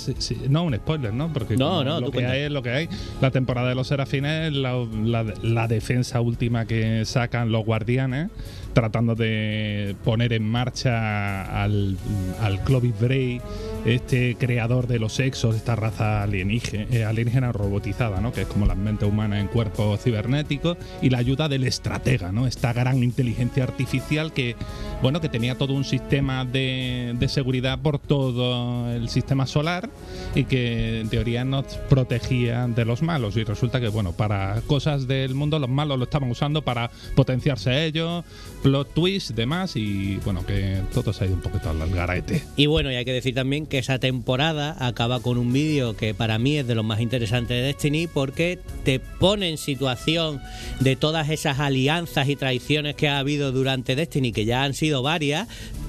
no, 0.49 0.65
un 0.65 0.75
spoiler, 0.75 1.15
¿no? 1.15 1.33
Porque 1.33 1.57
No, 1.57 1.83
no, 1.85 2.01
lo 2.01 2.11
que 2.11 2.27
hay 2.27 2.43
es 2.43 2.51
lo 2.51 2.63
que 2.63 2.71
hay. 2.71 2.89
La 3.23 3.31
temporada 3.31 3.69
de 3.69 3.77
los 3.77 3.87
serafines 3.87 4.49
es 4.49 4.53
la, 4.55 4.75
la- 5.05 5.35
la 5.43 5.69
defensa 5.69 6.21
última 6.21 6.67
que 6.67 7.05
sacan 7.07 7.53
los 7.53 7.65
guardianes, 7.65 8.31
tratando 8.75 9.15
de 9.15 9.97
poner 10.05 10.33
en 10.33 10.47
marcha 10.47 11.63
al, 11.63 11.97
al 12.41 12.63
Clovis 12.65 12.99
Bray, 13.01 13.41
este 13.87 14.37
creador 14.37 14.87
de 14.87 14.99
los 14.99 15.21
exos, 15.21 15.55
esta 15.57 15.77
raza 15.77 16.23
alienígena, 16.23 16.87
eh, 16.91 17.05
alienígena 17.05 17.53
robotizada, 17.53 18.21
¿no? 18.21 18.33
Que 18.33 18.43
es 18.43 18.47
como 18.47 18.67
la 18.67 18.75
mente 18.75 19.05
humana 19.05 19.41
en 19.41 19.47
cuerpos 19.47 20.03
cibernéticos, 20.03 20.77
y 21.01 21.11
la 21.11 21.19
ayuda 21.19 21.49
del 21.49 21.65
estratega, 21.65 22.33
¿no? 22.33 22.47
Esta 22.47 22.73
gran 22.73 23.03
inteligencia 23.03 23.63
artificial 23.63 24.33
que, 24.33 24.57
bueno, 25.03 25.21
que 25.21 25.29
tenía 25.29 25.57
todo 25.57 25.75
un 25.75 25.85
sistema 25.85 26.45
de, 26.45 27.15
de 27.19 27.29
seguridad 27.29 27.79
por 27.79 27.99
todo 27.99 28.91
el 28.91 29.09
sistema 29.09 29.47
solar 29.47 29.89
y 30.35 30.45
que 30.45 31.01
en 31.01 31.09
teoría 31.09 31.45
nos 31.45 31.65
protegía 31.89 32.67
de 32.67 32.85
los 32.85 33.03
malos. 33.03 33.37
Y 33.37 33.45
resulta 33.45 33.81
que, 33.81 33.89
bueno, 33.89 34.13
para 34.13 34.63
cosas 34.67 35.07
del 35.07 35.35
mundo, 35.35 35.59
los 35.59 35.71
malos 35.71 35.99
lo 35.99 36.05
estaban 36.05 36.31
usando 36.31 36.63
para 36.63 36.91
potenciarse 37.15 37.85
ellos, 37.85 38.25
plot 38.65 38.95
twist, 38.95 39.33
demás, 39.33 39.77
y 39.77 40.17
bueno, 40.25 40.47
que 40.47 40.81
todo 40.95 41.13
se 41.13 41.25
ha 41.25 41.27
ido 41.27 41.37
un 41.37 41.43
poquito 41.43 41.69
al 41.69 41.91
garete. 41.91 42.43
Y 42.57 42.65
bueno, 42.65 42.91
y 42.91 42.95
hay 42.95 43.05
que 43.05 43.13
decir 43.13 43.35
también 43.35 43.67
que 43.67 43.77
esa 43.77 43.99
temporada 43.99 44.75
acaba 44.81 45.21
con 45.21 45.37
un 45.37 45.53
vídeo 45.53 45.95
que 45.99 46.15
para 46.15 46.39
mí 46.39 46.57
es 46.57 46.67
de 46.67 46.75
los 46.75 46.85
más 46.85 47.01
interesantes 47.01 47.59
de 47.59 47.63
Destiny 47.63 48.07
porque 48.07 48.59
te 48.83 49.01
pone 49.01 49.51
en 49.51 49.59
situación 49.59 50.41
de 50.81 50.97
todas 50.97 51.29
esas 51.29 51.59
alianzas 51.59 52.27
y 52.31 52.37
traiciones 52.37 52.95
que 52.95 53.07
ha 53.07 53.19
habido 53.19 53.53
durante 53.53 53.97
Destiny, 53.97 54.33
que 54.33 54.47
ya 54.47 54.65
han 54.65 54.73
sido 54.73 55.03
varias, 55.03 55.47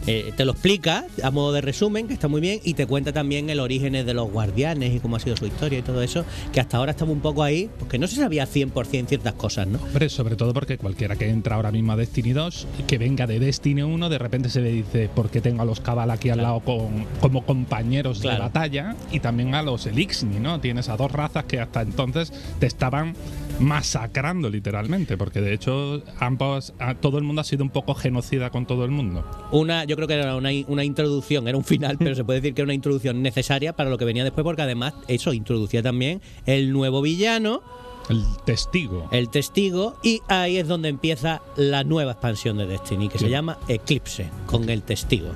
eh, 0.07 0.31
te 0.37 0.45
lo 0.45 0.51
explica 0.51 1.05
a 1.23 1.31
modo 1.31 1.51
de 1.53 1.61
resumen, 1.61 2.07
que 2.07 2.13
está 2.13 2.27
muy 2.27 2.41
bien, 2.41 2.59
y 2.63 2.73
te 2.75 2.85
cuenta 2.85 3.11
también 3.13 3.49
el 3.49 3.59
origen 3.59 3.93
de 3.93 4.13
los 4.13 4.29
guardianes 4.31 4.93
y 4.95 4.99
cómo 4.99 5.15
ha 5.15 5.19
sido 5.19 5.35
su 5.37 5.45
historia 5.45 5.79
y 5.79 5.81
todo 5.81 6.01
eso, 6.01 6.25
que 6.53 6.59
hasta 6.59 6.77
ahora 6.77 6.91
estamos 6.91 7.13
un 7.13 7.21
poco 7.21 7.43
ahí, 7.43 7.69
porque 7.79 7.97
no 7.97 8.07
se 8.07 8.15
sabía 8.17 8.45
100% 8.47 9.07
ciertas 9.07 9.33
cosas, 9.33 9.67
¿no? 9.67 9.79
Hombre, 9.79 10.09
sobre 10.09 10.35
todo 10.35 10.53
porque 10.53 10.77
cualquiera 10.77 11.15
que 11.15 11.29
entra 11.29 11.55
ahora 11.55 11.71
mismo 11.71 11.91
a 11.93 11.95
Destiny 11.95 12.33
2, 12.33 12.67
que 12.87 12.97
venga 12.97 13.27
de 13.27 13.39
Destiny 13.39 13.81
1, 13.81 14.09
de 14.09 14.17
repente 14.17 14.49
se 14.49 14.61
le 14.61 14.71
dice, 14.71 15.09
¿por 15.13 15.29
qué 15.29 15.41
tengo 15.41 15.61
a 15.61 15.65
los 15.65 15.79
Cabal 15.79 16.11
aquí 16.11 16.29
al 16.29 16.41
lado 16.41 16.59
con, 16.61 17.05
como 17.21 17.45
compañeros 17.45 18.19
Claro. 18.19 18.37
de 18.37 18.41
batalla? 18.43 18.95
Y 19.11 19.19
también 19.19 19.55
a 19.55 19.61
los 19.61 19.85
Elixni, 19.85 20.39
¿no? 20.39 20.59
Tienes 20.59 20.89
a 20.89 20.97
dos 20.97 21.11
razas 21.11 21.45
que 21.45 21.59
hasta 21.59 21.81
entonces 21.81 22.31
te 22.59 22.65
estaban 22.67 23.13
masacrando 23.59 24.49
literalmente, 24.49 25.17
porque 25.17 25.41
de 25.41 25.53
hecho 25.53 26.03
ambos, 26.19 26.73
a- 26.79 26.95
todo 26.95 27.17
el 27.17 27.23
mundo 27.23 27.41
ha 27.41 27.43
sido 27.45 27.63
un 27.63 27.69
poco 27.69 27.93
genocida 27.95 28.49
con 28.49 28.65
todo 28.65 28.85
el 28.85 28.91
mundo. 28.91 29.23
Una, 29.51 29.85
yo 29.85 29.95
creo 29.95 30.07
que 30.07 30.15
era 30.15 30.35
una, 30.35 30.49
una 30.67 30.83
introducción, 30.83 31.47
era 31.47 31.57
un 31.57 31.63
final, 31.63 31.97
pero 31.97 32.15
se 32.15 32.23
puede 32.23 32.41
decir 32.41 32.53
que 32.53 32.61
era 32.61 32.65
una 32.67 32.73
introducción 32.73 33.21
necesaria 33.21 33.73
para 33.75 33.89
lo 33.89 33.97
que 33.97 34.05
venía 34.05 34.23
después, 34.23 34.43
porque 34.43 34.61
además 34.61 34.93
eso 35.07 35.33
introducía 35.33 35.81
también 35.83 36.21
el 36.45 36.71
nuevo 36.71 37.01
villano, 37.01 37.61
El 38.09 38.23
testigo. 38.45 39.07
el 39.11 39.29
testigo, 39.29 39.95
y 40.03 40.21
ahí 40.27 40.57
es 40.57 40.67
donde 40.67 40.89
empieza 40.89 41.41
la 41.55 41.83
nueva 41.83 42.11
expansión 42.13 42.57
de 42.57 42.67
Destiny, 42.67 43.09
que 43.09 43.17
se 43.19 43.29
llama 43.29 43.57
Eclipse, 43.67 44.29
con 44.45 44.69
el 44.69 44.83
testigo. 44.83 45.29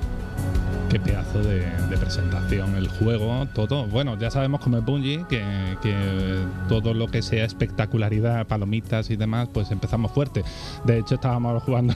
Qué 0.90 1.00
pedazo 1.00 1.44
de, 1.44 1.62
presentación, 2.00 2.76
el 2.76 2.88
juego, 2.88 3.48
todo. 3.54 3.86
Bueno, 3.86 4.18
ya 4.18 4.32
sabemos 4.32 4.60
como 4.60 4.80
es 4.80 4.86
Bungie 4.86 5.24
que, 5.30 6.44
todo 6.68 6.96
lo 6.96 7.08
que 7.08 7.22
sea 7.22 7.46
espectacularidad, 7.46 8.48
palomitas 8.48 9.12
y 9.12 9.16
demás, 9.16 9.50
pues 9.54 9.70
empezamos 9.70 10.12
fuerte. 10.12 10.44
De 10.86 10.98
hecho, 10.98 11.16
estábamos 11.16 11.62
jugando. 11.66 11.94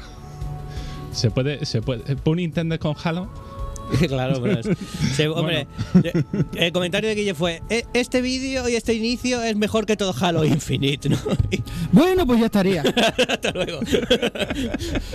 Se 1.11 1.31
puede, 1.31 1.65
se 1.65 1.81
puede. 1.81 2.03
¿Un 2.23 2.37
Nintendo 2.37 2.77
con 2.77 2.95
Halo? 3.03 3.29
claro, 4.07 4.41
pero 4.41 4.59
es- 4.59 4.67
se- 5.15 5.27
hombre, 5.27 5.67
eh, 6.03 6.23
el 6.55 6.71
comentario 6.71 7.09
de 7.09 7.15
Guille 7.15 7.33
fue: 7.33 7.61
"E- 7.69 7.85
Este 7.93 8.21
vídeo 8.21 8.67
y 8.69 8.75
este 8.75 8.93
inicio 8.93 9.41
es 9.43 9.55
mejor 9.55 9.85
que 9.85 9.95
todo 9.97 10.13
Halo 10.19 10.45
Infinite, 10.45 11.09
¿no? 11.09 11.17
Y- 11.51 11.61
Bueno, 11.91 12.25
pues 12.25 12.39
ya 12.39 12.45
estaría. 12.47 12.81
Hasta 13.29 13.51
luego. 13.51 13.79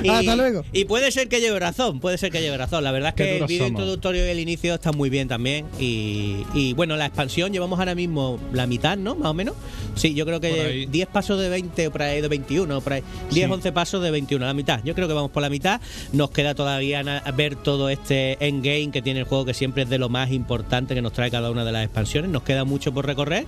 y, 0.02 0.08
Hasta 0.08 0.36
luego. 0.36 0.64
Y 0.72 0.84
puede 0.84 1.10
ser 1.10 1.28
que 1.28 1.40
lleve 1.40 1.58
razón, 1.58 2.00
puede 2.00 2.18
ser 2.18 2.30
que 2.30 2.40
lleve 2.40 2.56
razón. 2.56 2.84
La 2.84 2.92
verdad 2.92 3.10
es 3.10 3.14
que 3.14 3.38
el 3.38 3.46
vídeo 3.46 3.66
introductorio 3.66 4.26
y 4.26 4.30
el 4.30 4.38
inicio 4.40 4.74
están 4.74 4.96
muy 4.96 5.10
bien 5.10 5.28
también. 5.28 5.66
Y, 5.78 6.44
y, 6.54 6.72
bueno, 6.74 6.96
la 6.96 7.06
expansión 7.06 7.52
llevamos 7.52 7.78
ahora 7.78 7.94
mismo 7.94 8.38
la 8.52 8.66
mitad, 8.66 8.96
¿no? 8.96 9.14
Más 9.16 9.28
o 9.30 9.34
menos. 9.34 9.54
Sí, 9.94 10.14
yo 10.14 10.24
creo 10.26 10.40
que 10.40 10.48
ahí. 10.60 10.86
10 10.86 11.08
pasos 11.08 11.40
de 11.40 11.48
20 11.48 11.88
o 11.88 11.90
por 11.90 12.02
ahí 12.02 12.20
de 12.20 12.28
21, 12.28 12.80
por 12.80 12.92
ahí. 12.92 13.02
10, 13.30 13.46
Sí. 13.46 13.52
11 13.52 13.72
pasos 13.72 14.02
de 14.02 14.10
21, 14.10 14.44
la 14.46 14.54
mitad. 14.54 14.80
Yo 14.84 14.94
creo 14.94 15.08
que 15.08 15.14
vamos 15.14 15.30
por 15.30 15.42
la 15.42 15.50
mitad. 15.50 15.80
Nos 16.12 16.30
queda 16.30 16.54
todavía 16.54 17.02
ver 17.36 17.56
todo 17.56 17.88
este 17.88 18.36
endgame 18.58 18.90
que 18.90 19.02
tiene 19.02 19.20
el 19.20 19.26
juego, 19.26 19.44
que 19.44 19.54
siempre 19.54 19.84
es 19.84 19.88
de 19.88 19.98
lo 19.98 20.08
más 20.08 20.30
importante 20.30 20.94
que 20.94 21.02
nos 21.02 21.12
trae 21.12 21.30
cada 21.30 21.50
una 21.50 21.64
de 21.64 21.72
las 21.72 21.84
expansiones. 21.84 22.30
Nos 22.30 22.42
queda 22.42 22.64
mucho 22.64 22.92
por 22.92 23.06
recorrer. 23.06 23.46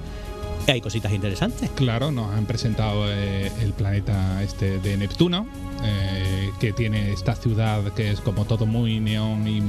Y 0.66 0.70
hay 0.70 0.80
cositas 0.80 1.12
interesantes. 1.12 1.70
Claro, 1.74 2.10
nos 2.10 2.32
han 2.34 2.46
presentado 2.46 3.04
eh, 3.08 3.50
el 3.62 3.72
planeta 3.72 4.42
este 4.42 4.78
de 4.78 4.96
Neptuno, 4.96 5.46
eh, 5.82 6.50
que 6.60 6.72
tiene 6.72 7.12
esta 7.12 7.34
ciudad 7.34 7.82
que 7.94 8.10
es 8.10 8.20
como 8.20 8.44
todo 8.44 8.66
muy 8.66 9.00
neón 9.00 9.46
y 9.46 9.62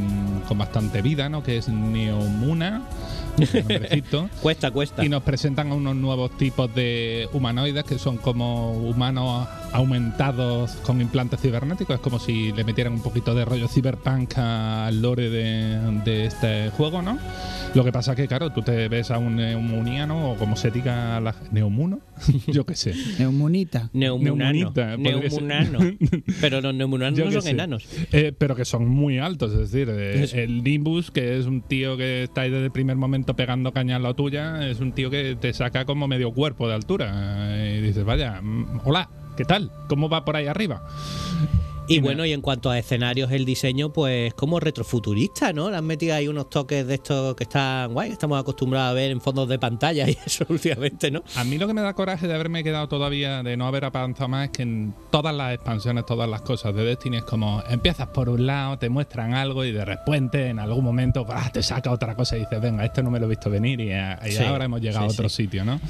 con 0.47 0.57
bastante 0.57 1.01
vida, 1.01 1.29
¿no? 1.29 1.43
Que 1.43 1.57
es 1.57 1.67
Neomuna. 1.69 2.83
Cuesta, 4.41 4.71
cuesta. 4.71 5.05
Y 5.05 5.09
nos 5.09 5.23
presentan 5.23 5.71
a 5.71 5.75
unos 5.75 5.95
nuevos 5.95 6.31
tipos 6.37 6.73
de 6.75 7.29
humanoides 7.33 7.83
que 7.83 7.97
son 7.97 8.17
como 8.17 8.73
humanos 8.73 9.47
aumentados 9.71 10.71
con 10.83 11.01
implantes 11.01 11.39
cibernéticos. 11.39 11.95
Es 11.95 12.01
como 12.01 12.19
si 12.19 12.51
le 12.51 12.63
metieran 12.63 12.93
un 12.93 13.01
poquito 13.01 13.33
de 13.33 13.45
rollo 13.45 13.67
cyberpunk 13.67 14.37
al 14.37 15.01
lore 15.01 15.29
de, 15.29 16.01
de 16.03 16.25
este 16.25 16.69
juego, 16.71 17.01
¿no? 17.01 17.17
Lo 17.73 17.85
que 17.85 17.91
pasa 17.91 18.15
que, 18.15 18.27
claro, 18.27 18.49
tú 18.49 18.61
te 18.61 18.89
ves 18.89 19.11
a 19.11 19.17
un 19.17 19.37
neomuniano 19.37 20.31
o 20.31 20.35
como 20.35 20.57
se 20.57 20.71
diga 20.81 21.19
la, 21.19 21.35
neomuno, 21.51 21.99
yo 22.47 22.65
qué 22.65 22.75
sé. 22.75 22.93
Neumonita. 23.19 23.89
Neumunano. 23.93 24.73
Ser. 24.73 24.99
Neumunano. 24.99 25.79
Pero 26.41 26.61
los 26.61 26.73
neumonanos 26.73 27.19
no 27.19 27.31
son 27.31 27.41
sé. 27.41 27.49
enanos. 27.51 27.87
Eh, 28.11 28.33
pero 28.37 28.55
que 28.55 28.65
son 28.65 28.87
muy 28.87 29.19
altos, 29.19 29.53
es 29.53 29.71
decir, 29.71 29.89
eh, 29.91 30.27
el 30.43 30.63
Nimbus, 30.63 31.11
que 31.11 31.37
es 31.37 31.45
un 31.45 31.61
tío 31.61 31.97
que 31.97 32.23
está 32.23 32.41
ahí 32.41 32.49
desde 32.51 32.65
el 32.65 32.71
primer 32.71 32.95
momento 32.97 33.35
pegando 33.35 33.71
caña 33.71 33.95
en 33.97 34.03
la 34.03 34.13
tuya, 34.13 34.67
es 34.67 34.79
un 34.79 34.91
tío 34.93 35.09
que 35.09 35.37
te 35.39 35.53
saca 35.53 35.85
como 35.85 36.07
medio 36.07 36.31
cuerpo 36.33 36.67
de 36.67 36.75
altura. 36.75 37.11
Eh, 37.57 37.77
Y 37.79 37.81
dices, 37.81 38.03
vaya, 38.03 38.41
mm, 38.41 38.81
hola, 38.85 39.09
¿qué 39.37 39.45
tal? 39.45 39.71
¿Cómo 39.87 40.09
va 40.09 40.25
por 40.25 40.35
ahí 40.35 40.47
arriba? 40.47 40.81
Y 41.87 41.99
bueno, 41.99 42.25
y 42.25 42.31
en 42.31 42.39
cuanto 42.41 42.69
a 42.69 42.79
escenarios, 42.79 43.31
el 43.31 43.43
diseño, 43.43 43.91
pues 43.91 44.33
como 44.33 44.61
retrofuturista, 44.61 45.51
¿no? 45.51 45.69
Le 45.69 45.75
han 45.75 45.85
metido 45.85 46.15
ahí 46.15 46.27
unos 46.29 46.49
toques 46.49 46.87
de 46.87 46.93
estos 46.93 47.35
que 47.35 47.43
están 47.43 47.91
guay, 47.91 48.07
que 48.09 48.13
estamos 48.13 48.39
acostumbrados 48.39 48.91
a 48.91 48.93
ver 48.93 49.11
en 49.11 49.19
fondos 49.19 49.49
de 49.49 49.59
pantalla 49.59 50.07
y 50.09 50.11
eso 50.25 50.45
últimamente, 50.47 51.11
¿no? 51.11 51.21
A 51.35 51.43
mí 51.43 51.57
lo 51.57 51.67
que 51.67 51.73
me 51.73 51.81
da 51.81 51.93
coraje 51.93 52.27
de 52.27 52.33
haberme 52.33 52.63
quedado 52.63 52.87
todavía, 52.87 53.43
de 53.43 53.57
no 53.57 53.67
haber 53.67 53.83
avanzado 53.83 54.29
más, 54.29 54.45
es 54.45 54.51
que 54.51 54.61
en 54.63 54.93
todas 55.09 55.35
las 55.35 55.53
expansiones, 55.53 56.05
todas 56.05 56.29
las 56.29 56.41
cosas 56.43 56.73
de 56.73 56.83
Destiny 56.85 57.17
es 57.17 57.23
como 57.23 57.61
empiezas 57.69 58.07
por 58.07 58.29
un 58.29 58.45
lado, 58.45 58.77
te 58.77 58.87
muestran 58.87 59.33
algo 59.33 59.65
y 59.65 59.73
de 59.73 59.83
repente 59.83 60.47
en 60.47 60.59
algún 60.59 60.85
momento 60.85 61.25
¡bah! 61.25 61.49
te 61.51 61.61
saca 61.61 61.91
otra 61.91 62.15
cosa 62.15 62.37
y 62.37 62.41
dices, 62.41 62.61
venga, 62.61 62.85
esto 62.85 63.03
no 63.03 63.11
me 63.11 63.19
lo 63.19 63.25
he 63.25 63.29
visto 63.29 63.49
venir 63.49 63.81
y, 63.81 63.89
Sí, 64.31 64.43
ahora 64.43 64.63
hemos 64.65 64.79
llegado 64.79 65.09
sí, 65.09 65.09
a 65.09 65.13
otro 65.13 65.29
sí. 65.29 65.43
sitio, 65.43 65.65
¿no? 65.65 65.81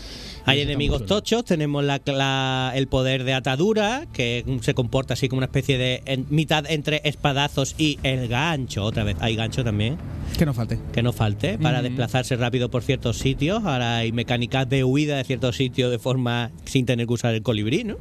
Hay 0.45 0.58
Y 0.58 0.62
enemigos 0.62 1.06
tochos, 1.06 1.45
tenemos 1.45 1.84
la, 1.84 2.01
la- 2.06 2.71
el 2.73 2.88
poder 2.88 3.23
de 3.23 3.34
atadura, 3.34 4.08
que 4.12 4.43
se 4.62 4.73
comporta 4.73 5.13
así 5.13 5.30
como 5.30 5.38
una 5.38 5.45
especie 5.45 5.77
de 5.77 5.80
en- 6.05 6.25
mitad 6.29 6.65
entre 6.69 7.01
espadazos 7.03 7.75
y 7.77 7.97
el 8.03 8.27
gancho. 8.27 8.83
Otra 8.83 9.03
vez, 9.03 9.15
hay 9.19 9.35
gancho 9.35 9.63
también, 9.63 9.97
Que 10.37 10.45
no 10.45 10.53
falte. 10.53 10.79
que 10.93 11.01
no 11.03 11.11
falte, 11.13 11.57
para 11.57 11.81
desplazarse 11.81 12.35
rápido 12.35 12.69
por 12.69 12.83
ciertos 12.83 13.17
sitios. 13.17 13.63
Ahora 13.65 13.97
hay 13.97 14.11
mecánicas 14.11 14.67
de 14.69 14.83
huida 14.83 15.17
de 15.17 15.23
ciertos 15.23 15.55
sitios 15.57 15.91
de 15.91 15.99
forma 15.99 16.51
sin 16.65 16.85
tener 16.85 17.07
que 17.07 17.13
usar 17.13 17.33
el 17.33 17.41
colibrí, 17.41 17.83
¿no? 17.83 17.97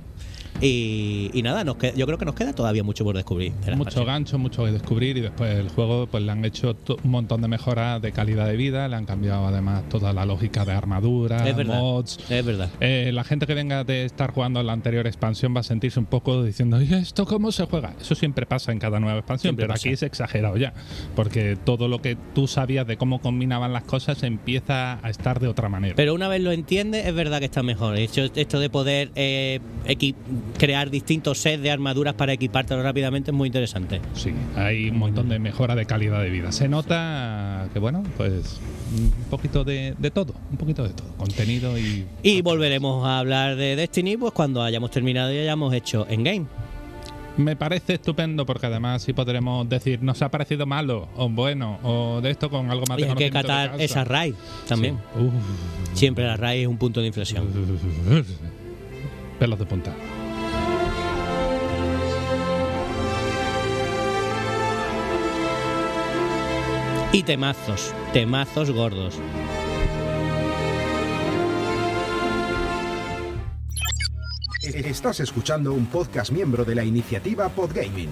Y, 0.61 1.31
y 1.33 1.42
nada, 1.42 1.64
nos 1.64 1.77
queda- 1.77 1.94
yo 1.94 2.07
creo 2.07 2.18
que 2.18 2.25
nos 2.25 2.35
queda 2.35 2.53
todavía 2.53 2.83
mucho 2.85 3.05
por 3.05 3.16
descubrir. 3.16 3.53
de 3.55 3.77
mucho 3.77 4.05
gancho, 4.05 4.38
mucho 4.38 4.64
que 4.64 4.73
descubrir 4.73 5.16
y 5.16 5.20
después 5.23 5.57
el 5.57 5.68
juego 5.70 6.07
pues 6.07 6.23
le 6.23 6.33
han 6.33 6.44
hecho 6.44 6.77
un 7.03 7.11
montón 7.11 7.40
de 7.42 7.49
mejoras 7.49 8.03
de 8.03 8.12
calidad 8.12 8.46
de 8.46 8.57
vida, 8.57 8.87
le 8.88 8.96
han 8.96 9.07
cambiado 9.07 9.46
además 9.46 9.88
toda 9.88 10.12
la 10.12 10.27
lógica 10.27 10.64
de 10.64 10.73
armadura, 10.73 11.49
Es 11.49 11.57
verdad. 11.57 11.79
mods. 11.81 12.18
Es 12.29 12.44
verdad. 12.44 12.68
Eh, 12.81 13.11
la 13.12 13.25
gente 13.25 13.46
que 13.46 13.55
venga 13.55 13.85
de 13.85 14.05
estar 14.05 14.33
jugando 14.33 14.61
en 14.61 14.66
la 14.66 14.73
anterior 14.75 15.07
expansión 15.07 15.55
va 15.57 15.61
a 15.61 15.64
sentirse 15.64 15.99
un 15.99 16.07
poco 16.07 16.42
diciendo, 16.44 16.81
¿y 16.83 16.92
esto 16.92 17.25
cómo 17.27 17.53
se 17.53 17.64
juega? 17.64 17.94
Eso 18.01 18.14
siempre 18.14 18.44
pasa 18.46 18.73
en 18.73 18.79
cada 18.79 19.01
nueva 19.01 19.18
expansión, 19.18 19.51
Siempre 19.53 19.64
pero 19.64 19.75
pasa. 19.75 19.88
aquí 19.88 19.94
es 19.94 20.03
exagerado 20.03 20.57
ya, 20.57 20.75
porque 21.16 21.57
todo 21.64 21.88
lo 21.88 22.03
que 22.03 22.16
tú 22.35 22.46
sabías 22.46 22.87
de 22.87 22.96
cómo 22.96 23.20
combinaban 23.20 23.73
las 23.73 23.85
cosas 23.85 24.23
empieza 24.23 24.99
a 25.05 25.09
estar 25.11 25.40
de 25.40 25.49
otra 25.49 25.68
manera. 25.68 25.94
Pero 25.96 26.14
una 26.14 26.29
vez 26.29 26.42
lo 26.42 26.53
entiendes, 26.53 27.07
es 27.07 27.14
verdad 27.14 27.38
que 27.38 27.46
está 27.46 27.62
mejor. 27.62 27.96
Esto, 27.96 28.23
esto 28.35 28.61
de 28.61 28.68
poder 28.70 29.11
eh, 29.14 29.61
crear 30.58 30.90
distintos 30.90 31.38
sets 31.38 31.62
de 31.62 31.70
armaduras 31.70 32.14
para 32.14 32.32
equipártelo 32.32 32.82
rápidamente 32.82 33.30
es 33.30 33.36
muy 33.36 33.46
interesante. 33.46 34.00
Sí, 34.14 34.32
hay 34.56 34.90
un 34.90 34.98
montón 34.98 35.28
de 35.28 35.38
mejora 35.38 35.74
de 35.74 35.86
calidad 35.86 36.22
de 36.22 36.30
vida. 36.30 36.52
Se 36.52 36.68
nota 36.68 37.68
que, 37.72 37.78
bueno, 37.78 38.02
pues 38.16 38.60
un 38.96 39.10
poquito 39.30 39.64
de, 39.64 39.94
de 39.98 40.10
todo, 40.10 40.34
un 40.50 40.56
poquito 40.56 40.82
de 40.82 40.90
todo, 40.90 41.08
contenido 41.16 41.78
y... 41.78 42.06
Y 42.22 42.42
volveremos 42.42 43.06
a 43.06 43.18
hablar 43.18 43.56
de 43.56 43.76
Destiny 43.76 44.16
pues 44.16 44.32
cuando 44.32 44.62
hayamos 44.62 44.90
terminado 44.90 45.32
y 45.32 45.38
hayamos 45.38 45.72
hecho 45.74 46.06
Endgame. 46.08 46.46
Me 47.36 47.56
parece 47.56 47.94
estupendo 47.94 48.44
porque 48.44 48.66
además 48.66 49.02
sí 49.02 49.12
podremos 49.12 49.68
decir, 49.68 50.02
nos 50.02 50.20
ha 50.20 50.30
parecido 50.30 50.66
malo 50.66 51.08
o 51.16 51.28
bueno 51.28 51.78
o 51.82 52.20
de 52.20 52.30
esto 52.30 52.50
con 52.50 52.70
algo 52.70 52.84
más 52.86 52.98
Y 52.98 53.04
hay 53.04 53.14
que 53.14 53.30
catar 53.30 53.80
esa 53.80 54.04
raid 54.04 54.34
también. 54.68 54.96
Sí. 54.96 55.30
Siempre 56.00 56.24
la 56.24 56.36
raid 56.36 56.62
es 56.62 56.68
un 56.68 56.76
punto 56.76 57.00
de 57.00 57.06
inflexión. 57.06 57.48
Pelos 59.38 59.58
de 59.58 59.64
punta. 59.64 59.94
Y 67.12 67.25
temazos, 67.25 67.92
temazos 68.12 68.70
gordos. 68.70 69.18
Estás 74.62 75.18
escuchando 75.18 75.73
un 75.73 75.87
podcast 75.87 76.31
miembro 76.31 76.64
de 76.64 76.77
la 76.77 76.85
iniciativa 76.85 77.49
Podgaming. 77.49 78.11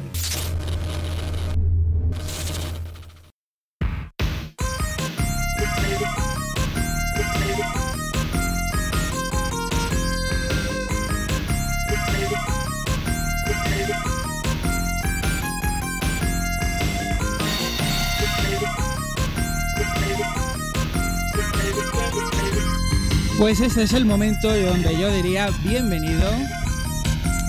Pues 23.38 23.61
este 23.61 23.85
es 23.85 23.92
el 23.92 24.05
momento 24.05 24.48
donde 24.48 24.98
yo 24.98 25.12
diría 25.12 25.48
bienvenido. 25.62 26.29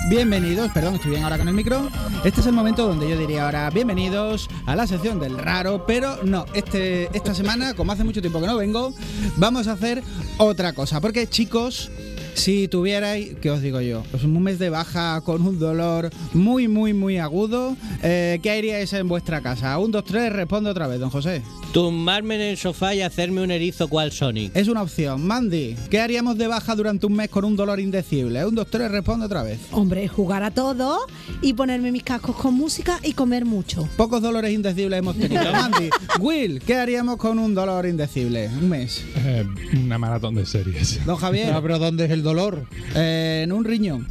bienvenidos, 0.08 0.70
perdón, 0.70 0.94
estoy 0.94 1.10
bien 1.10 1.24
ahora 1.24 1.36
con 1.36 1.48
el 1.48 1.54
micro. 1.54 1.88
Este 2.24 2.40
es 2.40 2.46
el 2.46 2.52
momento 2.52 2.86
donde 2.86 3.10
yo 3.10 3.18
diría 3.18 3.44
ahora 3.44 3.68
bienvenidos 3.70 4.48
a 4.66 4.76
la 4.76 4.86
sección 4.86 5.18
del 5.18 5.36
raro, 5.36 5.86
pero 5.86 6.22
no, 6.22 6.46
este, 6.54 7.08
esta 7.12 7.34
semana, 7.34 7.74
como 7.74 7.90
hace 7.90 8.04
mucho 8.04 8.20
tiempo 8.20 8.40
que 8.40 8.46
no 8.46 8.56
vengo, 8.56 8.94
vamos 9.36 9.66
a 9.66 9.72
hacer 9.72 10.04
otra 10.38 10.74
cosa. 10.74 11.00
Porque 11.00 11.26
chicos, 11.26 11.90
si 12.34 12.68
tuvierais, 12.68 13.34
¿qué 13.40 13.50
os 13.50 13.60
digo 13.60 13.80
yo? 13.80 14.04
Pues 14.12 14.22
un 14.22 14.40
mes 14.40 14.60
de 14.60 14.70
baja 14.70 15.20
con 15.22 15.44
un 15.44 15.58
dolor 15.58 16.10
muy, 16.32 16.68
muy, 16.68 16.94
muy 16.94 17.18
agudo, 17.18 17.76
eh, 18.04 18.38
¿qué 18.44 18.52
haríais 18.52 18.92
en 18.92 19.08
vuestra 19.08 19.40
casa? 19.40 19.76
Un, 19.78 19.90
dos, 19.90 20.04
tres, 20.04 20.32
responde 20.32 20.70
otra 20.70 20.86
vez, 20.86 21.00
don 21.00 21.10
José. 21.10 21.42
Tumbarme 21.72 22.34
en 22.34 22.40
el 22.40 22.56
sofá 22.56 22.96
y 22.96 23.00
hacerme 23.00 23.42
un 23.42 23.52
erizo 23.52 23.86
cual 23.86 24.10
Sonic. 24.10 24.50
Es 24.56 24.66
una 24.66 24.82
opción. 24.82 25.24
Mandy, 25.24 25.76
¿qué 25.88 26.00
haríamos 26.00 26.36
de 26.36 26.48
baja 26.48 26.74
durante 26.74 27.06
un 27.06 27.12
mes 27.14 27.28
con 27.28 27.44
un 27.44 27.54
dolor 27.54 27.78
indecible? 27.78 28.44
Un, 28.44 28.56
dos, 28.56 28.66
tres, 28.68 28.90
responde 28.90 29.26
otra 29.26 29.44
vez. 29.44 29.60
Hombre, 29.70 30.08
jugar 30.08 30.42
a 30.42 30.50
todo 30.50 30.98
y 31.42 31.52
ponerme 31.52 31.92
mis 31.92 32.02
cascos 32.02 32.34
con 32.34 32.54
música 32.54 32.98
y 33.04 33.12
comer 33.12 33.44
mucho. 33.44 33.88
Pocos 33.96 34.20
dolores 34.20 34.52
indecibles 34.52 34.98
hemos 34.98 35.16
tenido. 35.16 35.44
Mandy, 35.52 35.90
Will, 36.18 36.60
¿qué 36.60 36.74
haríamos 36.74 37.18
con 37.18 37.38
un 37.38 37.54
dolor 37.54 37.86
indecible? 37.86 38.48
Un 38.48 38.68
mes. 38.68 39.04
Eh, 39.18 39.46
una 39.80 39.96
maratón 39.96 40.34
de 40.34 40.46
series. 40.46 41.06
Don 41.06 41.16
Javier. 41.18 41.54
pero 41.62 41.78
¿dónde 41.78 42.06
es 42.06 42.10
el 42.10 42.24
dolor? 42.24 42.66
Eh, 42.96 43.42
en 43.44 43.52
un 43.52 43.64
riñón. 43.64 44.08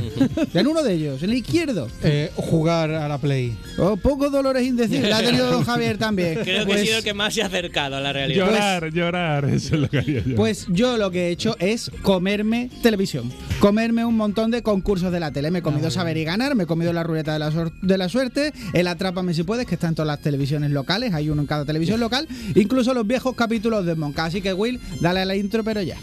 en 0.54 0.66
uno 0.66 0.82
de 0.82 0.94
ellos, 0.94 1.22
en 1.22 1.28
el 1.28 1.36
izquierdo. 1.36 1.88
Eh, 2.02 2.30
jugar 2.36 2.90
a 2.90 3.06
la 3.06 3.18
Play. 3.18 3.54
Oh, 3.76 3.98
pocos 3.98 4.32
dolores 4.32 4.66
indecibles. 4.66 5.10
La 5.10 5.18
ha 5.18 5.22
tenido 5.22 5.50
don 5.52 5.64
Javier 5.64 5.98
también. 5.98 6.38
Creo 6.42 6.64
que 6.64 6.72
Pues- 6.72 6.80
sido 6.88 7.01
el 7.02 7.04
que 7.04 7.14
más 7.14 7.34
se 7.34 7.42
ha 7.42 7.46
acercado 7.46 7.96
a 7.96 8.00
la 8.00 8.12
realidad. 8.12 8.46
Llorar, 8.46 8.92
llorar, 8.92 9.44
eso 9.46 9.74
es 9.74 9.80
lo 9.80 9.88
que 9.88 9.98
haría 9.98 10.22
yo. 10.24 10.36
Pues 10.36 10.66
yo 10.68 10.96
lo 10.96 11.10
que 11.10 11.26
he 11.26 11.30
hecho 11.30 11.56
es 11.58 11.90
comerme 12.02 12.70
televisión. 12.82 13.32
Comerme 13.58 14.04
un 14.04 14.16
montón 14.16 14.50
de 14.50 14.62
concursos 14.62 15.12
de 15.12 15.20
la 15.20 15.30
tele. 15.30 15.50
Me 15.50 15.60
he 15.60 15.62
comido 15.62 15.90
Saber 15.90 16.16
y 16.16 16.24
Ganar, 16.24 16.54
me 16.54 16.64
he 16.64 16.66
comido 16.66 16.92
la 16.92 17.02
ruleta 17.02 17.32
de 17.32 17.38
la, 17.38 17.70
de 17.82 17.98
la 17.98 18.08
suerte, 18.08 18.52
el 18.72 18.86
Atrápame 18.86 19.34
si 19.34 19.42
puedes, 19.42 19.66
que 19.66 19.74
está 19.74 19.88
en 19.88 19.94
todas 19.94 20.06
las 20.06 20.20
televisiones 20.20 20.70
locales, 20.70 21.14
hay 21.14 21.30
uno 21.30 21.42
en 21.42 21.46
cada 21.46 21.64
televisión 21.64 22.00
local, 22.00 22.28
incluso 22.54 22.94
los 22.94 23.06
viejos 23.06 23.34
capítulos 23.34 23.84
de 23.84 23.94
Monca. 23.94 24.24
Así 24.24 24.40
que 24.40 24.52
Will, 24.52 24.80
dale 25.00 25.20
a 25.20 25.24
la 25.24 25.36
intro, 25.36 25.64
pero 25.64 25.82
ya. 25.82 25.96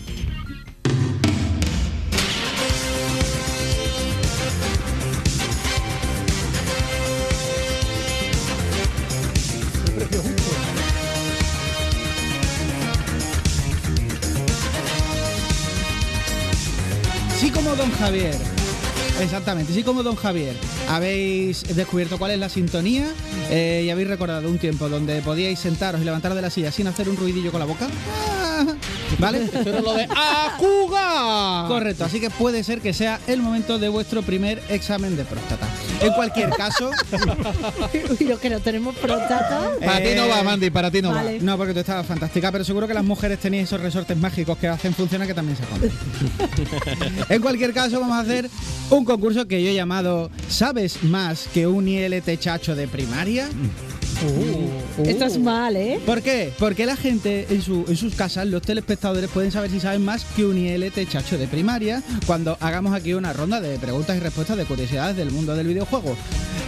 Javier. 18.00 18.49
Exactamente, 19.22 19.74
sí 19.74 19.84
como 19.84 20.03
Don 20.03 20.15
Javier. 20.15 20.55
Habéis 20.88 21.63
descubierto 21.76 22.17
cuál 22.17 22.32
es 22.32 22.39
la 22.39 22.49
sintonía 22.49 23.05
eh, 23.49 23.84
y 23.86 23.89
habéis 23.89 24.07
recordado 24.07 24.49
un 24.49 24.57
tiempo 24.57 24.88
donde 24.89 25.22
podíais 25.22 25.59
sentaros 25.59 26.01
y 26.01 26.05
levantaros 26.05 26.36
de 26.36 26.41
la 26.41 26.49
silla 26.49 26.72
sin 26.72 26.88
hacer 26.88 27.09
un 27.09 27.17
ruidillo 27.17 27.51
con 27.51 27.59
la 27.59 27.65
boca. 27.65 27.88
Ah, 28.17 28.65
¿Vale? 29.20 29.49
Era 29.65 29.82
lo 29.82 29.93
de 29.93 30.03
¡Acuga! 30.09 31.65
Correcto, 31.67 32.05
así 32.05 32.20
que 32.20 32.30
puede 32.30 32.63
ser 32.63 32.82
que 32.82 32.93
sea 32.93 33.20
el 33.28 33.41
momento 33.41 33.78
de 33.80 33.89
vuestro 33.89 34.22
primer 34.22 34.61
examen 34.70 35.15
de 35.17 35.26
próstata. 35.26 35.67
En 36.01 36.13
cualquier 36.13 36.49
caso, 36.51 36.91
y 38.20 38.24
los 38.24 38.39
que 38.39 38.49
no 38.49 38.59
tenemos 38.61 38.95
próstata. 38.95 39.72
Para 39.84 39.97
ti 39.97 40.09
no 40.15 40.26
Eh, 40.26 40.30
va, 40.30 40.43
Mandy, 40.43 40.70
para 40.70 40.89
ti 40.91 41.01
no 41.01 41.11
vale. 41.13 41.39
no, 41.41 41.57
porque 41.57 41.74
tú 41.74 41.80
estabas 41.80 42.05
fantástica, 42.05 42.51
pero 42.51 42.63
seguro 42.63 42.88
que 42.88 42.93
las 42.93 43.03
mujeres 43.03 43.39
tenéis 43.39 43.63
esos 43.65 43.82
resortes 43.82 44.15
mágicos 44.17 44.57
que 44.57 44.67
hacen 44.70 44.93
funcionar 44.93 45.28
que 45.28 45.34
también 45.34 45.57
se 45.57 45.63
comen. 45.65 45.91
en 47.30 47.41
cualquier 47.41 47.74
caso, 47.74 47.99
vamos 47.99 48.15
a 48.15 48.22
hacer 48.22 48.49
un 48.89 49.03
concurso 49.10 49.47
que 49.47 49.64
yo 49.64 49.72
he 49.72 49.74
llamado 49.74 50.30
¿Sabes 50.49 51.03
más 51.03 51.47
que 51.51 51.66
un 51.66 51.88
ILT 51.88 52.38
chacho 52.38 52.76
de 52.76 52.88
primaria? 52.88 53.49
Uh. 54.22 55.03
Estás 55.05 55.38
mal, 55.38 55.76
¿eh? 55.78 55.99
¿Por 56.05 56.22
qué? 56.22 56.51
Porque 56.59 56.86
la 56.86 56.97
gente 56.97 57.47
en, 57.49 57.61
su- 57.61 57.86
en 57.88 57.95
sus 57.95 58.15
casas, 58.15 58.45
los 58.47 58.61
telespectadores, 58.61 59.30
pueden 59.30 59.51
saber 59.51 59.72
si 59.72 59.80
saben 59.80 60.03
más 60.03 60.26
que 60.36 60.45
un 60.45 60.57
ILT 60.57 61.07
chacho 61.09 61.38
de 61.38 61.47
primaria 61.47 62.03
cuando 62.28 62.57
hagamos 62.59 62.93
aquí 62.93 63.13
una 63.13 63.32
ronda 63.32 63.61
de 63.61 63.80
preguntas 63.80 64.17
y 64.17 64.20
respuestas 64.20 64.57
de 64.57 64.65
curiosidades 64.65 65.15
del 65.15 65.32
mundo 65.32 65.55
del 65.55 65.67
videojuego. 65.67 66.17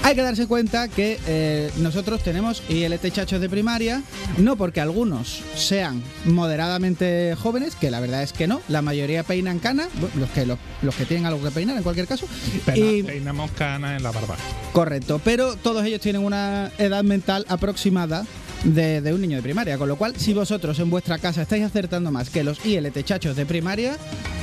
Hay 0.03 0.15
que 0.15 0.21
darse 0.21 0.47
cuenta 0.47 0.87
que 0.87 1.19
eh, 1.27 1.69
nosotros 1.77 2.23
tenemos 2.23 2.63
ILT 2.69 3.11
chachos 3.11 3.41
de 3.41 3.49
primaria, 3.49 4.01
no 4.37 4.55
porque 4.55 4.79
algunos 4.81 5.41
sean 5.55 6.01
moderadamente 6.25 7.35
jóvenes, 7.37 7.75
que 7.75 7.91
la 7.91 7.99
verdad 7.99 8.23
es 8.23 8.33
que 8.33 8.47
no, 8.47 8.61
la 8.69 8.81
mayoría 8.81 9.23
peinan 9.23 9.59
cana, 9.59 9.87
bueno, 9.99 10.15
los 10.19 10.29
que, 10.31 10.45
los, 10.45 10.57
los 10.81 10.95
que 10.95 11.05
tienen 11.05 11.25
algo 11.25 11.43
que 11.43 11.51
peinar 11.51 11.75
en 11.77 11.83
cualquier 11.83 12.07
caso. 12.07 12.27
Pena- 12.65 12.77
y- 12.77 13.03
Peinamos 13.03 13.51
canas 13.51 13.97
en 13.97 14.03
la 14.03 14.11
barba. 14.11 14.35
Correcto, 14.73 15.19
pero 15.23 15.55
todos 15.57 15.85
ellos 15.85 15.99
tienen 16.01 16.23
una 16.23 16.71
edad 16.77 17.03
mental 17.03 17.40
aproximada 17.47 18.25
de, 18.63 19.13
un 19.13 19.21
niño 19.21 19.37
de 19.37 19.43
primaria, 19.43 19.77
con 19.77 19.87
lo 19.87 19.95
cual 19.95 20.15
si 20.17 20.33
vosotros 20.33 20.77
en 20.79 20.89
vuestra 20.89 21.17
casa 21.17 21.41
estáis 21.41 21.63
acertando 21.63 22.11
más 22.11 22.29
que 22.29 22.43
los 22.43 22.63
ILT 22.65 23.03
chachos 23.03 23.35
de 23.35 23.45
primaria, 23.45 23.97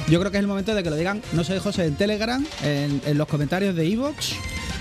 yo 0.08 0.18
creo 0.18 0.30
que 0.30 0.38
es 0.38 0.42
el 0.42 0.48
momento 0.48 0.74
de 0.74 0.82
que 0.82 0.90
lo 0.90 0.96
digan, 0.96 1.22
no 1.32 1.44
sé, 1.44 1.58
José, 1.60 1.86
en 1.86 1.96
Telegram, 1.96 2.44
en, 2.64 3.00
en 3.04 3.18
los 3.18 3.28
comentarios 3.28 3.74
de 3.74 3.86
Evox. 3.86 4.34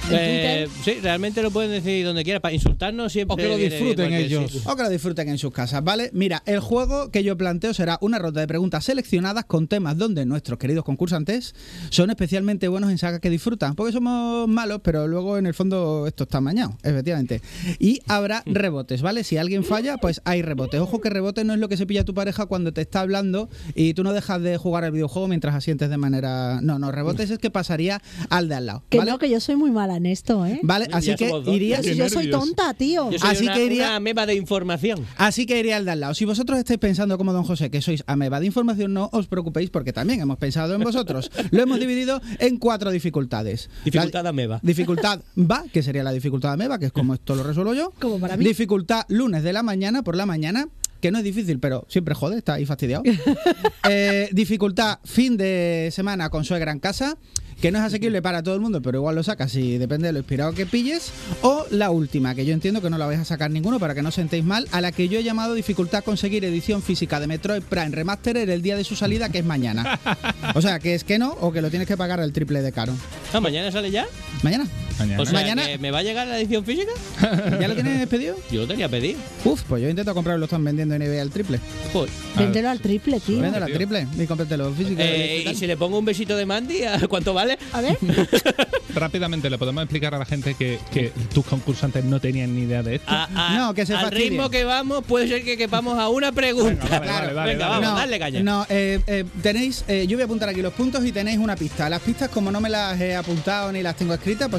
Eh, 0.09 0.67
sí, 0.83 0.95
realmente 1.01 1.41
lo 1.41 1.51
pueden 1.51 1.71
decir 1.71 2.05
donde 2.05 2.23
quiera. 2.23 2.39
Para 2.39 2.53
insultarnos 2.53 3.11
siempre. 3.11 3.33
O 3.33 3.37
que 3.37 3.47
lo 3.47 3.57
disfruten 3.57 4.13
ellos. 4.13 4.51
sitio. 4.51 4.71
O 4.71 4.75
que 4.75 4.83
lo 4.83 4.89
disfruten 4.89 5.29
en 5.29 5.37
sus 5.37 5.51
casas, 5.51 5.83
¿vale? 5.83 6.09
Mira, 6.13 6.43
el 6.45 6.59
juego 6.59 7.11
que 7.11 7.23
yo 7.23 7.37
planteo 7.37 7.73
será 7.73 7.97
una 8.01 8.19
ronda 8.19 8.41
de 8.41 8.47
preguntas 8.47 8.85
seleccionadas 8.85 9.45
con 9.45 9.67
temas 9.67 9.97
donde 9.97 10.25
nuestros 10.25 10.59
queridos 10.59 10.85
concursantes 10.85 11.55
son 11.89 12.09
especialmente 12.09 12.67
buenos 12.67 12.91
en 12.91 12.97
sagas 12.97 13.19
que 13.19 13.29
disfrutan. 13.29 13.75
Porque 13.75 13.91
somos 13.91 14.47
malos, 14.47 14.81
pero 14.83 15.07
luego 15.07 15.37
en 15.37 15.45
el 15.45 15.53
fondo 15.53 16.05
esto 16.07 16.23
está 16.23 16.41
mañado, 16.41 16.77
efectivamente. 16.83 17.41
Y 17.79 18.01
habrá 18.07 18.43
rebotes, 18.45 19.01
¿vale? 19.01 19.23
Si 19.23 19.37
alguien 19.37 19.63
falla, 19.63 19.97
pues 19.97 20.21
hay 20.25 20.41
rebotes. 20.41 20.79
Ojo 20.79 21.01
que 21.01 21.09
rebote 21.09 21.43
no 21.43 21.53
es 21.53 21.59
lo 21.59 21.67
que 21.67 21.77
se 21.77 21.85
pilla 21.85 22.05
tu 22.05 22.13
pareja 22.13 22.45
cuando 22.45 22.71
te 22.71 22.81
está 22.81 23.01
hablando 23.01 23.49
y 23.75 23.93
tú 23.93 24.03
no 24.03 24.13
dejas 24.13 24.41
de 24.41 24.57
jugar 24.57 24.83
al 24.83 24.91
videojuego 24.91 25.27
mientras 25.27 25.55
asientes 25.55 25.89
de 25.89 25.97
manera. 25.97 26.59
No, 26.61 26.79
no, 26.79 26.91
rebotes 26.91 27.29
es 27.29 27.39
que 27.39 27.49
pasaría 27.49 28.01
al 28.29 28.47
de 28.47 28.55
al 28.55 28.65
lado. 28.65 28.83
Que 28.89 28.99
no, 28.99 29.17
que 29.17 29.29
yo 29.29 29.39
soy 29.39 29.55
muy 29.55 29.71
mala 29.71 29.96
en 29.97 30.05
esto, 30.05 30.45
¿eh? 30.45 30.59
Vale, 30.63 30.87
así 30.93 31.07
Ya 31.07 31.15
que 31.17 31.31
iría. 31.51 31.81
Yo 31.81 32.09
soy 32.09 32.29
tonta, 32.29 32.73
tío. 32.73 33.11
Yo 33.11 33.19
soy 33.19 33.29
Así 33.29 33.43
una, 33.43 33.53
que 33.53 33.65
iría- 33.65 33.87
una 33.89 33.99
meba 33.99 34.25
de 34.25 34.35
información. 34.35 35.05
Así 35.17 35.45
que 35.45 35.59
iría 35.59 35.77
al 35.77 35.85
de 35.85 35.91
al 35.91 35.99
lado. 35.99 36.13
Si 36.13 36.25
vosotros 36.25 36.57
estáis 36.57 36.79
pensando 36.79 37.17
como 37.17 37.33
don 37.33 37.43
José 37.43 37.69
que 37.69 37.81
sois 37.81 38.03
ameba 38.07 38.39
de 38.39 38.45
información, 38.45 38.93
no 38.93 39.09
os 39.11 39.27
preocupéis 39.27 39.69
porque 39.69 39.91
también 39.93 40.21
hemos 40.21 40.37
pensado 40.37 40.73
en 40.75 40.81
vosotros. 40.81 41.29
Lo 41.51 41.61
hemos 41.63 41.79
dividido 41.79 42.21
en 42.39 42.57
cuatro 42.57 42.91
dificultades. 42.91 43.69
Dificultad 43.83 44.23
La- 44.23 44.29
ameba. 44.29 44.59
Dificultad 44.63 45.21
va, 45.37 45.63
que 45.71 45.83
sería 45.83 46.03
la 46.03 46.11
dificultad 46.11 46.53
ameba, 46.53 46.79
que 46.79 46.85
es 46.87 46.91
como 46.91 47.13
esto 47.13 47.35
lo 47.35 47.43
resuelvo 47.43 47.73
yo. 47.73 47.91
Como 47.99 48.19
para 48.19 48.37
mí. 48.37 48.45
Dificultad 48.45 49.03
lunes 49.09 49.43
de 49.43 49.53
la 49.53 49.63
mañana 49.63 50.03
por 50.03 50.15
la 50.15 50.25
mañana. 50.25 50.67
Que 51.01 51.11
no 51.11 51.19
es 51.19 51.23
difícil, 51.23 51.59
pero 51.59 51.85
siempre 51.89 52.15
jode, 52.15 52.37
está 52.39 52.55
ahí 52.55 52.65
fastidiado. 52.65 53.03
Eh, 53.89 54.29
dificultad 54.31 54.99
fin 55.05 55.37
de 55.37 55.89
semana 55.93 56.29
con 56.29 56.43
suegra 56.43 56.71
en 56.71 56.79
casa, 56.79 57.17
que 57.61 57.71
no 57.71 57.79
es 57.79 57.85
asequible 57.85 58.21
para 58.21 58.43
todo 58.43 58.55
el 58.55 58.61
mundo, 58.61 58.81
pero 58.81 58.99
igual 58.99 59.15
lo 59.15 59.23
sacas 59.23 59.55
y 59.55 59.77
depende 59.77 60.07
de 60.07 60.13
lo 60.13 60.19
inspirado 60.19 60.53
que 60.53 60.65
pilles. 60.65 61.11
O 61.41 61.65
la 61.71 61.89
última, 61.89 62.35
que 62.35 62.45
yo 62.45 62.53
entiendo 62.53 62.81
que 62.81 62.89
no 62.89 62.97
la 62.97 63.05
vais 63.05 63.19
a 63.19 63.25
sacar 63.25 63.51
ninguno 63.51 63.79
para 63.79 63.95
que 63.95 64.01
no 64.01 64.09
os 64.09 64.15
sentéis 64.15 64.43
mal, 64.43 64.67
a 64.71 64.81
la 64.81 64.91
que 64.91 65.07
yo 65.09 65.19
he 65.19 65.23
llamado 65.23 65.53
dificultad 65.53 66.03
conseguir 66.03 66.45
edición 66.45 66.81
física 66.81 67.19
de 67.19 67.27
Metroid 67.27 67.63
Prime 67.63 67.89
Remastered 67.89 68.49
el 68.49 68.61
día 68.61 68.75
de 68.75 68.83
su 68.83 68.95
salida, 68.95 69.29
que 69.29 69.39
es 69.39 69.45
mañana. 69.45 69.99
O 70.55 70.61
sea, 70.61 70.79
que 70.79 70.95
es 70.95 71.03
que 71.03 71.19
no, 71.19 71.31
o 71.41 71.51
que 71.51 71.61
lo 71.61 71.69
tienes 71.69 71.87
que 71.87 71.97
pagar 71.97 72.19
el 72.19 72.31
triple 72.31 72.61
de 72.61 72.71
caro. 72.71 72.93
Ah, 73.33 73.39
mañana 73.39 73.71
sale 73.71 73.91
ya. 73.91 74.07
Mañana. 74.41 74.65
Mañana. 74.99 75.21
O 75.21 75.25
sea, 75.25 75.33
Mañana- 75.33 75.65
que 75.65 75.77
¿me 75.77 75.91
va 75.91 75.99
a 75.99 76.03
llegar 76.03 76.27
la 76.27 76.39
edición 76.39 76.65
física? 76.65 76.91
¿Ya 77.59 77.67
lo 77.67 77.73
tienes 77.75 78.07
pedido? 78.07 78.35
Yo 78.51 78.61
lo 78.61 78.67
tenía 78.67 78.89
pedido. 78.89 79.19
Uf, 79.45 79.61
pues 79.63 79.81
yo 79.83 79.89
intento 79.89 80.13
comprarlo, 80.13 80.39
lo 80.39 80.45
están 80.45 80.63
vendiendo 80.63 80.95
en 80.95 81.01
eBay 81.01 81.19
al 81.19 81.29
triple. 81.29 81.59
Joder. 81.93 82.09
Véndelo 82.37 82.69
al 82.69 82.79
triple, 82.79 83.19
tío. 83.19 83.39
Véndelo 83.41 83.65
al 83.65 83.71
tío. 83.71 83.77
triple 83.77 84.07
y 84.17 84.25
cómpratelo 84.25 84.71
físico. 84.73 84.95
Eh, 84.99 85.45
y 85.51 85.55
si 85.55 85.67
le 85.67 85.77
pongo 85.77 85.99
un 85.99 86.05
besito 86.05 86.35
de 86.35 86.45
Mandy, 86.45 86.83
¿a 86.83 87.07
¿cuánto 87.07 87.33
vale? 87.33 87.57
A 87.73 87.81
ver. 87.81 87.97
Rápidamente, 88.95 89.49
¿le 89.49 89.57
podemos 89.57 89.83
explicar 89.83 90.15
a 90.15 90.19
la 90.19 90.25
gente 90.25 90.55
que, 90.55 90.79
que 90.91 91.11
tus 91.33 91.45
concursantes 91.45 92.03
no 92.03 92.19
tenían 92.19 92.55
ni 92.55 92.61
idea 92.63 92.81
de 92.83 92.95
esto? 92.95 93.11
A- 93.11 93.27
a- 93.33 93.57
No, 93.57 93.73
que 93.73 93.85
se 93.85 93.93
al 93.93 94.11
ritmo 94.11 94.49
que 94.49 94.63
vamos, 94.63 95.03
puede 95.05 95.27
ser 95.27 95.43
que 95.43 95.57
quepamos 95.57 95.99
a 95.99 96.09
una 96.09 96.31
pregunta. 96.31 96.83
Venga, 96.85 96.99
vale, 96.99 97.11
vale, 97.11 97.33
vale, 97.33 97.51
Venga, 97.53 97.65
dale. 97.67 97.79
vamos, 97.81 97.89
no, 97.89 97.95
dale 97.99 98.19
caña. 98.19 98.39
No, 98.41 98.65
eh, 98.69 98.99
eh, 99.07 99.25
tenéis, 99.43 99.83
eh, 99.87 100.05
yo 100.07 100.17
voy 100.17 100.23
a 100.23 100.25
apuntar 100.25 100.49
aquí 100.49 100.61
los 100.61 100.73
puntos 100.73 101.05
y 101.05 101.11
tenéis 101.11 101.37
una 101.37 101.55
pista. 101.55 101.89
Las 101.89 102.01
pistas, 102.01 102.29
como 102.29 102.51
no 102.51 102.59
me 102.59 102.69
las 102.69 102.99
he 102.99 103.15
apuntado 103.15 103.71
ni 103.71 103.83
las 103.83 103.95
tengo 103.95 104.13
escritas, 104.13 104.49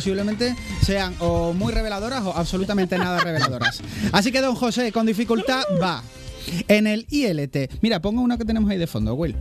sean 0.83 1.15
o 1.21 1.53
muy 1.53 1.73
reveladoras 1.73 2.25
o 2.25 2.37
absolutamente 2.37 2.99
nada 2.99 3.21
reveladoras. 3.21 3.83
Así 4.13 4.33
que, 4.33 4.41
don 4.41 4.55
José, 4.55 4.93
con 4.93 5.07
dificultad 5.07 5.63
va. 5.81 6.03
En 6.69 6.87
el 6.87 7.07
ILT, 7.11 7.83
mira, 7.83 8.01
pongo 8.01 8.23
una 8.23 8.39
que 8.39 8.45
tenemos 8.45 8.71
ahí 8.71 8.79
de 8.79 8.87
fondo, 8.87 9.15
Will. 9.15 9.37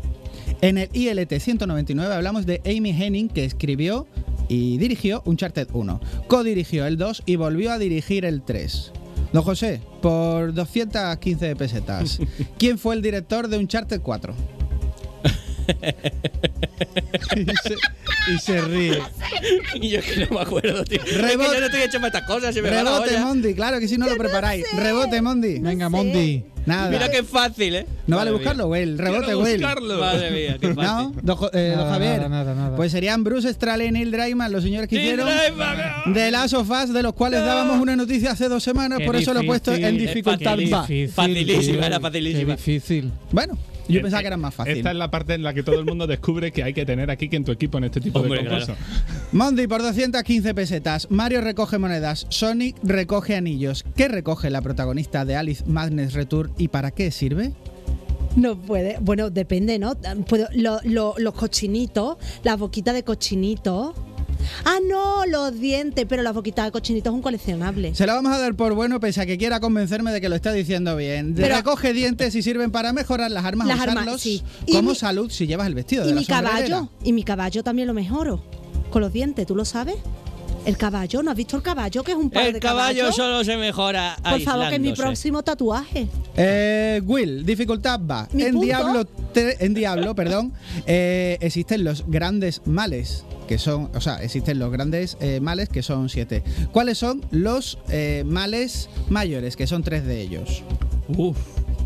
En 0.62 0.78
el 0.78 0.90
ILT 0.94 1.40
199 1.40 2.14
hablamos 2.14 2.46
de 2.46 2.62
Amy 2.66 2.90
Henning, 2.92 3.30
que 3.30 3.46
escribió 3.46 4.08
y 4.50 4.78
dirigió 4.78 5.22
Uncharted 5.26 5.68
1, 5.72 6.02
codirigió 6.28 6.86
el 6.86 6.98
2 6.98 7.24
y 7.26 7.36
volvió 7.36 7.72
a 7.72 7.78
dirigir 7.78 8.26
el 8.26 8.42
3. 8.42 8.92
Don 9.34 9.44
José, 9.44 9.82
por 10.02 10.54
215 10.54 11.56
pesetas, 11.56 12.20
¿quién 12.58 12.78
fue 12.78 12.96
el 12.96 13.02
director 13.02 13.48
de 13.48 13.58
Uncharted 13.58 14.02
4? 14.02 14.34
y, 17.36 17.45
se, 17.45 17.76
y 18.34 18.38
se 18.39 18.61
ríe. 18.61 18.99
Y 19.82 19.89
yo 19.89 20.01
que 20.01 20.26
no 20.26 20.36
me 20.36 20.41
acuerdo, 20.41 20.84
tío. 20.84 20.99
Es 21.03 21.11
que 21.11 21.18
Rebote. 21.18 21.49
yo 21.53 21.59
no 21.59 21.65
estoy 21.68 21.82
hecho 21.82 21.97
para 21.99 22.07
estas 22.07 22.24
cosas, 22.24 22.53
se 22.55 22.61
me 22.61 22.70
va 22.70 22.84
la 22.84 22.91
Rebote, 22.91 23.09
olla. 23.11 23.26
Mondi, 23.26 23.53
claro 23.53 23.80
que 23.80 23.88
si 23.88 23.97
no 23.97 24.07
lo 24.07 24.18
preparáis. 24.18 24.65
Rebote, 24.76 25.22
Mondi. 25.22 25.59
Venga, 25.59 25.89
Mondi. 25.89 26.43
Nada. 26.65 26.89
Mira 26.89 27.09
qué 27.09 27.24
fácil, 27.24 27.76
¿eh? 27.76 27.86
No 28.07 28.18
vale 28.18 28.32
mía. 28.32 28.39
buscarlo, 28.39 28.68
Will. 28.68 28.97
Rebote, 28.97 29.36
Will. 29.36 29.57
buscarlo. 29.61 29.99
Madre 29.99 30.32
mía, 30.32 30.57
qué 30.59 30.68
¿No? 30.70 30.76
fácil. 30.76 31.20
Don, 31.22 31.38
Jo- 31.38 31.49
eh, 31.53 31.74
don 31.78 31.89
Javier. 31.89 32.18
nada, 32.18 32.30
nada, 32.30 32.55
nada. 32.55 32.76
Pues 32.76 32.91
serían 32.91 33.24
Bruce 33.24 33.53
Straley 33.53 33.88
y 33.88 33.91
Neil 33.91 34.11
Drayman, 34.11 34.51
los 34.51 34.63
señores 34.63 34.89
que 34.89 34.97
Neil 34.97 35.20
hicieron 35.22 36.13
de 36.13 36.32
Last 36.32 36.53
of 36.55 36.70
Us, 36.70 36.91
de 36.93 37.03
los 37.03 37.13
cuales 37.13 37.39
dábamos 37.45 37.80
una 37.80 37.95
noticia 37.95 38.32
hace 38.32 38.49
dos 38.49 38.63
semanas, 38.63 38.99
Qué 38.99 39.05
por 39.05 39.15
eso 39.15 39.34
lo 39.34 39.41
he 39.41 39.43
puesto 39.45 39.74
en 39.74 39.97
dificultad. 39.97 40.57
Facilísima, 41.13 41.86
era 41.86 41.97
Qué 41.97 42.01
facilísima. 42.01 42.55
difícil. 42.55 43.11
Bueno, 43.32 43.57
yo 43.94 44.02
pensaba 44.02 44.22
eh, 44.22 44.24
que 44.24 44.28
era 44.28 44.38
más 44.38 44.54
fácil. 44.54 44.78
Esta 44.78 44.92
es 44.92 44.98
la 44.98 45.10
parte 45.12 45.34
en 45.34 45.44
la 45.44 45.54
que 45.54 45.64
todo 45.64 45.80
el 45.80 45.86
mundo 45.86 46.08
descubre 46.08 46.52
que 46.52 46.64
hay 46.64 46.74
que 46.74 46.86
tener 46.86 47.10
aquí 47.12 47.30
que 47.30 47.36
en 47.38 47.44
tu 47.46 47.52
equipo 47.52 47.78
en 47.78 47.86
este 47.86 48.02
tipo 48.02 48.20
Hombre, 48.20 48.44
de 48.44 48.48
concurso. 48.50 48.76
Mondi 49.32 49.68
por 49.68 49.82
215 49.82 50.54
pesetas. 50.54 51.08
Mario 51.10 51.42
recoge 51.42 51.78
monedas. 51.78 52.26
Sonic 52.30 52.76
recoge 52.84 53.36
anillos. 53.36 53.84
¿Qué 53.96 54.08
recoge 54.08 54.50
la 54.50 54.62
protagonista 54.62 55.26
de 55.26 55.36
Alice 55.36 55.64
Madness 55.68 56.14
Return 56.14 56.52
y 56.58 56.68
para 56.70 56.92
qué 56.92 57.12
sirve? 57.12 57.54
No 58.36 58.56
puede. 58.60 58.98
Bueno, 59.02 59.30
depende, 59.32 59.80
¿no? 59.80 59.96
Puedo- 60.28 60.48
lo- 60.54 60.80
lo- 60.84 61.16
los 61.18 61.34
cochinitos, 61.34 62.18
las 62.44 62.60
boquitas 62.60 62.94
de 62.94 63.04
cochinito. 63.04 63.96
Ah, 64.66 64.78
no, 64.88 65.26
los 65.26 65.60
dientes, 65.60 66.06
pero 66.08 66.24
las 66.24 66.34
boquitas 66.34 66.66
de 66.66 66.72
cochinito 66.72 67.10
es 67.10 67.14
un 67.16 67.22
coleccionable. 67.22 67.93
Se 67.95 68.06
la 68.06 68.14
vamos 68.16 68.32
a 68.32 68.39
dar 68.39 68.56
por 68.56 68.74
bueno, 68.74 69.00
pese 69.00 69.22
a 69.22 69.26
que 69.26 69.38
quiera 69.38 69.60
convencerme 69.60 70.12
de 70.12 70.22
que 70.22 70.30
lo 70.30 70.36
está 70.36 70.52
diciendo 70.52 70.95
bien. 70.95 71.36
De- 71.36 71.43
Pero- 71.43 71.56
recoge 71.58 71.93
dientes 71.93 72.36
y 72.36 72.41
sirven 72.41 72.72
para 72.72 72.93
mejorar 72.93 73.32
las 73.32 73.45
armas, 73.45 73.68
Las 73.68 73.80
o 73.80 73.82
armas, 73.84 73.95
usarlos 74.04 74.22
sí. 74.22 74.43
Y 74.66 74.74
como 74.74 74.89
mi- 74.91 74.95
salud 74.95 75.30
si 75.32 75.48
llevas 75.48 75.68
el 75.68 75.76
vestido 75.76 76.04
de 76.06 76.12
Y 76.12 76.14
la 76.14 76.20
mi 76.20 76.26
caballo, 76.26 76.50
sombrerera. 76.78 76.88
y 77.04 77.14
mi 77.14 77.24
caballo 77.24 77.64
también 77.64 77.88
lo 77.88 77.93
mejoro. 77.93 78.43
Con 78.91 79.02
los 79.02 79.12
dientes, 79.14 79.45
¿tú 79.45 79.56
lo 79.56 79.66
sabes? 79.66 79.95
El 80.68 80.76
caballo, 80.78 81.24
¿no 81.24 81.32
has 81.32 81.38
visto 81.38 81.55
el 81.55 81.63
caballo? 81.63 82.03
Que 82.03 82.11
es 82.11 82.18
un 82.18 82.30
par 82.30 82.47
El 82.47 82.53
de 82.53 82.59
caballo 82.59 82.97
caballos? 82.99 83.15
solo 83.15 83.41
se 83.45 83.55
mejora 83.55 84.18
Por 84.22 84.41
favor, 84.41 84.68
que 84.68 84.76
es 84.76 84.82
mi 84.82 84.91
próximo 84.91 85.41
tatuaje. 85.41 86.07
Eh, 86.36 87.01
Will, 87.05 87.45
dificultad 87.45 88.01
va. 88.01 88.28
¿Mi 88.34 88.43
En 88.43 88.51
punto? 88.51 88.65
Diablo, 88.65 89.07
en 89.34 89.74
Diablo, 89.74 90.13
perdón, 90.13 90.51
eh, 90.86 91.38
existen 91.39 91.86
los 91.86 92.03
grandes 92.07 92.61
males, 92.65 93.24
que 93.47 93.57
son, 93.59 93.89
o 93.95 94.01
sea, 94.01 94.22
existen 94.22 94.59
los 94.59 94.70
grandes 94.70 95.15
eh, 95.22 95.39
males 95.39 95.70
que 95.70 95.82
son 95.84 96.09
siete. 96.09 96.43
¿Cuáles 96.74 96.97
son 96.97 97.26
los 97.32 97.78
eh, 97.89 98.24
males 98.26 98.89
mayores, 99.09 99.55
que 99.55 99.68
son 99.68 99.84
tres 99.84 100.05
de 100.05 100.20
ellos? 100.20 100.63
Uf. 101.07 101.38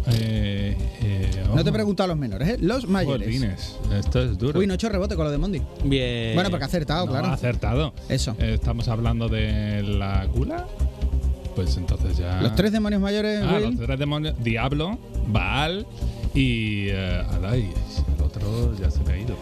Eh, 0.07 0.75
eh, 1.01 1.43
No 1.53 1.63
te 1.63 1.69
he 1.69 1.73
preguntado 1.73 2.05
a 2.05 2.07
los 2.09 2.17
menores, 2.17 2.47
¿eh? 2.49 2.57
Los 2.59 2.87
mayores. 2.87 3.27
Jolines, 3.27 3.75
esto 3.97 4.21
es 4.21 4.37
duro. 4.37 4.59
Uy, 4.59 4.67
no 4.67 4.73
he 4.73 4.75
hecho 4.75 4.89
rebote 4.89 5.15
con 5.15 5.25
lo 5.25 5.31
de 5.31 5.37
Mondi. 5.37 5.61
Bien. 5.83 6.33
Bueno, 6.33 6.49
porque 6.49 6.63
ha 6.63 6.67
acertado, 6.67 7.05
No, 7.05 7.11
claro. 7.11 7.27
ha 7.27 7.33
acertado. 7.33 7.93
Eso. 8.09 8.35
Eh, 8.39 8.53
Estamos 8.55 8.87
hablando 8.87 9.29
de 9.29 9.83
la 9.83 10.25
gula. 10.25 10.65
Pues 11.55 11.75
entonces 11.77 12.17
ya. 12.17 12.41
Los 12.41 12.55
tres 12.55 12.71
demonios 12.71 13.01
mayores, 13.01 13.43
Ah, 13.45 13.55
Will. 13.55 13.75
los 13.77 13.85
tres 13.85 13.99
demonios. 13.99 14.35
Diablo, 14.43 14.97
Baal 15.27 15.85
y. 16.33 16.87
eh, 16.89 17.23
Alay. 17.33 17.69
El 18.17 18.23
otro 18.23 18.73
ya 18.79 18.89
se 18.89 19.03
me 19.03 19.13
ha 19.13 19.17
ido. 19.17 19.35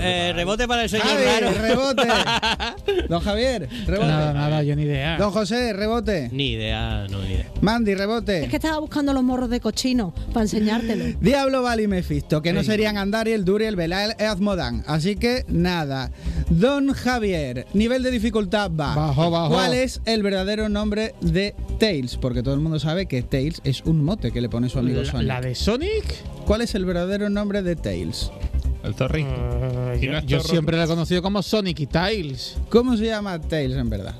Eh, 0.00 0.32
rebote 0.34 0.66
para 0.66 0.82
el 0.84 0.88
señor 0.88 1.06
Javi, 1.06 1.24
raro. 1.24 1.52
rebote. 1.60 2.08
Don 3.08 3.20
Javier, 3.20 3.68
rebote. 3.86 4.08
Nada, 4.08 4.32
nada, 4.32 4.62
yo 4.62 4.74
ni 4.76 4.82
idea. 4.82 5.16
Don 5.18 5.30
José, 5.30 5.72
rebote. 5.72 6.28
Ni 6.32 6.52
idea, 6.52 7.06
no, 7.10 7.20
ni 7.22 7.34
idea. 7.34 7.46
Mandy, 7.60 7.94
rebote. 7.94 8.44
Es 8.44 8.50
que 8.50 8.56
estaba 8.56 8.78
buscando 8.78 9.12
los 9.12 9.22
morros 9.22 9.50
de 9.50 9.60
cochino 9.60 10.12
para 10.32 10.42
enseñártelo. 10.42 11.04
Diablo, 11.20 11.62
Val 11.62 11.80
y 11.80 11.88
Mephisto, 11.88 12.42
que 12.42 12.52
no 12.52 12.60
Ey. 12.60 12.66
serían 12.66 12.98
Andariel, 12.98 13.44
Duriel, 13.44 13.76
Belael 13.76 14.14
e 14.18 14.24
Azmodan. 14.26 14.84
Así 14.86 15.16
que 15.16 15.44
nada. 15.48 16.10
Don 16.50 16.92
Javier, 16.92 17.66
nivel 17.74 18.02
de 18.02 18.10
dificultad 18.10 18.70
bajo. 18.72 19.00
Bajo, 19.00 19.30
bajo. 19.30 19.48
¿Cuál 19.54 19.74
es 19.74 20.00
el 20.04 20.22
verdadero 20.22 20.68
nombre 20.68 21.14
de 21.20 21.54
Tails? 21.78 22.16
Porque 22.16 22.42
todo 22.42 22.54
el 22.54 22.60
mundo 22.60 22.78
sabe 22.78 23.06
que 23.06 23.22
Tails 23.22 23.60
es 23.64 23.82
un 23.82 24.02
mote 24.04 24.30
que 24.32 24.40
le 24.40 24.48
pone 24.48 24.68
su 24.68 24.78
amigo 24.78 25.02
La, 25.02 25.10
Sonic. 25.10 25.26
la 25.28 25.40
de 25.40 25.54
Sonic, 25.54 26.04
¿Cuál 26.46 26.60
es 26.60 26.76
el 26.76 26.84
verdadero 26.84 27.28
nombre 27.28 27.62
de 27.62 27.74
Tails? 27.74 28.30
El 28.86 28.94
zorrito. 28.94 29.28
Y 30.00 30.26
yo, 30.26 30.40
siempre 30.40 30.76
la 30.76 30.84
he 30.84 30.86
conocido 30.86 31.20
como 31.22 31.42
Sonic 31.42 31.80
y 31.80 31.86
Tiles. 31.86 32.56
¿Cómo 32.68 32.96
se 32.96 33.06
llama 33.06 33.40
Tails 33.40 33.74
en 33.76 33.90
verdad? 33.90 34.14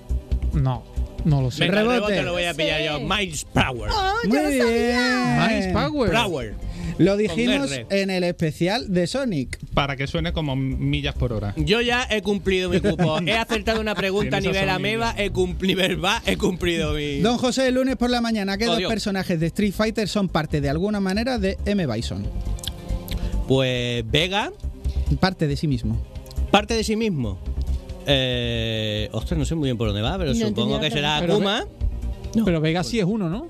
No, 0.53 0.83
no 1.25 1.41
lo 1.43 1.51
sé. 1.51 1.65
Venga, 1.65 1.81
el 1.81 1.87
Rebote. 1.87 2.01
rebote 2.01 2.23
lo 2.23 2.33
voy 2.33 2.45
a 2.45 2.55
pillar 2.55 2.83
yo. 2.83 3.01
Miles 3.01 3.45
Power. 3.45 3.91
¡Oh, 3.93 4.13
yo 4.25 4.29
Muy 4.31 4.55
bien. 4.55 5.39
Miles 5.39 5.67
Power. 5.73 6.13
Power. 6.13 6.55
Lo 6.99 7.17
dijimos 7.19 7.71
en 7.91 8.09
el 8.09 8.25
especial 8.25 8.91
de 8.93 9.07
Sonic. 9.07 9.59
Para 9.75 9.97
que 9.97 10.07
suene 10.07 10.33
como 10.33 10.57
millas 10.57 11.15
por 11.15 11.33
hora. 11.33 11.53
Yo 11.59 11.83
ya 11.83 12.07
he 12.11 12.23
cumplido 12.23 12.71
mi 12.71 12.81
cupo. 12.81 13.19
He 13.21 13.35
acertado 13.37 13.83
una 13.83 13.95
pregunta 13.95 14.39
a 14.39 14.41
nivel 14.41 14.69
ameba, 14.71 15.15
he 15.19 15.29
cumplido 15.31 15.83
nivel 15.83 16.03
va, 16.03 16.23
he 16.25 16.39
cumplido 16.39 16.95
mi. 16.95 17.21
Don 17.21 17.37
José, 17.37 17.69
el 17.69 17.75
lunes 17.75 17.97
por 17.97 18.09
la 18.09 18.21
mañana, 18.23 18.57
¿qué 18.57 18.65
Oh, 18.65 18.71
dos 18.71 18.79
Dios. 18.79 18.89
personajes 18.89 19.39
de 19.39 19.47
Street 19.49 19.75
Fighter 19.75 20.09
son 20.09 20.29
parte 20.29 20.61
de 20.63 20.71
alguna 20.71 20.99
manera 21.01 21.39
de 21.39 21.59
M. 21.67 21.87
Bison? 21.87 22.27
Pues 23.49 24.05
Vega, 24.11 24.53
Parte 25.21 25.47
de 25.47 25.57
sí 25.57 25.69
mismo. 25.69 25.97
parte 26.51 26.75
de 26.75 26.83
sí 26.85 26.97
mismo. 26.97 27.39
Eh, 28.07 29.09
ostras, 29.13 29.39
no 29.39 29.45
sé 29.45 29.55
muy 29.55 29.67
bien 29.67 29.77
por 29.77 29.89
dónde 29.89 30.03
va, 30.03 30.17
pero 30.19 30.33
No 30.35 30.47
supongo 30.49 30.81
que 30.81 30.91
será 30.91 31.19
Pero 31.21 31.35
Akuma. 31.35 31.65
Pero 32.45 32.61
Vega 32.61 32.85
sí 32.85 32.99
es 32.99 33.05
uno, 33.05 33.29
¿no? 33.29 33.49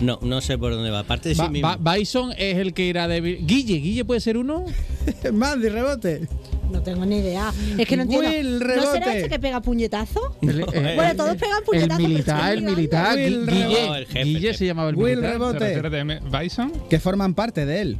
No, 0.00 0.18
no 0.22 0.40
sé 0.40 0.56
por 0.58 0.72
dónde 0.72 0.90
va. 0.90 1.02
Parte 1.04 1.30
de 1.30 1.34
sí 1.34 1.40
Ba- 1.40 1.48
mismo. 1.50 1.76
Ba- 1.78 1.94
Bison 1.96 2.32
es 2.38 2.56
el 2.56 2.72
que 2.72 2.88
era 2.88 3.08
de. 3.08 3.20
Guille, 3.20 3.78
Guille 3.80 4.04
puede 4.04 4.20
ser 4.20 4.36
uno. 4.36 4.64
Mandy, 5.32 5.68
rebote. 5.68 6.28
No 6.70 6.82
tengo 6.82 7.04
ni 7.06 7.16
idea. 7.18 7.52
Es 7.78 7.86
que 7.88 7.96
no 7.96 8.02
entiendo. 8.04 8.28
Will, 8.28 8.58
¿No 8.60 8.92
será 8.92 9.16
este 9.16 9.28
que 9.30 9.38
pega 9.38 9.60
puñetazo? 9.62 10.36
El, 10.42 10.60
eh, 10.60 10.92
Bueno, 10.94 11.16
todos 11.16 11.36
pegan 11.36 11.58
el 11.58 11.64
puñetazos. 11.64 11.96
pero 11.96 12.08
militar, 12.08 12.52
el 12.52 12.62
militar. 12.62 13.16
Guille, 13.18 13.86
no, 13.86 13.94
el 13.96 14.06
jefe, 14.06 14.24
Guille 14.24 14.36
el 14.38 14.42
jefe. 14.44 14.58
se 14.58 14.66
llamaba 14.66 14.90
el 14.90 14.96
Will, 14.96 15.16
militar. 15.16 15.32
rebote. 15.32 15.58
¿Te 15.58 15.64
refieres 15.66 15.92
de 15.92 15.98
M- 15.98 16.20
Bison? 16.40 16.72
Que 16.90 17.00
forman 17.00 17.34
parte 17.34 17.64
de 17.66 17.80
él. 17.80 17.96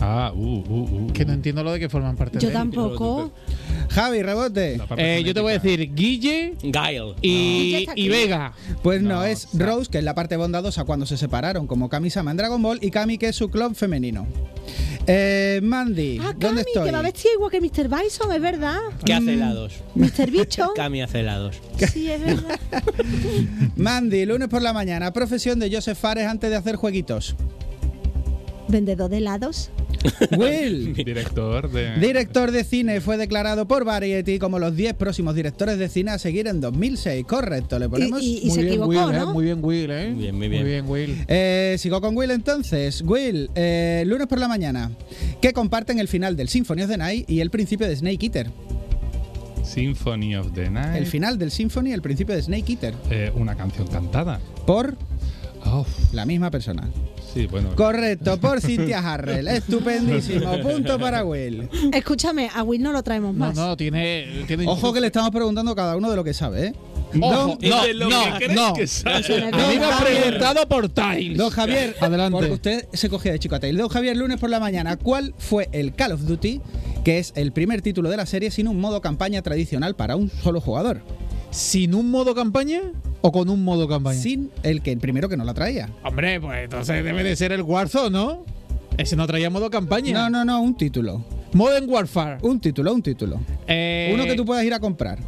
Ah, 0.00 0.32
uh, 0.34 0.38
uh, 0.38 1.04
uh. 1.08 1.12
Que 1.12 1.24
no 1.26 1.32
entiendo 1.34 1.62
lo 1.62 1.72
de 1.72 1.78
que 1.80 1.88
forman 1.88 2.16
parte 2.16 2.38
Yo 2.38 2.40
de 2.40 2.46
él. 2.48 2.52
tampoco. 2.54 3.32
Javi, 3.90 4.22
rebote. 4.22 4.80
Eh, 4.96 5.22
yo 5.24 5.34
te 5.34 5.40
voy 5.40 5.52
a 5.52 5.58
decir 5.58 5.94
Guille. 5.94 6.54
Guille 6.62 7.14
y, 7.20 8.08
Vega. 8.08 8.54
Pues 8.82 9.02
no, 9.02 9.16
No, 9.16 9.24
es 9.24 9.46
o 9.46 9.58
sea- 9.58 9.66
Rose, 9.66 9.90
que 9.90 9.98
es 9.98 10.04
la 10.04 10.14
parte 10.14 10.36
bondadosa 10.36 10.84
cuando 10.84 11.04
se 11.06 11.16
separaron, 11.16 11.66
como 11.66 11.88
Kami-sama 11.88 12.30
en 12.30 12.36
Dragon 12.38 12.62
Ball, 12.62 12.78
y 12.82 12.90
Kami, 12.90 13.18
que 13.18 13.28
es 13.28 13.36
su 13.36 13.50
club 13.50 13.74
femenino. 13.74 14.26
Eh, 15.06 15.60
Mandy, 15.62 16.18
Ah, 16.20 16.26
¿dónde 16.38 16.46
Cami, 16.46 16.60
estoy? 16.60 16.84
que 16.84 16.92
va 16.92 17.02
vestido 17.02 17.34
igual 17.34 17.50
que 17.50 17.60
Mr. 17.60 17.88
Bison, 17.88 18.32
es 18.32 18.40
verdad. 18.40 18.78
¿Qué 19.04 19.12
hace 19.14 19.32
helados? 19.34 19.74
Mr. 19.96 20.30
Bicho. 20.30 20.72
Cami 20.76 21.02
hace 21.02 21.20
helados. 21.20 21.56
Sí, 21.92 22.08
es 22.10 22.20
verdad. 22.20 22.58
Mandy, 23.76 24.24
lunes 24.26 24.48
por 24.48 24.62
la 24.62 24.72
mañana, 24.72 25.12
profesión 25.12 25.58
de 25.58 25.70
Joseph 25.74 25.98
Fares 25.98 26.26
antes 26.26 26.48
de 26.50 26.56
hacer 26.56 26.76
jueguitos. 26.76 27.34
Vendedor 28.70 29.10
de 29.10 29.18
helados. 29.18 29.70
Will, 30.38 30.94
Director 31.04 31.70
de. 31.70 31.96
director 31.98 32.50
de 32.52 32.64
cine, 32.64 33.00
fue 33.00 33.16
declarado 33.18 33.66
por 33.68 33.84
Variety 33.84 34.38
como 34.38 34.58
los 34.58 34.74
10 34.74 34.94
próximos 34.94 35.34
directores 35.34 35.78
de 35.78 35.88
cine 35.88 36.12
a 36.12 36.18
seguir 36.18 36.46
en 36.46 36.60
2006. 36.60 37.24
Correcto, 37.26 37.78
le 37.78 37.88
ponemos... 37.88 38.22
Y, 38.22 38.38
y 38.38 38.46
muy 38.46 38.50
se 38.54 38.62
bien, 38.62 38.68
equivocó, 38.74 38.88
Will, 39.06 39.14
eh. 39.14 39.26
Muy 39.26 39.44
bien, 39.44 39.58
Will, 39.62 39.90
¿eh? 39.90 40.14
Bien, 40.16 40.34
muy 40.36 40.48
bien. 40.48 40.88
Will. 40.88 41.24
Eh, 41.28 41.76
sigo 41.78 42.00
con 42.00 42.16
Will 42.16 42.30
entonces. 42.30 43.02
Will, 43.02 43.50
eh, 43.54 44.04
lunes 44.06 44.26
por 44.26 44.38
la 44.38 44.48
mañana, 44.48 44.90
que 45.42 45.52
comparten 45.52 45.98
el 45.98 46.08
final 46.08 46.36
del 46.36 46.48
Symphony 46.48 46.82
of 46.82 46.90
the 46.90 46.96
Night 46.96 47.28
y 47.28 47.40
el 47.40 47.50
principio 47.50 47.86
de 47.88 47.96
Snake 47.96 48.24
Eater. 48.26 48.50
Symphony 49.64 50.34
of 50.36 50.52
the 50.54 50.70
Night. 50.70 50.96
El 50.96 51.06
final 51.06 51.38
del 51.38 51.50
Symphony 51.50 51.90
y 51.90 51.92
el 51.92 52.02
principio 52.02 52.34
de 52.34 52.42
Snake 52.42 52.72
Eater. 52.72 52.94
Eh, 53.10 53.30
una 53.34 53.54
canción 53.56 53.86
cantada. 53.88 54.40
Por 54.66 54.96
Oh, 55.66 55.84
la 56.12 56.24
misma 56.24 56.50
persona. 56.50 56.88
Sí, 57.34 57.46
bueno. 57.46 57.74
Correcto, 57.76 58.38
por 58.38 58.60
Cynthia 58.62 58.98
Harrell. 58.98 59.48
Estupendísimo. 59.48 60.58
Punto 60.60 60.98
para 60.98 61.24
Will. 61.24 61.68
Escúchame, 61.92 62.50
a 62.54 62.62
Will 62.62 62.82
no 62.82 62.92
lo 62.92 63.02
traemos 63.02 63.34
No, 63.34 63.46
más. 63.46 63.56
no, 63.56 63.76
tiene. 63.76 64.44
tiene 64.46 64.66
Ojo 64.66 64.92
que 64.92 65.00
le 65.00 65.06
estamos 65.08 65.30
preguntando 65.30 65.74
cada 65.74 65.96
uno 65.96 66.10
de 66.10 66.16
lo 66.16 66.24
que 66.24 66.34
sabe, 66.34 66.66
¿eh? 66.68 66.74
Ojo, 67.20 67.56
Don, 67.58 67.58
no, 67.68 67.82
de 67.82 67.94
lo 67.94 68.08
no, 68.08 68.38
que 68.38 68.48
no. 68.48 68.72
que 68.72 68.86
sabe. 68.86 69.50
No 69.50 69.66
me 69.68 69.80
preguntado 70.04 70.68
por 70.68 70.88
Tiles. 70.88 71.36
don 71.36 71.50
Javier, 71.50 71.96
Adelante. 72.00 72.36
porque 72.38 72.52
usted 72.52 72.88
se 72.92 73.08
cogía 73.08 73.32
de 73.32 73.38
chico 73.40 73.56
a 73.56 73.60
tail. 73.60 73.76
Don 73.76 73.88
Javier, 73.88 74.16
lunes 74.16 74.38
por 74.38 74.48
la 74.48 74.60
mañana, 74.60 74.96
¿cuál 74.96 75.34
fue 75.36 75.68
el 75.72 75.92
Call 75.94 76.12
of 76.12 76.20
Duty, 76.22 76.60
que 77.04 77.18
es 77.18 77.32
el 77.34 77.50
primer 77.52 77.82
título 77.82 78.10
de 78.10 78.16
la 78.16 78.26
serie 78.26 78.52
sin 78.52 78.68
un 78.68 78.78
modo 78.80 79.00
campaña 79.00 79.42
tradicional 79.42 79.96
para 79.96 80.14
un 80.14 80.30
solo 80.30 80.60
jugador? 80.60 81.02
¿Sin 81.50 81.96
un 81.96 82.12
modo 82.12 82.32
campaña 82.36 82.80
o 83.22 83.32
con 83.32 83.48
un 83.50 83.62
modo 83.64 83.86
campaña? 83.88 84.18
Sin 84.20 84.50
el 84.62 84.82
que 84.82 84.92
el 84.92 84.98
primero 84.98 85.28
que 85.28 85.36
no 85.36 85.44
la 85.44 85.54
traía. 85.54 85.88
Hombre, 86.04 86.40
pues 86.40 86.64
entonces 86.64 87.04
debe 87.04 87.22
de 87.22 87.36
ser 87.36 87.52
el 87.52 87.62
Warzone, 87.62 88.10
¿no? 88.10 88.44
Ese 88.96 89.16
no 89.16 89.26
traía 89.26 89.50
modo 89.50 89.70
campaña. 89.70 90.12
No, 90.12 90.30
no, 90.30 90.44
no, 90.44 90.60
un 90.60 90.76
título. 90.76 91.24
Modern 91.52 91.88
Warfare. 91.88 92.38
Un 92.42 92.60
título, 92.60 92.92
un 92.92 93.02
título. 93.02 93.40
Eh, 93.66 94.10
Uno 94.14 94.24
que 94.24 94.34
tú 94.34 94.44
puedas 94.44 94.64
ir 94.64 94.74
a 94.74 94.80
comprar. 94.80 95.18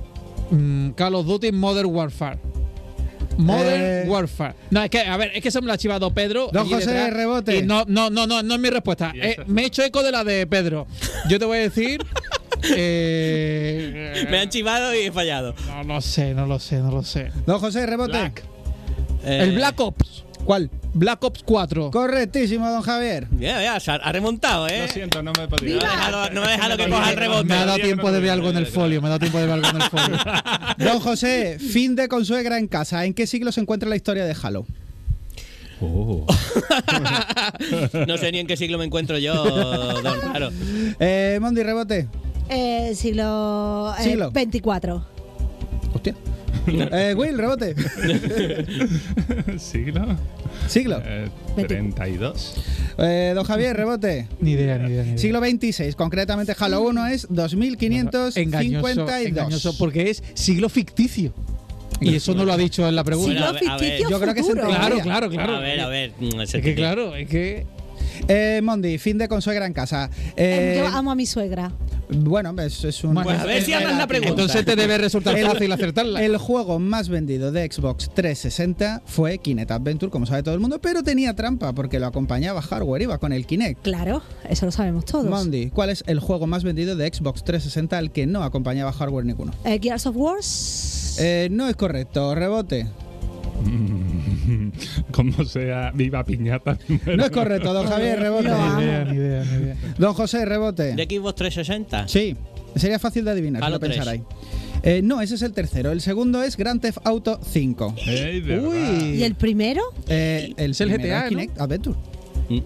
mm, 0.51 0.91
Call 0.91 1.15
of 1.15 1.27
Duty 1.27 1.53
Modern 1.53 1.89
Warfare. 1.89 2.39
Modern 3.39 3.83
Eh, 3.83 4.05
Warfare. 4.07 4.55
No, 4.71 4.83
es 4.83 4.91
que, 4.91 5.01
a 5.01 5.17
ver, 5.17 5.33
es 5.35 5.43
que 5.43 5.49
eso 5.49 5.61
me 5.63 5.67
lo 5.67 5.73
ha 5.73 5.79
chivado 5.79 6.13
Pedro. 6.13 6.49
Don 6.53 6.69
José, 6.69 6.91
detrás, 6.91 7.13
rebote. 7.15 7.57
Y 7.59 7.63
no, 7.63 7.85
no, 7.89 8.11
no, 8.11 8.27
no, 8.27 8.43
no 8.43 8.55
es 8.55 8.61
mi 8.61 8.69
respuesta. 8.69 9.11
¿Y 9.15 9.21
Eh, 9.21 9.37
me 9.47 9.63
he 9.63 9.67
hecho 9.67 9.83
eco 9.83 10.03
de 10.03 10.13
la 10.13 10.23
de 10.23 10.47
Pedro. 10.47 10.87
Yo 11.31 11.39
te 11.39 11.45
voy 11.47 11.59
a 11.59 11.61
decir. 11.63 12.05
eh, 12.77 14.27
Me 14.31 14.39
han 14.39 14.49
chivado 14.49 14.95
y 14.95 15.07
he 15.07 15.13
fallado. 15.13 15.55
No 15.69 15.95
lo 15.95 16.01
sé, 16.01 16.35
no 16.35 16.47
lo 16.47 16.59
sé, 16.59 16.79
no 16.79 16.91
lo 16.91 17.03
sé. 17.03 17.31
Don 17.47 17.59
José, 17.59 17.87
rebote. 17.87 18.13
Black. 18.13 18.45
Eh, 19.25 19.41
El 19.43 19.55
Black 19.55 19.79
Ops. 19.81 20.25
¿Cuál? 20.45 20.71
Black 20.95 21.23
Ops 21.25 21.43
4. 21.45 21.91
Correctísimo, 21.91 22.69
don 22.69 22.83
Javier. 22.83 23.29
Ya, 23.39 23.63
ya, 23.63 23.81
se 23.81 23.93
ha, 23.93 23.95
ha 23.95 24.13
remontado, 24.13 24.67
¿eh? 24.69 24.87
Lo 24.87 24.93
siento, 24.93 25.23
no 25.23 25.33
me 25.39 25.45
he 25.45 25.49
podido. 25.49 25.81
No 25.81 25.87
me 25.87 25.93
ha 25.93 25.97
dejado, 25.97 26.31
no 26.31 26.41
me 26.41 26.47
ha 26.47 26.51
dejado 26.51 26.77
que 26.77 26.89
coja 26.89 27.11
el 27.11 27.17
rebote. 27.17 27.45
Me 27.45 27.55
ha 27.55 27.65
dado 27.65 27.79
tiempo 27.79 28.07
no 28.09 28.13
de 28.13 28.21
ver 28.21 28.31
algo 28.31 28.51
en 28.51 28.57
el 28.57 28.67
folio. 28.67 29.01
Me 29.01 29.07
ha 29.07 29.11
dado 29.11 29.21
tiempo 29.21 29.39
de 29.39 29.47
ver 29.47 29.55
algo 29.55 29.69
en 29.69 29.77
el 29.77 29.89
folio. 29.89 30.19
Don 30.79 31.01
José, 31.01 31.59
fin 31.59 31.95
de 31.95 32.09
consuegra 32.09 32.59
en 32.59 32.67
casa. 32.67 33.05
¿En 33.05 33.15
qué 33.15 33.27
siglo 33.27 33.53
se 33.53 33.61
encuentra 33.61 33.89
la 33.89 33.97
historia 33.97 34.25
de 34.25 34.37
Halo? 34.43 34.67
Oh. 35.81 36.27
No 38.07 38.17
sé 38.17 38.31
ni 38.33 38.39
en 38.39 38.47
qué 38.47 38.57
siglo 38.57 38.79
me 38.79 38.85
encuentro 38.85 39.19
yo, 39.19 39.35
don 40.03 40.21
Raro. 40.33 40.51
Eh, 41.01 41.39
Mondi, 41.41 41.63
rebote. 41.63 42.09
Eh, 42.49 42.93
siglo, 42.95 43.95
eh, 43.99 44.03
Siglo. 44.03 44.31
24. 44.31 45.05
Hostia. 45.95 46.15
Eh, 46.67 47.15
Will, 47.17 47.37
rebote. 47.39 47.75
¿Siglo? 49.59 50.17
Siglo. 50.69 51.03
Eh, 51.05 51.29
20. 51.57 51.75
32. 51.75 52.55
Eh, 52.99 53.33
don 53.35 53.45
Javier, 53.45 53.77
rebote. 53.77 54.29
Ni 54.41 54.53
idea, 54.53 54.79
ni 54.79 54.91
idea. 54.93 55.03
Ni 55.03 55.09
idea. 55.11 55.19
Siglo 55.19 55.41
26. 55.41 55.97
Concretamente, 55.97 56.55
Halo 56.59 56.83
1 56.83 57.07
es 57.09 57.27
2552. 57.31 58.37
engañoso, 58.37 59.09
engañoso, 59.17 59.77
porque 59.79 60.11
es 60.11 60.23
siglo 60.35 60.69
ficticio. 60.69 61.33
Y 62.01 62.15
eso 62.17 62.35
no 62.35 62.45
lo 62.45 62.53
ha 62.53 62.57
dicho 62.57 62.87
en 62.89 62.97
la 62.97 63.05
pregunta. 63.05 63.31
Siglo 63.33 63.47
a 63.47 63.53
ver, 63.53 63.69
a 63.69 63.77
ver. 63.77 63.81
ficticio 63.91 64.11
Yo 64.11 64.21
creo 64.21 64.35
que 64.35 64.41
es 64.41 64.47
futuro. 64.47 64.65
entre- 64.65 64.79
Claro, 64.79 64.99
claro, 65.01 65.31
claro. 65.31 65.57
A 65.57 65.61
ver, 65.61 65.81
a 65.81 65.89
ver. 65.89 66.13
mm, 66.19 66.41
Es 66.41 66.53
que 66.53 66.75
claro, 66.75 67.15
es 67.17 67.29
que. 67.29 67.67
Eh, 68.29 68.61
Mondi, 68.63 68.99
fin 68.99 69.19
de 69.19 69.27
consuegra 69.29 69.67
en 69.67 69.73
casa. 69.73 70.11
Eh, 70.37 70.75
Eh, 70.77 70.79
Yo 70.79 70.87
amo 70.87 71.11
a 71.11 71.15
mi 71.15 71.27
suegra. 71.27 71.73
Bueno, 72.13 72.55
es, 72.63 72.85
es 72.85 73.03
un. 73.05 73.15
Bueno, 73.15 73.31
Pues 73.31 73.41
a 73.41 73.45
ver 73.45 73.63
si 73.63 73.73
hagas 73.73 73.97
la 73.97 74.07
pregunta. 74.07 74.31
Entonces 74.31 74.65
te 74.65 74.77
debe 74.77 74.99
resultar 74.99 75.37
El- 75.39 75.47
fácil 75.47 75.71
acertarla. 75.73 76.23
El 76.23 76.37
juego 76.37 76.79
más 76.79 77.09
vendido 77.09 77.53
de 77.53 77.71
Xbox 77.71 78.11
360 78.15 79.03
fue 79.07 79.39
Kinect 79.39 79.71
Adventure, 79.71 80.11
como 80.11 80.27
sabe 80.27 80.43
todo 80.43 80.55
el 80.55 80.61
mundo, 80.61 80.81
pero 80.81 81.03
tenía 81.03 81.35
trampa 81.35 81.73
porque 81.73 81.99
lo 81.99 82.07
acompañaba 82.07 82.63
hardware, 82.63 83.03
iba 83.03 83.19
con 83.19 83.33
el 83.33 83.47
Kinect. 83.47 83.83
Claro, 83.83 84.23
eso 84.49 84.67
lo 84.67 84.73
sabemos 84.73 85.05
todos. 85.05 85.27
Mondi, 85.27 85.71
¿cuál 85.71 85.91
es 85.91 86.05
el 86.07 86.21
juego 86.21 86.47
más 86.47 86.65
vendido 86.65 86.97
de 86.97 87.07
Xbox 87.13 87.45
360 87.45 87.99
al 87.99 88.11
que 88.13 88.27
no 88.27 88.43
acompañaba 88.43 88.93
hardware 88.93 89.25
ninguno? 89.25 89.53
Eh, 89.65 89.79
Gears 89.83 90.07
of 90.07 90.17
War. 90.17 90.39
Eh, 91.19 91.49
no 91.51 91.69
es 91.69 91.77
correcto, 91.77 92.35
rebote. 92.35 92.87
Como 95.13 95.45
sea, 95.45 95.91
viva 95.95 96.25
piñata. 96.25 96.79
No 97.07 97.25
es 97.25 97.31
correcto, 97.31 97.73
don 97.73 97.87
Javier, 97.87 98.19
rebote. 98.21 98.49
Amo. 98.49 98.77
Ni 98.79 98.85
idea, 98.85 99.05
ni 99.05 99.17
idea, 99.17 99.45
ni 99.45 99.63
idea. 99.63 99.77
Don 99.99 100.15
José, 100.15 100.45
rebote. 100.45 100.95
¿De 100.95 101.05
Xbox 101.05 101.35
360? 101.37 102.09
Sí, 102.09 102.37
sería 102.77 102.99
fácil 102.99 103.25
de 103.25 103.31
adivinar, 103.33 103.63
si 103.63 103.67
Halo 103.67 103.77
lo 103.77 103.81
pensarais. 103.81 104.23
3. 104.29 104.63
Eh, 104.85 105.01
no, 105.03 105.21
ese 105.21 105.37
es 105.37 105.43
el 105.43 105.53
tercero. 105.53 105.93
El 105.93 106.01
segundo 106.01 106.43
es 106.43 106.57
Grand 106.57 106.81
Theft 106.81 106.99
Auto 107.05 107.39
5. 107.43 107.95
Ey, 108.07 108.41
de 108.41 108.57
verdad. 108.57 108.69
Uy. 108.69 109.17
¿Y 109.17 109.23
el 109.23 109.37
primero? 109.37 109.81
Eh, 110.09 110.53
el, 110.57 110.73
Es 110.73 110.81
el 110.81 110.91
GTA, 110.91 111.25
¿no? 111.25 111.29
Kinect 111.29 111.61
Adventure. 111.61 111.99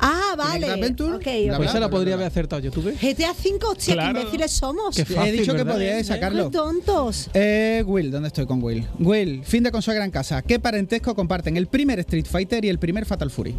Ah, 0.01 0.34
vale. 0.37 0.66
Adventure, 0.68 1.16
Ok, 1.16 1.26
la 1.26 1.53
ok. 1.53 1.57
Pues 1.59 1.70
esa 1.70 1.80
la 1.80 1.89
podría 1.91 2.14
haber 2.14 2.26
acertado 2.26 2.61
yo, 2.62 2.70
¿tú 2.70 2.82
ves? 2.82 3.01
GTA 3.01 3.32
5, 3.34 3.68
hostia, 3.70 3.95
Claro. 3.95 4.12
qué 4.14 4.20
imbéciles 4.20 4.51
somos. 4.51 4.97
Qué 4.97 5.05
Qué, 5.05 5.14
fácil, 5.14 5.34
He 5.34 5.39
dicho 5.39 5.53
que 5.53 5.59
¿verdad? 5.59 5.74
podíais 5.74 6.07
sacarlo. 6.07 6.51
tontos. 6.51 7.30
Eh, 7.34 7.82
Will, 7.87 8.11
¿dónde 8.11 8.28
estoy 8.28 8.47
con 8.47 8.62
Will? 8.62 8.87
Will, 8.99 9.45
fin 9.45 9.62
de 9.62 9.70
consuegra 9.70 10.05
en 10.05 10.11
casa. 10.11 10.43
¿Qué 10.43 10.59
parentesco 10.59 11.14
comparten 11.14 11.57
el 11.57 11.66
primer 11.66 11.99
Street 12.01 12.26
Fighter 12.26 12.64
y 12.64 12.68
el 12.68 12.78
primer 12.78 13.05
Fatal 13.07 13.30
Fury? 13.30 13.55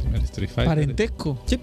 Primer 0.00 0.22
Street 0.24 0.48
Fighter. 0.48 0.66
Parentesco. 0.66 1.42
Sí. 1.46 1.58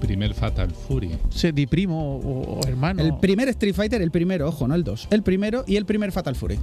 Primer 0.00 0.34
Fatal 0.34 0.70
Fury. 0.88 1.10
Se 1.30 1.52
di 1.52 1.66
primo 1.66 2.16
o, 2.18 2.58
o 2.58 2.66
hermano. 2.66 3.02
El 3.04 3.16
primer 3.18 3.48
Street 3.50 3.74
Fighter, 3.74 4.02
el 4.02 4.10
primero, 4.10 4.48
ojo, 4.48 4.66
no 4.66 4.74
el 4.74 4.82
2. 4.82 5.08
El 5.10 5.22
primero 5.22 5.64
y 5.66 5.76
el 5.76 5.86
primer 5.86 6.10
Fatal 6.10 6.34
Fury. 6.34 6.58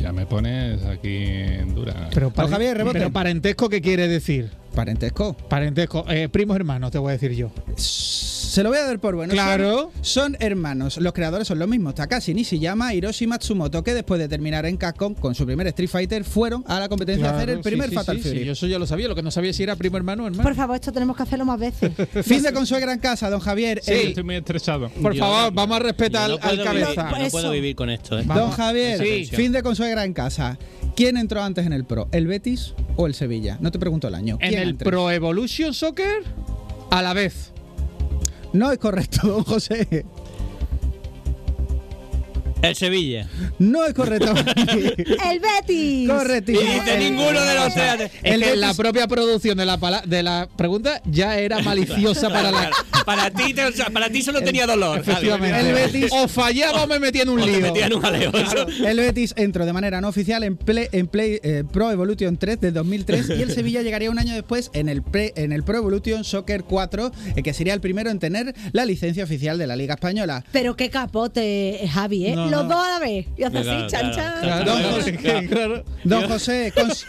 Ya 0.00 0.12
me 0.12 0.26
pones 0.26 0.84
aquí 0.84 1.16
en 1.24 1.74
dura. 1.74 2.10
Pero, 2.12 2.30
Javier, 2.30 2.76
rebote. 2.76 2.98
pero 2.98 3.12
parentesco, 3.12 3.68
¿qué 3.68 3.80
quiere 3.80 4.06
decir? 4.08 4.50
Parentesco. 4.74 5.34
Parentesco, 5.48 6.04
eh, 6.08 6.28
primos 6.28 6.56
hermanos, 6.56 6.90
te 6.90 6.98
voy 6.98 7.10
a 7.10 7.12
decir 7.12 7.32
yo. 7.32 7.50
Se 7.76 8.62
lo 8.62 8.68
voy 8.68 8.78
a 8.78 8.84
dar 8.84 9.00
por 9.00 9.16
bueno. 9.16 9.32
Claro. 9.32 9.90
Son, 10.00 10.32
son 10.32 10.36
hermanos. 10.38 10.98
Los 10.98 11.12
creadores 11.12 11.48
son 11.48 11.58
los 11.58 11.66
mismos. 11.68 11.94
Takashi 11.96 12.34
Nishiyama 12.34 12.94
Hiroshi 12.94 13.26
Matsumoto, 13.26 13.82
que 13.82 13.94
después 13.94 14.20
de 14.20 14.28
terminar 14.28 14.64
en 14.66 14.76
Capcom 14.76 15.14
con 15.14 15.34
su 15.34 15.44
primer 15.44 15.66
Street 15.68 15.88
Fighter, 15.88 16.22
fueron 16.24 16.62
a 16.68 16.78
la 16.78 16.88
competencia 16.88 17.30
a 17.30 17.36
hacer 17.36 17.50
el 17.50 17.60
primer 17.60 17.88
sí, 17.88 17.94
Fatal 17.96 18.16
sí, 18.18 18.22
Fury. 18.22 18.38
sí, 18.40 18.44
yo 18.44 18.52
eso 18.52 18.66
ya 18.68 18.78
lo 18.78 18.86
sabía, 18.86 19.08
lo 19.08 19.14
que 19.16 19.22
no 19.22 19.30
sabía 19.32 19.52
si 19.52 19.64
era 19.64 19.74
primo 19.74 19.96
hermano 19.96 20.24
o 20.24 20.26
hermano. 20.28 20.42
Por 20.44 20.54
favor, 20.54 20.76
esto 20.76 20.92
tenemos 20.92 21.16
que 21.16 21.24
hacerlo 21.24 21.44
más 21.44 21.58
veces. 21.58 21.90
Fin 22.24 22.42
de 22.42 22.52
consuegra 22.52 22.92
en 22.92 23.00
casa, 23.00 23.28
don 23.28 23.40
Javier. 23.40 23.80
Sí, 23.82 23.90
El- 23.92 24.08
estoy 24.08 24.22
muy 24.22 24.36
estresado. 24.36 24.88
Por 24.88 25.14
Yo 25.14 25.20
favor, 25.24 25.44
no- 25.46 25.52
vamos 25.52 25.76
a 25.76 25.80
respetar 25.80 26.30
al, 26.30 26.30
no 26.30 26.36
al 26.36 26.56
puedo 26.58 26.70
vivir- 26.72 26.94
cabeza. 26.94 27.18
no 27.18 27.28
puedo 27.30 27.50
vivir 27.50 27.74
con 27.76 27.90
esto, 27.90 28.18
¿eh? 28.20 28.24
Don 28.24 28.50
Javier, 28.52 28.98
Sí. 29.04 29.24
fin 29.34 29.50
de 29.50 29.62
consuegra 29.64 30.04
en 30.04 30.12
casa. 30.12 30.58
¿Quién 30.94 31.16
entró 31.16 31.42
antes 31.42 31.66
en 31.66 31.72
el 31.72 31.84
Pro? 31.84 32.06
¿El 32.12 32.28
Betis 32.28 32.72
o 32.96 33.06
el 33.06 33.14
Sevilla? 33.14 33.58
No 33.60 33.70
te 33.70 33.78
pregunto 33.78 34.08
el 34.08 34.14
año. 34.14 34.38
En 34.40 34.50
¿Quién 34.50 34.62
el? 34.62 34.76
Pro 34.76 35.10
Evolution 35.10 35.74
Soccer, 35.74 36.24
a 36.90 37.02
la 37.02 37.12
vez. 37.12 37.52
No 38.52 38.70
es 38.70 38.78
correcto, 38.78 39.26
don 39.26 39.44
José. 39.44 40.06
El 42.68 42.76
Sevilla. 42.76 43.28
No 43.58 43.84
es 43.84 43.94
correcto. 43.94 44.32
¡El 44.96 45.40
Betis! 45.40 46.08
Correcto. 46.08 46.52
Y 46.52 46.56
dice 46.56 46.98
ninguno 46.98 47.40
de 47.40 47.54
los 47.54 47.74
tres. 47.74 48.10
Es 48.22 48.32
El 48.34 48.42
que 48.42 48.52
Betis- 48.52 48.56
la 48.56 48.74
propia 48.74 49.06
producción 49.06 49.56
de 49.58 49.66
la, 49.66 49.78
pala- 49.78 50.02
de 50.06 50.22
la 50.22 50.48
pregunta 50.56 51.00
ya 51.04 51.38
era 51.38 51.60
maliciosa 51.60 52.28
para 52.30 52.50
la. 52.50 52.70
Para 53.04 53.30
ti, 53.30 53.52
te- 53.52 53.70
para 53.92 54.08
ti 54.08 54.22
solo 54.22 54.40
tenía 54.40 54.66
dolor. 54.66 54.98
Efectivamente. 55.00 55.60
El 55.60 55.74
Betis- 55.74 56.08
O 56.10 56.26
fallaba 56.26 56.84
o 56.84 56.86
me 56.86 56.98
metía 56.98 57.22
en 57.24 57.28
un 57.28 57.40
O 57.40 57.46
lío. 57.46 57.60
metían 57.60 57.92
un 57.92 58.00
jaleo. 58.00 58.32
El 58.86 58.96
Betis 58.98 59.34
entró 59.36 59.66
de 59.66 59.74
manera 59.74 60.00
no 60.00 60.08
oficial 60.08 60.42
en 60.42 60.56
Play, 60.56 60.88
en 60.90 61.06
Play 61.08 61.38
eh, 61.42 61.64
Pro 61.70 61.90
Evolution 61.90 62.38
3 62.38 62.58
de 62.62 62.72
2003 62.72 63.28
y 63.38 63.42
el 63.42 63.50
Sevilla 63.54 63.82
llegaría 63.82 64.10
un 64.10 64.18
año 64.18 64.32
después 64.32 64.70
en 64.72 64.88
el, 64.88 65.02
pre- 65.02 65.34
en 65.36 65.52
el 65.52 65.64
Pro 65.64 65.76
Evolution 65.76 66.24
Soccer 66.24 66.64
4, 66.64 67.12
eh, 67.36 67.42
que 67.42 67.52
sería 67.52 67.74
el 67.74 67.82
primero 67.82 68.08
en 68.10 68.18
tener 68.18 68.54
la 68.72 68.86
licencia 68.86 69.22
oficial 69.24 69.58
de 69.58 69.66
la 69.66 69.76
Liga 69.76 69.94
Española. 69.94 70.42
Pero 70.50 70.74
qué 70.74 70.88
capote, 70.88 71.80
Javi, 71.92 72.26
¿eh? 72.28 72.34
No, 72.36 72.53
Los 72.54 72.68
dos 72.68 72.76
a 72.78 72.90
la 72.90 72.98
vez. 72.98 73.26
Y 73.36 73.42
hace 73.42 73.58
así, 73.58 73.68
chan, 73.88 74.10
claro, 74.12 74.14
chan. 74.14 74.36
claro. 74.46 74.64
Don 74.64 74.92
José. 74.92 75.82
Don 76.04 76.28
José, 76.28 76.72
cons- 76.74 77.04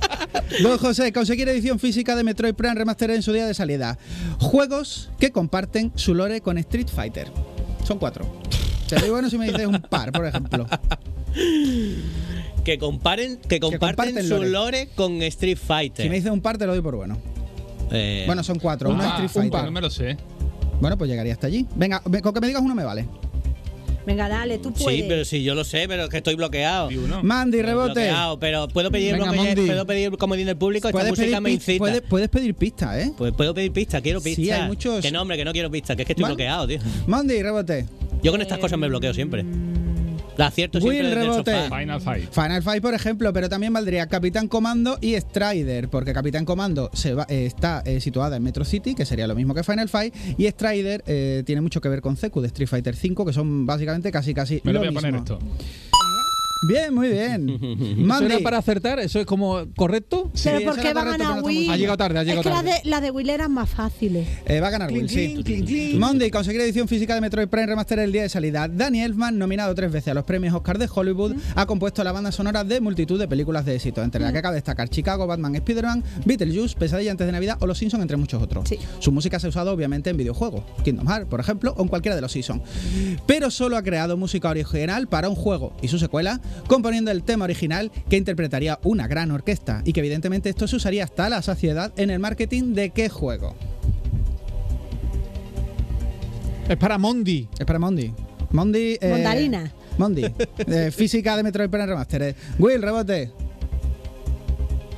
Don 0.62 0.78
José, 0.78 1.12
conseguir 1.12 1.48
edición 1.48 1.78
física 1.78 2.14
de 2.16 2.24
Metroid 2.24 2.54
Prime 2.54 2.74
Remastered 2.74 3.14
en 3.16 3.22
su 3.22 3.32
día 3.32 3.46
de 3.46 3.54
salida. 3.54 3.98
Juegos 4.38 5.10
que 5.18 5.30
comparten 5.32 5.92
su 5.94 6.14
lore 6.14 6.40
con 6.40 6.58
Street 6.58 6.88
Fighter. 6.94 7.28
Son 7.84 7.98
cuatro. 7.98 8.26
Sería 8.86 9.10
bueno 9.10 9.30
si 9.30 9.38
me 9.38 9.46
dices 9.46 9.66
un 9.66 9.80
par, 9.80 10.12
por 10.12 10.26
ejemplo. 10.26 10.66
Que 12.64 12.78
comparen, 12.78 13.38
que 13.48 13.58
comparten 13.60 13.96
comparten 14.14 14.24
su 14.28 14.34
lore. 14.36 14.48
lore 14.50 14.88
con 14.94 15.22
Street 15.22 15.56
Fighter. 15.58 16.04
Si 16.04 16.10
me 16.10 16.16
dices 16.16 16.30
un 16.30 16.40
par, 16.40 16.58
te 16.58 16.66
lo 16.66 16.72
doy 16.72 16.82
por 16.82 16.96
bueno. 16.96 17.16
Eh, 17.90 18.24
Bueno, 18.26 18.42
son 18.44 18.58
cuatro. 18.58 18.90
Uno 18.90 19.00
es 19.02 19.08
Street 19.08 19.24
un 19.28 19.32
Fighter. 19.34 19.50
par, 19.50 19.64
no 19.64 19.70
me 19.72 19.80
lo 19.80 19.90
sé. 19.90 20.16
Bueno, 20.80 20.96
pues 20.98 21.08
llegaría 21.10 21.32
hasta 21.32 21.46
allí. 21.46 21.66
Venga, 21.74 22.00
con 22.00 22.32
que 22.34 22.40
me 22.40 22.46
digas 22.48 22.62
uno 22.62 22.74
me 22.74 22.84
vale. 22.84 23.06
Venga, 24.10 24.28
dale, 24.28 24.58
tú 24.58 24.72
puedes. 24.72 25.00
sí, 25.00 25.04
pero 25.08 25.24
sí, 25.24 25.42
yo 25.44 25.54
lo 25.54 25.62
sé, 25.64 25.84
pero 25.86 26.04
es 26.04 26.08
que 26.10 26.16
estoy 26.16 26.34
bloqueado. 26.34 26.88
Mandy, 27.22 27.62
rebote. 27.62 27.92
Bloqueado, 27.92 28.38
pero 28.40 28.66
puedo 28.68 28.90
pedir, 28.90 29.12
Venga, 29.12 29.30
bloque- 29.30 29.66
puedo 29.66 29.86
pedir 29.86 30.10
comodín 30.16 30.46
del 30.46 30.56
público. 30.56 30.88
Esta 30.88 30.98
Puedes 30.98 31.10
música 31.10 31.26
pedir, 31.26 31.40
me 31.40 31.50
incita. 31.52 31.78
puedes, 31.78 32.00
puedes 32.02 32.28
pedir 32.28 32.54
pistas, 32.54 32.96
¿eh? 32.96 33.12
Pues 33.16 33.32
puedo 33.32 33.54
pedir 33.54 33.70
pistas, 33.72 34.02
quiero 34.02 34.20
Sí, 34.20 34.34
pistas. 34.34 34.60
hay 34.62 34.66
muchos- 34.66 35.00
Que 35.00 35.12
no, 35.12 35.22
hombre, 35.22 35.36
que 35.36 35.44
no 35.44 35.52
quiero 35.52 35.70
pistas, 35.70 35.94
que 35.94 36.02
es 36.02 36.06
que 36.06 36.12
estoy 36.14 36.24
bloqueado, 36.26 36.66
tío. 36.66 36.78
Mandy, 37.06 37.40
rebote. 37.40 37.86
Yo 38.22 38.32
con 38.32 38.42
estas 38.42 38.58
cosas 38.58 38.78
me 38.78 38.88
bloqueo 38.88 39.14
siempre. 39.14 39.44
La 40.36 40.46
acierto 40.46 40.80
siempre 40.80 41.00
Will 41.00 41.08
desde 41.10 41.20
el 41.20 41.28
rebote. 41.30 41.64
sofá. 41.64 41.78
Final 41.80 42.00
Fight. 42.00 42.32
Final 42.32 42.62
Fight, 42.62 42.82
por 42.82 42.94
ejemplo, 42.94 43.32
pero 43.32 43.48
también 43.48 43.72
valdría 43.72 44.06
Capitán 44.06 44.48
Comando 44.48 44.96
y 45.00 45.14
Strider, 45.14 45.88
porque 45.88 46.12
Capitán 46.12 46.44
Comando 46.44 46.90
se 46.94 47.12
va- 47.14 47.26
eh, 47.28 47.44
está 47.46 47.82
eh, 47.84 48.00
situada 48.00 48.36
en 48.36 48.42
Metro 48.42 48.64
City, 48.64 48.94
que 48.94 49.04
sería 49.04 49.26
lo 49.26 49.34
mismo 49.34 49.54
que 49.54 49.62
Final 49.62 49.88
Fight, 49.88 50.14
y 50.38 50.46
Strider 50.48 51.02
eh, 51.06 51.42
tiene 51.44 51.60
mucho 51.60 51.80
que 51.80 51.88
ver 51.88 52.00
con 52.00 52.16
Zeku 52.16 52.40
de 52.40 52.46
Street 52.46 52.68
Fighter 52.68 52.96
5, 52.96 53.26
que 53.26 53.32
son 53.32 53.66
básicamente 53.66 54.10
casi 54.10 54.32
casi 54.32 54.60
Me 54.64 54.72
lo 54.72 54.78
lo 54.82 54.86
voy 54.86 54.88
a 54.88 54.92
poner 55.00 55.12
mismo. 55.12 55.24
esto. 55.38 55.38
Bien, 56.62 56.94
muy 56.94 57.08
bien. 57.08 57.48
¿Eso 57.80 58.06
Mandy, 58.06 58.26
era 58.34 58.40
para 58.40 58.58
acertar? 58.58 58.98
¿Eso 58.98 59.18
es 59.18 59.26
como 59.26 59.66
correcto? 59.76 60.30
Sí, 60.34 60.50
Pero 60.52 60.70
¿por 60.72 60.80
qué 60.80 60.92
va 60.92 61.02
a 61.02 61.04
ganar 61.04 61.42
Will? 61.42 61.70
Ha 61.70 61.76
llegado 61.76 61.96
tarde, 61.96 62.18
ha 62.18 62.22
llegado 62.22 62.40
es 62.40 62.46
que 62.46 62.52
tarde. 62.52 62.70
las 62.70 62.82
de, 62.82 62.90
la 62.90 63.00
de 63.00 63.10
Will 63.10 63.30
eran 63.30 63.52
más 63.52 63.70
fáciles. 63.70 64.28
Eh, 64.44 64.60
va 64.60 64.68
a 64.68 64.70
ganar 64.70 64.92
Will, 64.92 65.08
sí. 65.08 65.96
Monday, 65.98 66.30
conseguir 66.30 66.60
edición 66.60 66.86
física 66.86 67.14
de 67.14 67.20
Metroid 67.20 67.48
Prime 67.48 67.66
Remaster 67.66 67.98
el 68.00 68.12
día 68.12 68.22
de 68.22 68.28
salida. 68.28 68.68
Danny 68.68 69.00
Elfman, 69.00 69.38
nominado 69.38 69.74
tres 69.74 69.90
veces 69.90 70.08
a 70.08 70.14
los 70.14 70.24
premios 70.24 70.54
Oscar 70.54 70.78
de 70.78 70.88
Hollywood, 70.92 71.34
ha 71.54 71.66
compuesto 71.66 72.04
la 72.04 72.12
banda 72.12 72.30
sonora 72.30 72.62
de 72.62 72.80
multitud 72.80 73.18
de 73.18 73.26
películas 73.26 73.64
de 73.64 73.76
éxito, 73.76 74.02
entre 74.02 74.20
las 74.20 74.32
que 74.32 74.42
cabe 74.42 74.56
destacar 74.56 74.88
Chicago, 74.88 75.26
Batman, 75.26 75.54
Spider-Man, 75.56 76.04
Beetlejuice, 76.26 76.76
Pesadilla 76.76 77.10
antes 77.10 77.26
de 77.26 77.32
Navidad 77.32 77.56
o 77.60 77.66
Los 77.66 77.78
Simpsons, 77.78 78.02
entre 78.02 78.16
muchos 78.18 78.42
otros. 78.42 78.68
Sí. 78.68 78.78
Su 78.98 79.12
música 79.12 79.38
se 79.40 79.46
ha 79.46 79.50
usado 79.50 79.72
obviamente 79.72 80.10
en 80.10 80.16
videojuegos, 80.16 80.62
Kingdom 80.84 81.08
Hearts, 81.08 81.26
por 81.28 81.40
ejemplo, 81.40 81.74
o 81.76 81.82
en 81.82 81.88
cualquiera 81.88 82.14
de 82.14 82.20
los 82.20 82.32
Seasons. 82.32 82.62
Pero 83.26 83.50
solo 83.50 83.76
ha 83.76 83.82
creado 83.82 84.16
música 84.16 84.50
original 84.50 85.08
para 85.08 85.28
un 85.28 85.34
juego 85.36 85.72
y 85.80 85.88
su 85.88 85.98
secuela, 85.98 86.40
componiendo 86.66 87.10
el 87.10 87.22
tema 87.22 87.44
original 87.44 87.90
que 88.08 88.16
interpretaría 88.16 88.78
una 88.82 89.06
gran 89.06 89.30
orquesta 89.30 89.82
y 89.84 89.92
que 89.92 90.00
evidentemente 90.00 90.48
esto 90.48 90.66
se 90.68 90.76
usaría 90.76 91.04
hasta 91.04 91.28
la 91.28 91.42
saciedad 91.42 91.92
en 91.96 92.10
el 92.10 92.18
marketing 92.18 92.74
de 92.74 92.90
qué 92.90 93.08
juego. 93.08 93.54
Es 96.68 96.76
para 96.76 96.98
Mondi. 96.98 97.48
Es 97.58 97.66
para 97.66 97.78
Mondi. 97.78 98.12
Mondi. 98.52 98.96
eh, 99.00 99.10
Mondarina. 99.10 99.72
Mondi. 99.98 100.24
Eh, 100.66 100.90
física 100.96 101.36
de 101.36 101.42
Metroid 101.42 101.68
Prime 101.68 101.86
Remaster. 101.86 102.22
Eh, 102.22 102.34
Will, 102.58 102.80
rebote. 102.80 103.32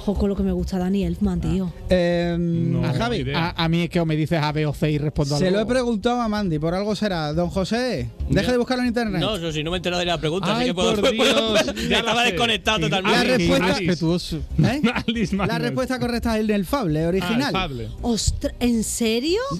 Ojo 0.05 0.14
con 0.18 0.28
lo 0.28 0.34
que 0.34 0.42
me 0.42 0.50
gusta 0.50 0.78
Dani 0.78 1.05
Elfman, 1.05 1.40
tío. 1.40 1.72
Eh, 1.88 2.36
No, 2.36 2.84
a 2.84 2.92
Javi. 2.92 3.24
A, 3.32 3.50
a 3.50 3.68
mí 3.68 3.82
es 3.82 3.90
que 3.90 4.00
o 4.00 4.05
me 4.07 4.16
dices 4.16 4.40
A, 4.42 4.50
B 4.50 4.66
o 4.66 4.72
C 4.74 4.90
y 4.90 4.98
respondo 4.98 5.38
Se 5.38 5.46
algo. 5.46 5.59
lo 5.59 5.62
he 5.62 5.66
preguntado 5.66 6.20
a 6.20 6.28
Mandy, 6.28 6.59
por 6.59 6.74
algo 6.74 6.96
será. 6.96 7.32
Don 7.32 7.50
José, 7.50 8.09
deja 8.28 8.46
Ya. 8.46 8.53
de 8.53 8.59
buscarlo 8.59 8.82
en 8.82 8.88
internet. 8.88 9.20
No, 9.20 9.36
eso 9.36 9.53
sí, 9.53 9.62
no 9.62 9.70
me 9.70 9.76
he 9.76 9.78
enterado 9.78 10.00
de 10.00 10.07
la 10.07 10.18
pregunta, 10.18 10.53
así 10.55 10.62
Ay, 10.62 10.66
que 10.70 10.74
puedo. 10.74 10.96
por 11.00 11.11
Dios, 11.12 11.64
ya 11.88 11.98
estaba 12.00 12.24
sé. 12.24 12.30
desconectado 12.32 12.78
Sí. 12.78 12.82
totalmente. 12.82 13.18
La 13.28 13.36
respuesta-. 13.36 14.38
¿Eh? 14.64 14.82
Alice 15.07 15.36
La 15.36 15.59
respuesta 15.59 15.98
correcta 16.00 16.36
es 16.36 16.48
el 16.50 16.64
Fable 16.64 17.05
Ah, 17.05 17.09
original. 17.09 17.42
el 17.42 17.53
Fable. 17.53 17.88
Ostras, 18.03 18.55
¿en 18.59 18.82
serio? 18.82 19.40
Y 19.53 19.59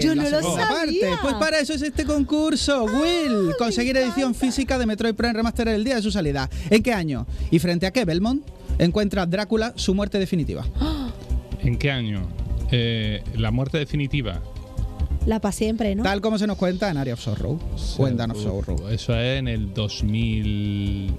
Yo 0.00 0.12
en 0.12 0.18
la 0.18 0.24
no 0.24 0.30
lo 0.30 0.42
sabía. 0.56 0.68
parte. 0.68 1.00
Pues 1.22 1.34
para 1.34 1.60
eso 1.60 1.74
es 1.74 1.82
este 1.82 2.04
concurso, 2.04 2.84
Will. 2.86 3.54
Conseguir 3.56 3.96
edición 3.98 4.34
física 4.34 4.78
de 4.78 4.86
Metroid 4.86 5.14
Prime 5.14 5.32
Remaster 5.32 5.68
el 5.68 5.84
día 5.84 5.94
de 5.94 6.02
su 6.02 6.10
salida. 6.10 6.50
¿En 6.70 6.82
qué 6.82 6.92
año? 6.92 7.24
¿Y 7.52 7.60
frente 7.60 7.86
a 7.86 7.92
qué, 7.92 8.04
Belmont? 8.04 8.44
Encuentra 8.78 9.26
Drácula 9.26 9.72
su 9.76 9.94
muerte 9.94 10.18
definitiva. 10.18 10.64
¿En 11.62 11.78
qué 11.78 11.90
año? 11.90 12.28
Eh, 12.70 13.22
la 13.36 13.50
muerte 13.50 13.78
definitiva. 13.78 14.42
La 15.24 15.40
para 15.40 15.52
siempre, 15.52 15.94
¿no? 15.94 16.02
Tal 16.02 16.20
como 16.20 16.38
se 16.38 16.46
nos 16.46 16.56
cuenta 16.56 16.90
en 16.90 16.96
Area 16.96 17.14
of 17.14 17.20
Sorrow. 17.20 17.58
Dawn 17.98 18.30
of 18.30 18.42
Sorrow. 18.42 18.88
Eso 18.88 19.18
es 19.18 19.38
en 19.38 19.48
el 19.48 19.74
2000. 19.74 21.14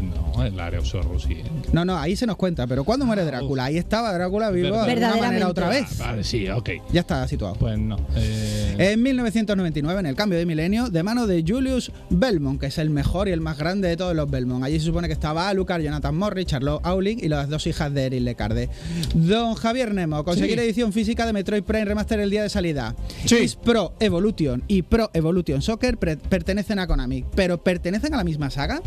No, 0.00 0.44
el 0.44 0.84
Sorrow 0.84 1.18
sí. 1.18 1.32
¿eh? 1.34 1.44
No, 1.72 1.84
no, 1.84 1.96
ahí 1.98 2.14
se 2.16 2.26
nos 2.26 2.36
cuenta. 2.36 2.66
Pero 2.66 2.84
¿cuándo 2.84 3.06
muere 3.06 3.24
Drácula? 3.24 3.64
Ahí 3.64 3.78
estaba 3.78 4.12
Drácula 4.12 4.50
vivo 4.50 4.76
de 4.84 4.92
alguna 4.92 5.16
manera 5.16 5.48
otra 5.48 5.68
vez. 5.68 6.00
Ah, 6.00 6.08
vale, 6.10 6.24
sí, 6.24 6.48
ok. 6.48 6.70
Ya 6.92 7.00
está 7.00 7.26
situado. 7.26 7.54
Pues 7.54 7.78
no. 7.78 7.96
Eh, 8.16 8.74
En 8.92 9.02
1999, 9.02 10.00
en 10.00 10.06
el 10.06 10.14
cambio 10.14 10.38
de 10.38 10.44
milenio, 10.46 10.90
de 10.90 11.02
mano 11.02 11.26
de 11.26 11.42
Julius 11.46 11.90
Belmont, 12.10 12.60
que 12.60 12.66
es 12.66 12.78
el 12.78 12.90
mejor 12.90 13.28
y 13.28 13.32
el 13.32 13.40
más 13.40 13.56
grande 13.58 13.88
de 13.88 13.96
todos 13.96 14.14
los 14.14 14.30
Belmont. 14.30 14.62
Allí 14.64 14.78
se 14.78 14.86
supone 14.86 15.06
que 15.08 15.14
estaba 15.14 15.48
Alucard, 15.48 15.82
Jonathan 15.82 16.16
Morris, 16.16 16.46
Charlotte 16.46 16.80
Auling 16.84 17.18
y 17.22 17.28
las 17.28 17.48
dos 17.48 17.66
hijas 17.66 17.92
de 17.94 18.06
Eric 18.06 18.22
Lecarde. 18.22 18.68
Don 19.14 19.54
Javier 19.54 19.94
Nemo, 19.94 20.22
conseguir 20.24 20.58
Sí. 20.58 20.64
edición 20.64 20.92
física 20.92 21.24
de 21.26 21.32
Metroid 21.32 21.62
Prime 21.62 21.84
Remaster 21.86 22.20
el 22.20 22.30
día 22.30 22.42
de 22.42 22.48
salida. 22.50 22.94
Sí. 23.24 23.36
Is 23.36 23.56
Pro 23.56 23.94
Evolution 24.00 24.62
y 24.68 24.82
Pro 24.82 25.10
Evolution 25.14 25.62
Soccer 25.62 25.96
pertenecen 25.98 26.78
a 26.78 26.86
Konami, 26.86 27.24
pero 27.34 27.62
¿pertenecen 27.62 28.12
a 28.14 28.18
la 28.18 28.24
misma 28.24 28.50
saga? 28.50 28.80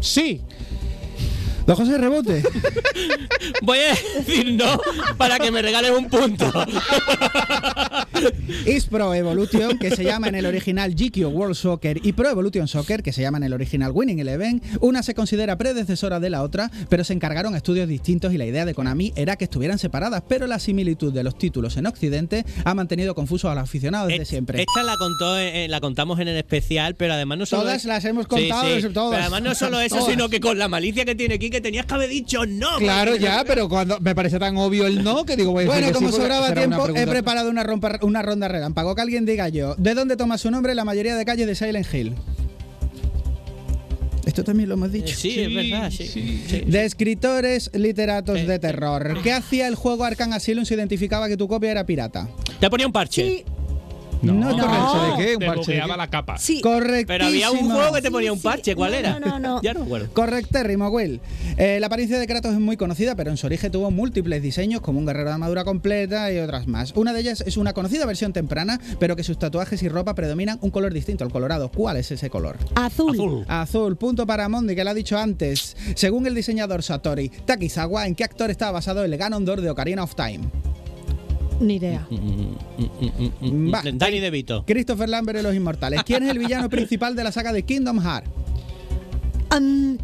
Sí. 0.00 0.42
Don 1.66 1.76
José 1.76 1.98
Rebote. 1.98 2.42
Voy 3.62 3.78
a 3.78 3.94
decir 4.18 4.52
no 4.54 4.80
para 5.16 5.38
que 5.38 5.50
me 5.50 5.62
regales 5.62 5.92
un 5.96 6.08
punto. 6.08 6.50
Is 8.66 8.86
Pro 8.86 9.14
Evolution, 9.14 9.78
que 9.78 9.90
se 9.94 10.04
llama 10.04 10.28
en 10.28 10.34
el 10.34 10.46
original 10.46 10.94
GQ 10.94 11.26
World 11.32 11.54
Soccer, 11.54 12.00
y 12.02 12.12
Pro 12.12 12.28
Evolution 12.28 12.68
Soccer, 12.68 13.02
que 13.02 13.12
se 13.12 13.22
llama 13.22 13.38
en 13.38 13.44
el 13.44 13.52
original 13.52 13.92
Winning 13.94 14.18
Eleven, 14.18 14.60
una 14.80 15.02
se 15.02 15.14
considera 15.14 15.56
predecesora 15.56 16.20
de 16.20 16.28
la 16.30 16.42
otra, 16.42 16.70
pero 16.88 17.04
se 17.04 17.12
encargaron 17.12 17.54
estudios 17.54 17.88
distintos 17.88 18.32
y 18.34 18.38
la 18.38 18.46
idea 18.46 18.64
de 18.64 18.74
Konami 18.74 19.12
era 19.16 19.36
que 19.36 19.44
estuvieran 19.44 19.78
separadas, 19.78 20.22
pero 20.28 20.46
la 20.46 20.58
similitud 20.58 21.12
de 21.12 21.22
los 21.24 21.38
títulos 21.38 21.76
en 21.76 21.86
Occidente 21.86 22.44
ha 22.64 22.74
mantenido 22.74 23.14
confusos 23.14 23.50
a 23.50 23.54
los 23.54 23.64
aficionados 23.64 24.08
desde 24.08 24.22
Est- 24.22 24.30
siempre. 24.30 24.60
Esta 24.60 24.82
la 24.82 24.96
contó, 24.96 25.38
eh, 25.38 25.66
la 25.68 25.80
contamos 25.80 26.18
en 26.20 26.28
el 26.28 26.36
especial, 26.36 26.94
pero 26.96 27.14
además 27.14 27.38
no 27.38 27.46
solo 27.46 27.62
Todas 27.62 27.76
es- 27.78 27.84
las 27.86 28.04
hemos 28.04 28.26
contado, 28.26 28.62
sí. 28.66 28.74
desde 28.74 28.90
todas. 28.90 29.10
Pero 29.12 29.22
además 29.22 29.42
no 29.42 29.54
solo 29.54 29.80
eso, 29.80 29.96
Todas. 29.96 30.10
sino 30.10 30.28
que 30.28 30.40
con 30.40 30.58
la 30.58 30.68
malicia 30.68 31.04
que 31.04 31.14
tiene 31.14 31.34
aquí 31.34 31.50
que 31.60 31.68
tenías 31.68 31.86
que 31.86 31.94
haber 31.94 32.08
dicho 32.08 32.46
no. 32.46 32.78
Claro, 32.78 33.12
porque- 33.12 33.24
ya, 33.24 33.44
pero 33.46 33.68
cuando 33.68 34.00
me 34.00 34.14
parece 34.14 34.38
tan 34.38 34.56
obvio 34.56 34.86
el 34.86 35.02
no 35.04 35.24
que 35.24 35.36
digo, 35.36 35.52
voy 35.52 35.64
a 35.64 35.66
decir 35.68 35.74
Bueno, 35.82 35.86
que 35.88 35.92
como 36.04 36.10
sobraba 36.16 36.52
tiempo, 36.54 36.88
he 36.96 37.06
preparado 37.06 37.50
una, 37.50 37.62
rompa- 37.64 37.98
una 38.02 38.22
ronda 38.22 38.48
relámpago. 38.48 38.94
Que 38.94 39.02
alguien 39.02 39.24
diga 39.26 39.48
yo, 39.48 39.74
¿de 39.76 39.94
dónde 39.94 40.16
toma 40.16 40.38
su 40.38 40.50
nombre 40.50 40.74
la 40.74 40.84
mayoría 40.84 41.14
de 41.16 41.24
calles 41.24 41.46
de 41.46 41.54
Silent 41.54 41.86
Hill? 41.94 42.14
Esto 44.26 44.44
también 44.44 44.68
lo 44.68 44.74
hemos 44.76 44.88
Eh, 44.90 44.92
dicho. 44.92 45.16
Sí, 45.16 45.40
es 45.40 45.54
verdad, 45.54 45.90
sí. 45.90 46.06
sí. 46.06 46.60
De 46.66 46.84
escritores 46.84 47.70
literatos 47.74 48.38
Eh, 48.38 48.46
de 48.46 48.58
terror. 48.58 49.18
¿Qué 49.22 49.32
hacía 49.32 49.66
el 49.66 49.74
juego 49.74 50.04
Arkham 50.04 50.32
Asylum 50.32 50.64
si 50.64 50.74
identificaba 50.74 51.26
que 51.28 51.36
tu 51.36 51.48
copia 51.48 51.70
era 51.70 51.84
pirata? 51.86 52.28
Te 52.60 52.68
ponía 52.70 52.86
un 52.86 52.92
parche. 52.92 53.44
No, 54.22 54.32
no 54.34 54.50
es 54.50 54.56
No. 54.56 54.62
correcto. 54.66 55.16
¿De 55.16 55.24
qué? 55.24 55.32
¿Un 55.34 55.40
Te 55.40 55.46
parche 55.46 55.72
qué? 55.80 55.96
la 55.96 56.06
capa. 56.10 56.38
sí. 56.38 56.60
Correctísimo. 56.60 57.06
Pero 57.06 57.26
había 57.26 57.50
un 57.50 57.70
juego 57.70 57.92
que 57.94 58.02
te 58.02 58.10
ponía 58.10 58.32
un 58.32 58.40
parche. 58.40 58.74
¿Cuál 58.76 58.92
No, 58.92 58.98
era? 58.98 59.18
no, 59.20 59.26
no, 59.26 59.38
no. 59.38 59.62
ya 59.62 59.72
no 59.74 59.80
me 59.80 59.86
acuerdo. 59.86 60.08
Correctérrimo, 60.12 60.88
Will. 60.88 61.20
Eh, 61.56 61.78
la 61.80 61.86
apariencia 61.86 62.18
de 62.18 62.26
Kratos 62.26 62.52
es 62.52 62.60
muy 62.60 62.76
conocida, 62.76 63.14
pero 63.14 63.30
en 63.30 63.36
su 63.36 63.46
origen 63.46 63.70
tuvo 63.72 63.90
múltiples 63.90 64.42
diseños, 64.42 64.80
como 64.80 64.98
un 64.98 65.06
guerrero 65.06 65.26
de 65.28 65.32
armadura 65.34 65.64
completa 65.64 66.32
y 66.32 66.38
otras 66.38 66.66
más. 66.66 66.92
Una 66.96 67.12
de 67.12 67.20
ellas 67.20 67.42
es 67.46 67.56
una 67.56 67.72
conocida 67.72 68.06
versión 68.06 68.32
temprana, 68.32 68.80
pero 68.98 69.16
que 69.16 69.24
sus 69.24 69.38
tatuajes 69.38 69.82
y 69.82 69.88
ropa 69.88 70.14
predominan 70.14 70.58
un 70.60 70.70
color 70.70 70.92
distinto, 70.92 71.24
el 71.24 71.30
colorado. 71.32 71.70
¿Cuál 71.70 71.96
es 71.96 72.10
ese 72.10 72.30
color? 72.30 72.56
Azul. 72.74 73.10
Azul. 73.14 73.44
Azul, 73.48 73.96
punto 73.96 74.26
para 74.26 74.48
Mondi, 74.48 74.74
que 74.74 74.84
lo 74.84 74.90
ha 74.90 74.94
dicho 74.94 75.18
antes. 75.18 75.76
Según 75.94 76.26
el 76.26 76.34
diseñador 76.34 76.82
Satori 76.82 77.28
Takizawa, 77.28 78.06
¿en 78.06 78.14
qué 78.14 78.24
actor 78.24 78.50
estaba 78.50 78.72
basado 78.72 79.04
el 79.04 79.16
Ganondorf 79.16 79.62
de 79.62 79.70
Ocarina 79.70 80.02
of 80.04 80.14
Time? 80.14 80.40
Ni 81.60 81.76
idea. 81.76 82.06
Va. 83.72 83.82
Danny 83.92 84.18
DeVito. 84.20 84.64
Christopher 84.66 85.08
Lambert 85.08 85.36
de 85.36 85.42
los 85.42 85.54
Inmortales. 85.54 86.02
¿Quién 86.04 86.22
es 86.24 86.30
el 86.30 86.38
villano 86.38 86.68
principal 86.70 87.14
de 87.14 87.24
la 87.24 87.32
saga 87.32 87.52
de 87.52 87.62
Kingdom 87.62 88.00
Hearts? 88.00 88.28
Am, 89.50 89.98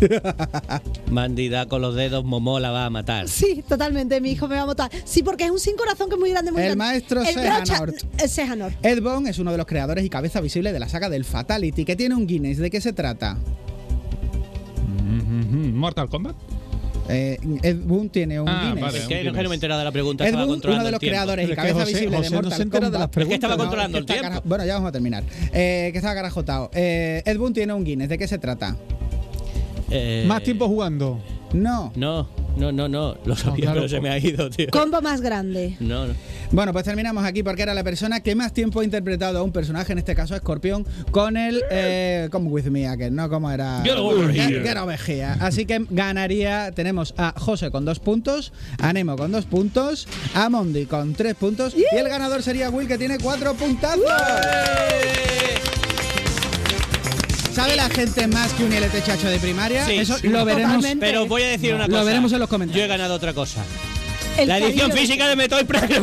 Mandy 1.10 1.48
da 1.48 1.66
con 1.66 1.80
los 1.80 1.94
dedos, 1.94 2.24
Momo 2.24 2.60
la 2.60 2.70
va 2.70 2.86
a 2.86 2.90
matar. 2.90 3.28
sí, 3.28 3.64
totalmente. 3.68 4.20
Mi 4.20 4.32
hijo 4.32 4.46
me 4.48 4.56
va 4.56 4.62
a 4.62 4.66
matar. 4.66 4.90
Sí, 5.04 5.22
porque 5.22 5.44
es 5.44 5.50
un 5.50 5.58
sin 5.58 5.76
corazón 5.76 6.08
que 6.08 6.14
es 6.14 6.20
muy 6.20 6.30
grande. 6.30 6.52
Muy 6.52 6.60
El 6.62 6.66
grande. 6.76 6.84
maestro 6.84 7.20
El 7.22 7.26
Sehanort. 7.34 7.80
brocha- 7.80 8.06
eh, 8.24 8.28
Sehanort. 8.28 8.84
Ed 8.84 9.02
Boon 9.02 9.26
es 9.26 9.38
uno 9.38 9.50
de 9.52 9.56
los 9.58 9.66
creadores 9.66 10.04
y 10.04 10.10
cabeza 10.10 10.40
visible 10.40 10.72
de 10.72 10.78
la 10.80 10.88
saga 10.88 11.08
del 11.08 11.24
Fatality, 11.24 11.84
que 11.84 11.96
tiene 11.96 12.14
un 12.14 12.26
Guinness. 12.26 12.58
¿De 12.58 12.70
qué 12.70 12.80
se 12.80 12.92
trata? 12.92 13.38
Mortal 15.72 16.08
Kombat. 16.08 16.36
Eh, 17.08 17.38
Ed 17.62 17.76
Boon 17.84 18.08
tiene 18.08 18.40
un 18.40 18.48
Ah, 18.48 18.62
Guinness. 18.66 18.80
vale. 18.82 18.98
Es 18.98 19.04
que 19.06 19.20
un 19.20 19.26
no, 19.26 19.32
que 19.34 19.42
no 19.42 19.48
me 19.50 19.54
he 19.54 19.56
enterado 19.56 19.78
de 19.78 19.84
la 19.84 19.92
pregunta. 19.92 20.26
Ed 20.26 20.34
Boon, 20.34 20.60
uno 20.64 20.84
de 20.84 20.90
los 20.90 21.00
creadores 21.00 21.50
y 21.50 21.54
cabeza 21.54 21.74
José- 21.80 21.92
visible 21.92 22.16
José 22.16 22.28
de 22.30 22.30
no 22.30 22.36
Mortal 22.42 22.56
se 22.56 22.62
entera 22.62 22.80
de 22.86 22.92
Kombat. 22.92 23.00
las 23.00 23.08
preguntas. 23.10 23.22
Es 23.22 23.28
que 23.28 23.34
estaba 23.34 23.54
No, 23.56 23.62
controlando 23.62 23.96
que 23.96 24.00
el 24.00 24.06
tiempo. 24.06 24.22
cara- 24.28 24.42
Bueno, 24.44 24.64
ya 24.64 24.74
vamos 24.74 24.88
a 24.88 24.92
terminar. 24.92 25.24
Eh, 25.52 25.90
que 25.92 25.98
estaba 25.98 26.14
garajotado. 26.14 26.70
Eh, 26.74 27.22
Ed 27.26 27.36
Boon 27.38 27.52
tiene 27.52 27.72
un 27.74 27.84
Guinness. 27.84 28.08
¿De 28.08 28.16
qué 28.18 28.26
se 28.26 28.38
trata? 28.38 28.76
Eh, 29.90 30.24
Más 30.26 30.42
tiempo 30.42 30.66
jugando. 30.66 31.20
No. 31.52 31.92
No, 31.94 32.26
no, 32.56 32.72
no, 32.72 32.88
no. 32.88 33.16
Lo 33.24 33.36
sabía, 33.36 33.66
claro, 33.66 33.80
pero 33.80 33.88
se 33.88 34.00
me 34.00 34.10
ha 34.10 34.18
ido, 34.18 34.50
tío. 34.50 34.68
Combo 34.70 35.00
más 35.00 35.20
grande. 35.20 35.76
No, 35.80 36.06
no. 36.06 36.14
Bueno, 36.50 36.72
pues 36.72 36.84
terminamos 36.84 37.24
aquí 37.24 37.42
porque 37.42 37.62
era 37.62 37.74
la 37.74 37.82
persona 37.82 38.20
que 38.20 38.34
más 38.34 38.52
tiempo 38.52 38.80
ha 38.80 38.84
interpretado 38.84 39.38
a 39.38 39.42
un 39.42 39.52
personaje, 39.52 39.92
en 39.92 39.98
este 39.98 40.14
caso 40.14 40.34
a 40.34 40.36
Escorpión, 40.36 40.86
con 41.10 41.36
el 41.36 41.62
eh, 41.70 42.28
Come 42.30 42.48
With 42.48 42.66
Me 42.66 42.86
Again, 42.86 43.14
¿no? 43.14 43.28
Como 43.28 43.50
era... 43.50 43.82
Get 43.84 43.96
over 43.96 44.30
here. 44.30 44.62
Get 44.62 44.76
over 44.76 44.98
here. 44.98 45.36
Así 45.40 45.66
que 45.66 45.84
ganaría, 45.90 46.70
tenemos 46.72 47.14
a 47.16 47.34
José 47.36 47.70
con 47.70 47.84
dos 47.84 47.98
puntos, 47.98 48.52
a 48.78 48.92
Nemo 48.92 49.16
con 49.16 49.32
dos 49.32 49.46
puntos, 49.46 50.06
a 50.34 50.48
Mondi 50.48 50.86
con 50.86 51.14
tres 51.14 51.34
puntos 51.34 51.74
y 51.74 51.84
el 51.96 52.08
ganador 52.08 52.42
sería 52.42 52.70
Will 52.70 52.86
que 52.86 52.98
tiene 52.98 53.18
cuatro 53.18 53.54
puntazos. 53.54 54.04
¿Sabe 57.54 57.76
la 57.76 57.88
gente 57.88 58.26
más 58.26 58.52
que 58.54 58.64
un 58.64 58.72
ILT 58.72 59.04
chacho 59.04 59.28
de 59.28 59.38
primaria? 59.38 59.86
Sí, 59.86 59.98
Eso 59.98 60.18
sí. 60.18 60.28
lo 60.28 60.44
veremos. 60.44 60.76
Totalmente. 60.76 61.06
Pero 61.06 61.26
voy 61.26 61.42
a 61.42 61.48
decir 61.48 61.74
una 61.74 61.86
Lo 61.86 61.92
cosa. 61.92 62.04
veremos 62.04 62.32
en 62.32 62.38
los 62.40 62.48
Yo 62.48 62.50
comentarios. 62.50 62.84
he 62.84 62.88
ganado 62.88 63.14
otra 63.14 63.32
cosa. 63.32 63.64
El 64.36 64.48
la 64.48 64.58
edición 64.58 64.90
física 64.90 65.28
de 65.28 65.36
Metroid 65.36 65.64
Prime. 65.66 65.84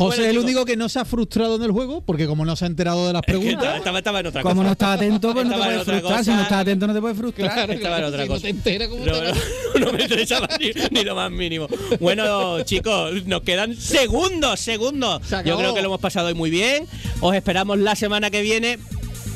José 0.00 0.16
Bueno, 0.22 0.22
es 0.24 0.36
el 0.36 0.38
único 0.38 0.64
que 0.64 0.76
no 0.76 0.88
se 0.88 0.98
ha 0.98 1.04
frustrado 1.04 1.56
en 1.56 1.62
el 1.62 1.72
juego, 1.72 2.00
porque 2.00 2.26
como 2.26 2.44
no 2.44 2.56
se 2.56 2.64
ha 2.64 2.68
enterado 2.68 3.06
de 3.06 3.12
las 3.12 3.22
Es 3.22 3.26
que 3.26 3.32
preguntas. 3.40 3.76
estaba, 3.76 3.76
estaba- 3.76 3.98
estaba 3.98 4.20
en 4.20 4.26
otra 4.26 4.42
Como 4.42 4.54
cosa. 4.54 4.64
no 4.66 4.72
estaba 4.72 4.92
atento, 4.94 5.32
pues 5.34 5.46
no 5.46 5.52
te 5.52 5.58
puedes 5.58 5.84
frustrar. 5.84 6.24
Si 6.24 6.30
no 6.30 6.42
estás 6.42 6.58
atento, 6.60 6.86
no 6.86 6.94
te 6.94 7.00
puedes 7.00 7.16
frustrar. 7.18 7.70
Estaba 7.70 7.98
en 7.98 8.04
otra 8.04 8.22
si 8.22 8.28
cosa. 8.28 8.38
no 8.38 8.42
te 8.42 8.48
enteras, 8.50 8.88
¿cómo 8.88 9.04
No, 9.04 9.12
te 9.12 9.32
no, 9.80 9.86
no 9.86 9.92
me 9.92 10.02
interesaba 10.02 10.48
ni, 10.58 10.70
ni 10.90 11.04
lo 11.04 11.14
más 11.14 11.30
mínimo. 11.30 11.66
Bueno, 12.00 12.62
chicos, 12.62 13.24
nos 13.26 13.42
quedan 13.42 13.76
segundos, 13.76 14.58
segundos. 14.60 15.20
Se 15.26 15.42
Yo 15.44 15.56
creo 15.58 15.74
que 15.74 15.80
lo 15.82 15.88
hemos 15.88 16.00
pasado 16.00 16.28
hoy 16.28 16.34
muy 16.34 16.50
bien. 16.50 16.86
Os 17.20 17.34
esperamos 17.34 17.78
la 17.78 17.94
semana 17.94 18.30
que 18.30 18.40
viene 18.42 18.78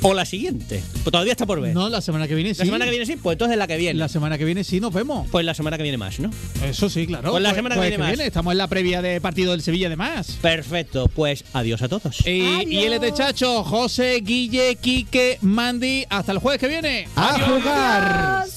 o 0.05 0.12
la 0.12 0.24
siguiente. 0.26 0.82
Pues 0.92 1.05
todavía 1.05 1.32
está 1.32 1.46
por 1.46 1.61
ver. 1.61 1.74
No, 1.74 1.88
la 1.88 2.00
semana 2.00 2.28
que 2.28 2.34
viene 2.34 2.52
sí. 2.55 2.61
La 2.61 2.66
semana 2.66 2.84
que 2.84 2.90
viene 2.90 3.07
sí, 3.07 3.16
pues 3.16 3.34
entonces 3.34 3.57
la 3.57 3.66
que 3.66 3.76
viene. 3.76 3.98
La 3.98 4.09
semana 4.09 4.36
que 4.36 4.44
viene 4.44 4.62
sí 4.62 4.78
nos 4.78 4.92
vemos. 4.92 5.26
Pues 5.30 5.46
la 5.46 5.55
semana 5.55 5.78
que 5.78 5.82
viene 5.82 5.98
más, 5.98 6.20
¿no? 6.20 6.30
Eso 6.62 6.90
sí, 6.90 7.07
claro. 7.07 7.30
Pues 7.30 7.42
la 7.42 7.55
semana 7.55 7.74
que 7.74 7.80
viene 7.80 7.98
más. 7.98 8.18
Estamos 8.18 8.52
en 8.52 8.59
la 8.59 8.68
previa 8.68 9.00
de 9.02 9.20
partido 9.20 9.52
del 9.52 9.62
Sevilla 9.62 9.86
además. 9.86 10.38
Perfecto, 10.42 11.09
pues 11.09 11.44
adiós 11.55 11.80
a 11.82 11.88
todos. 11.88 12.26
Y, 12.26 12.64
y 12.68 12.84
el 12.84 13.00
de 13.00 13.12
Chacho, 13.12 13.64
José, 13.64 14.20
Guille, 14.22 14.76
Quique, 14.76 15.38
Mandy. 15.40 16.05
Hasta 16.11 16.32
el 16.32 16.38
jueves 16.38 16.61
que 16.61 16.68
viene. 16.68 17.09
¡A 17.16 17.38
jugar! 17.40 18.53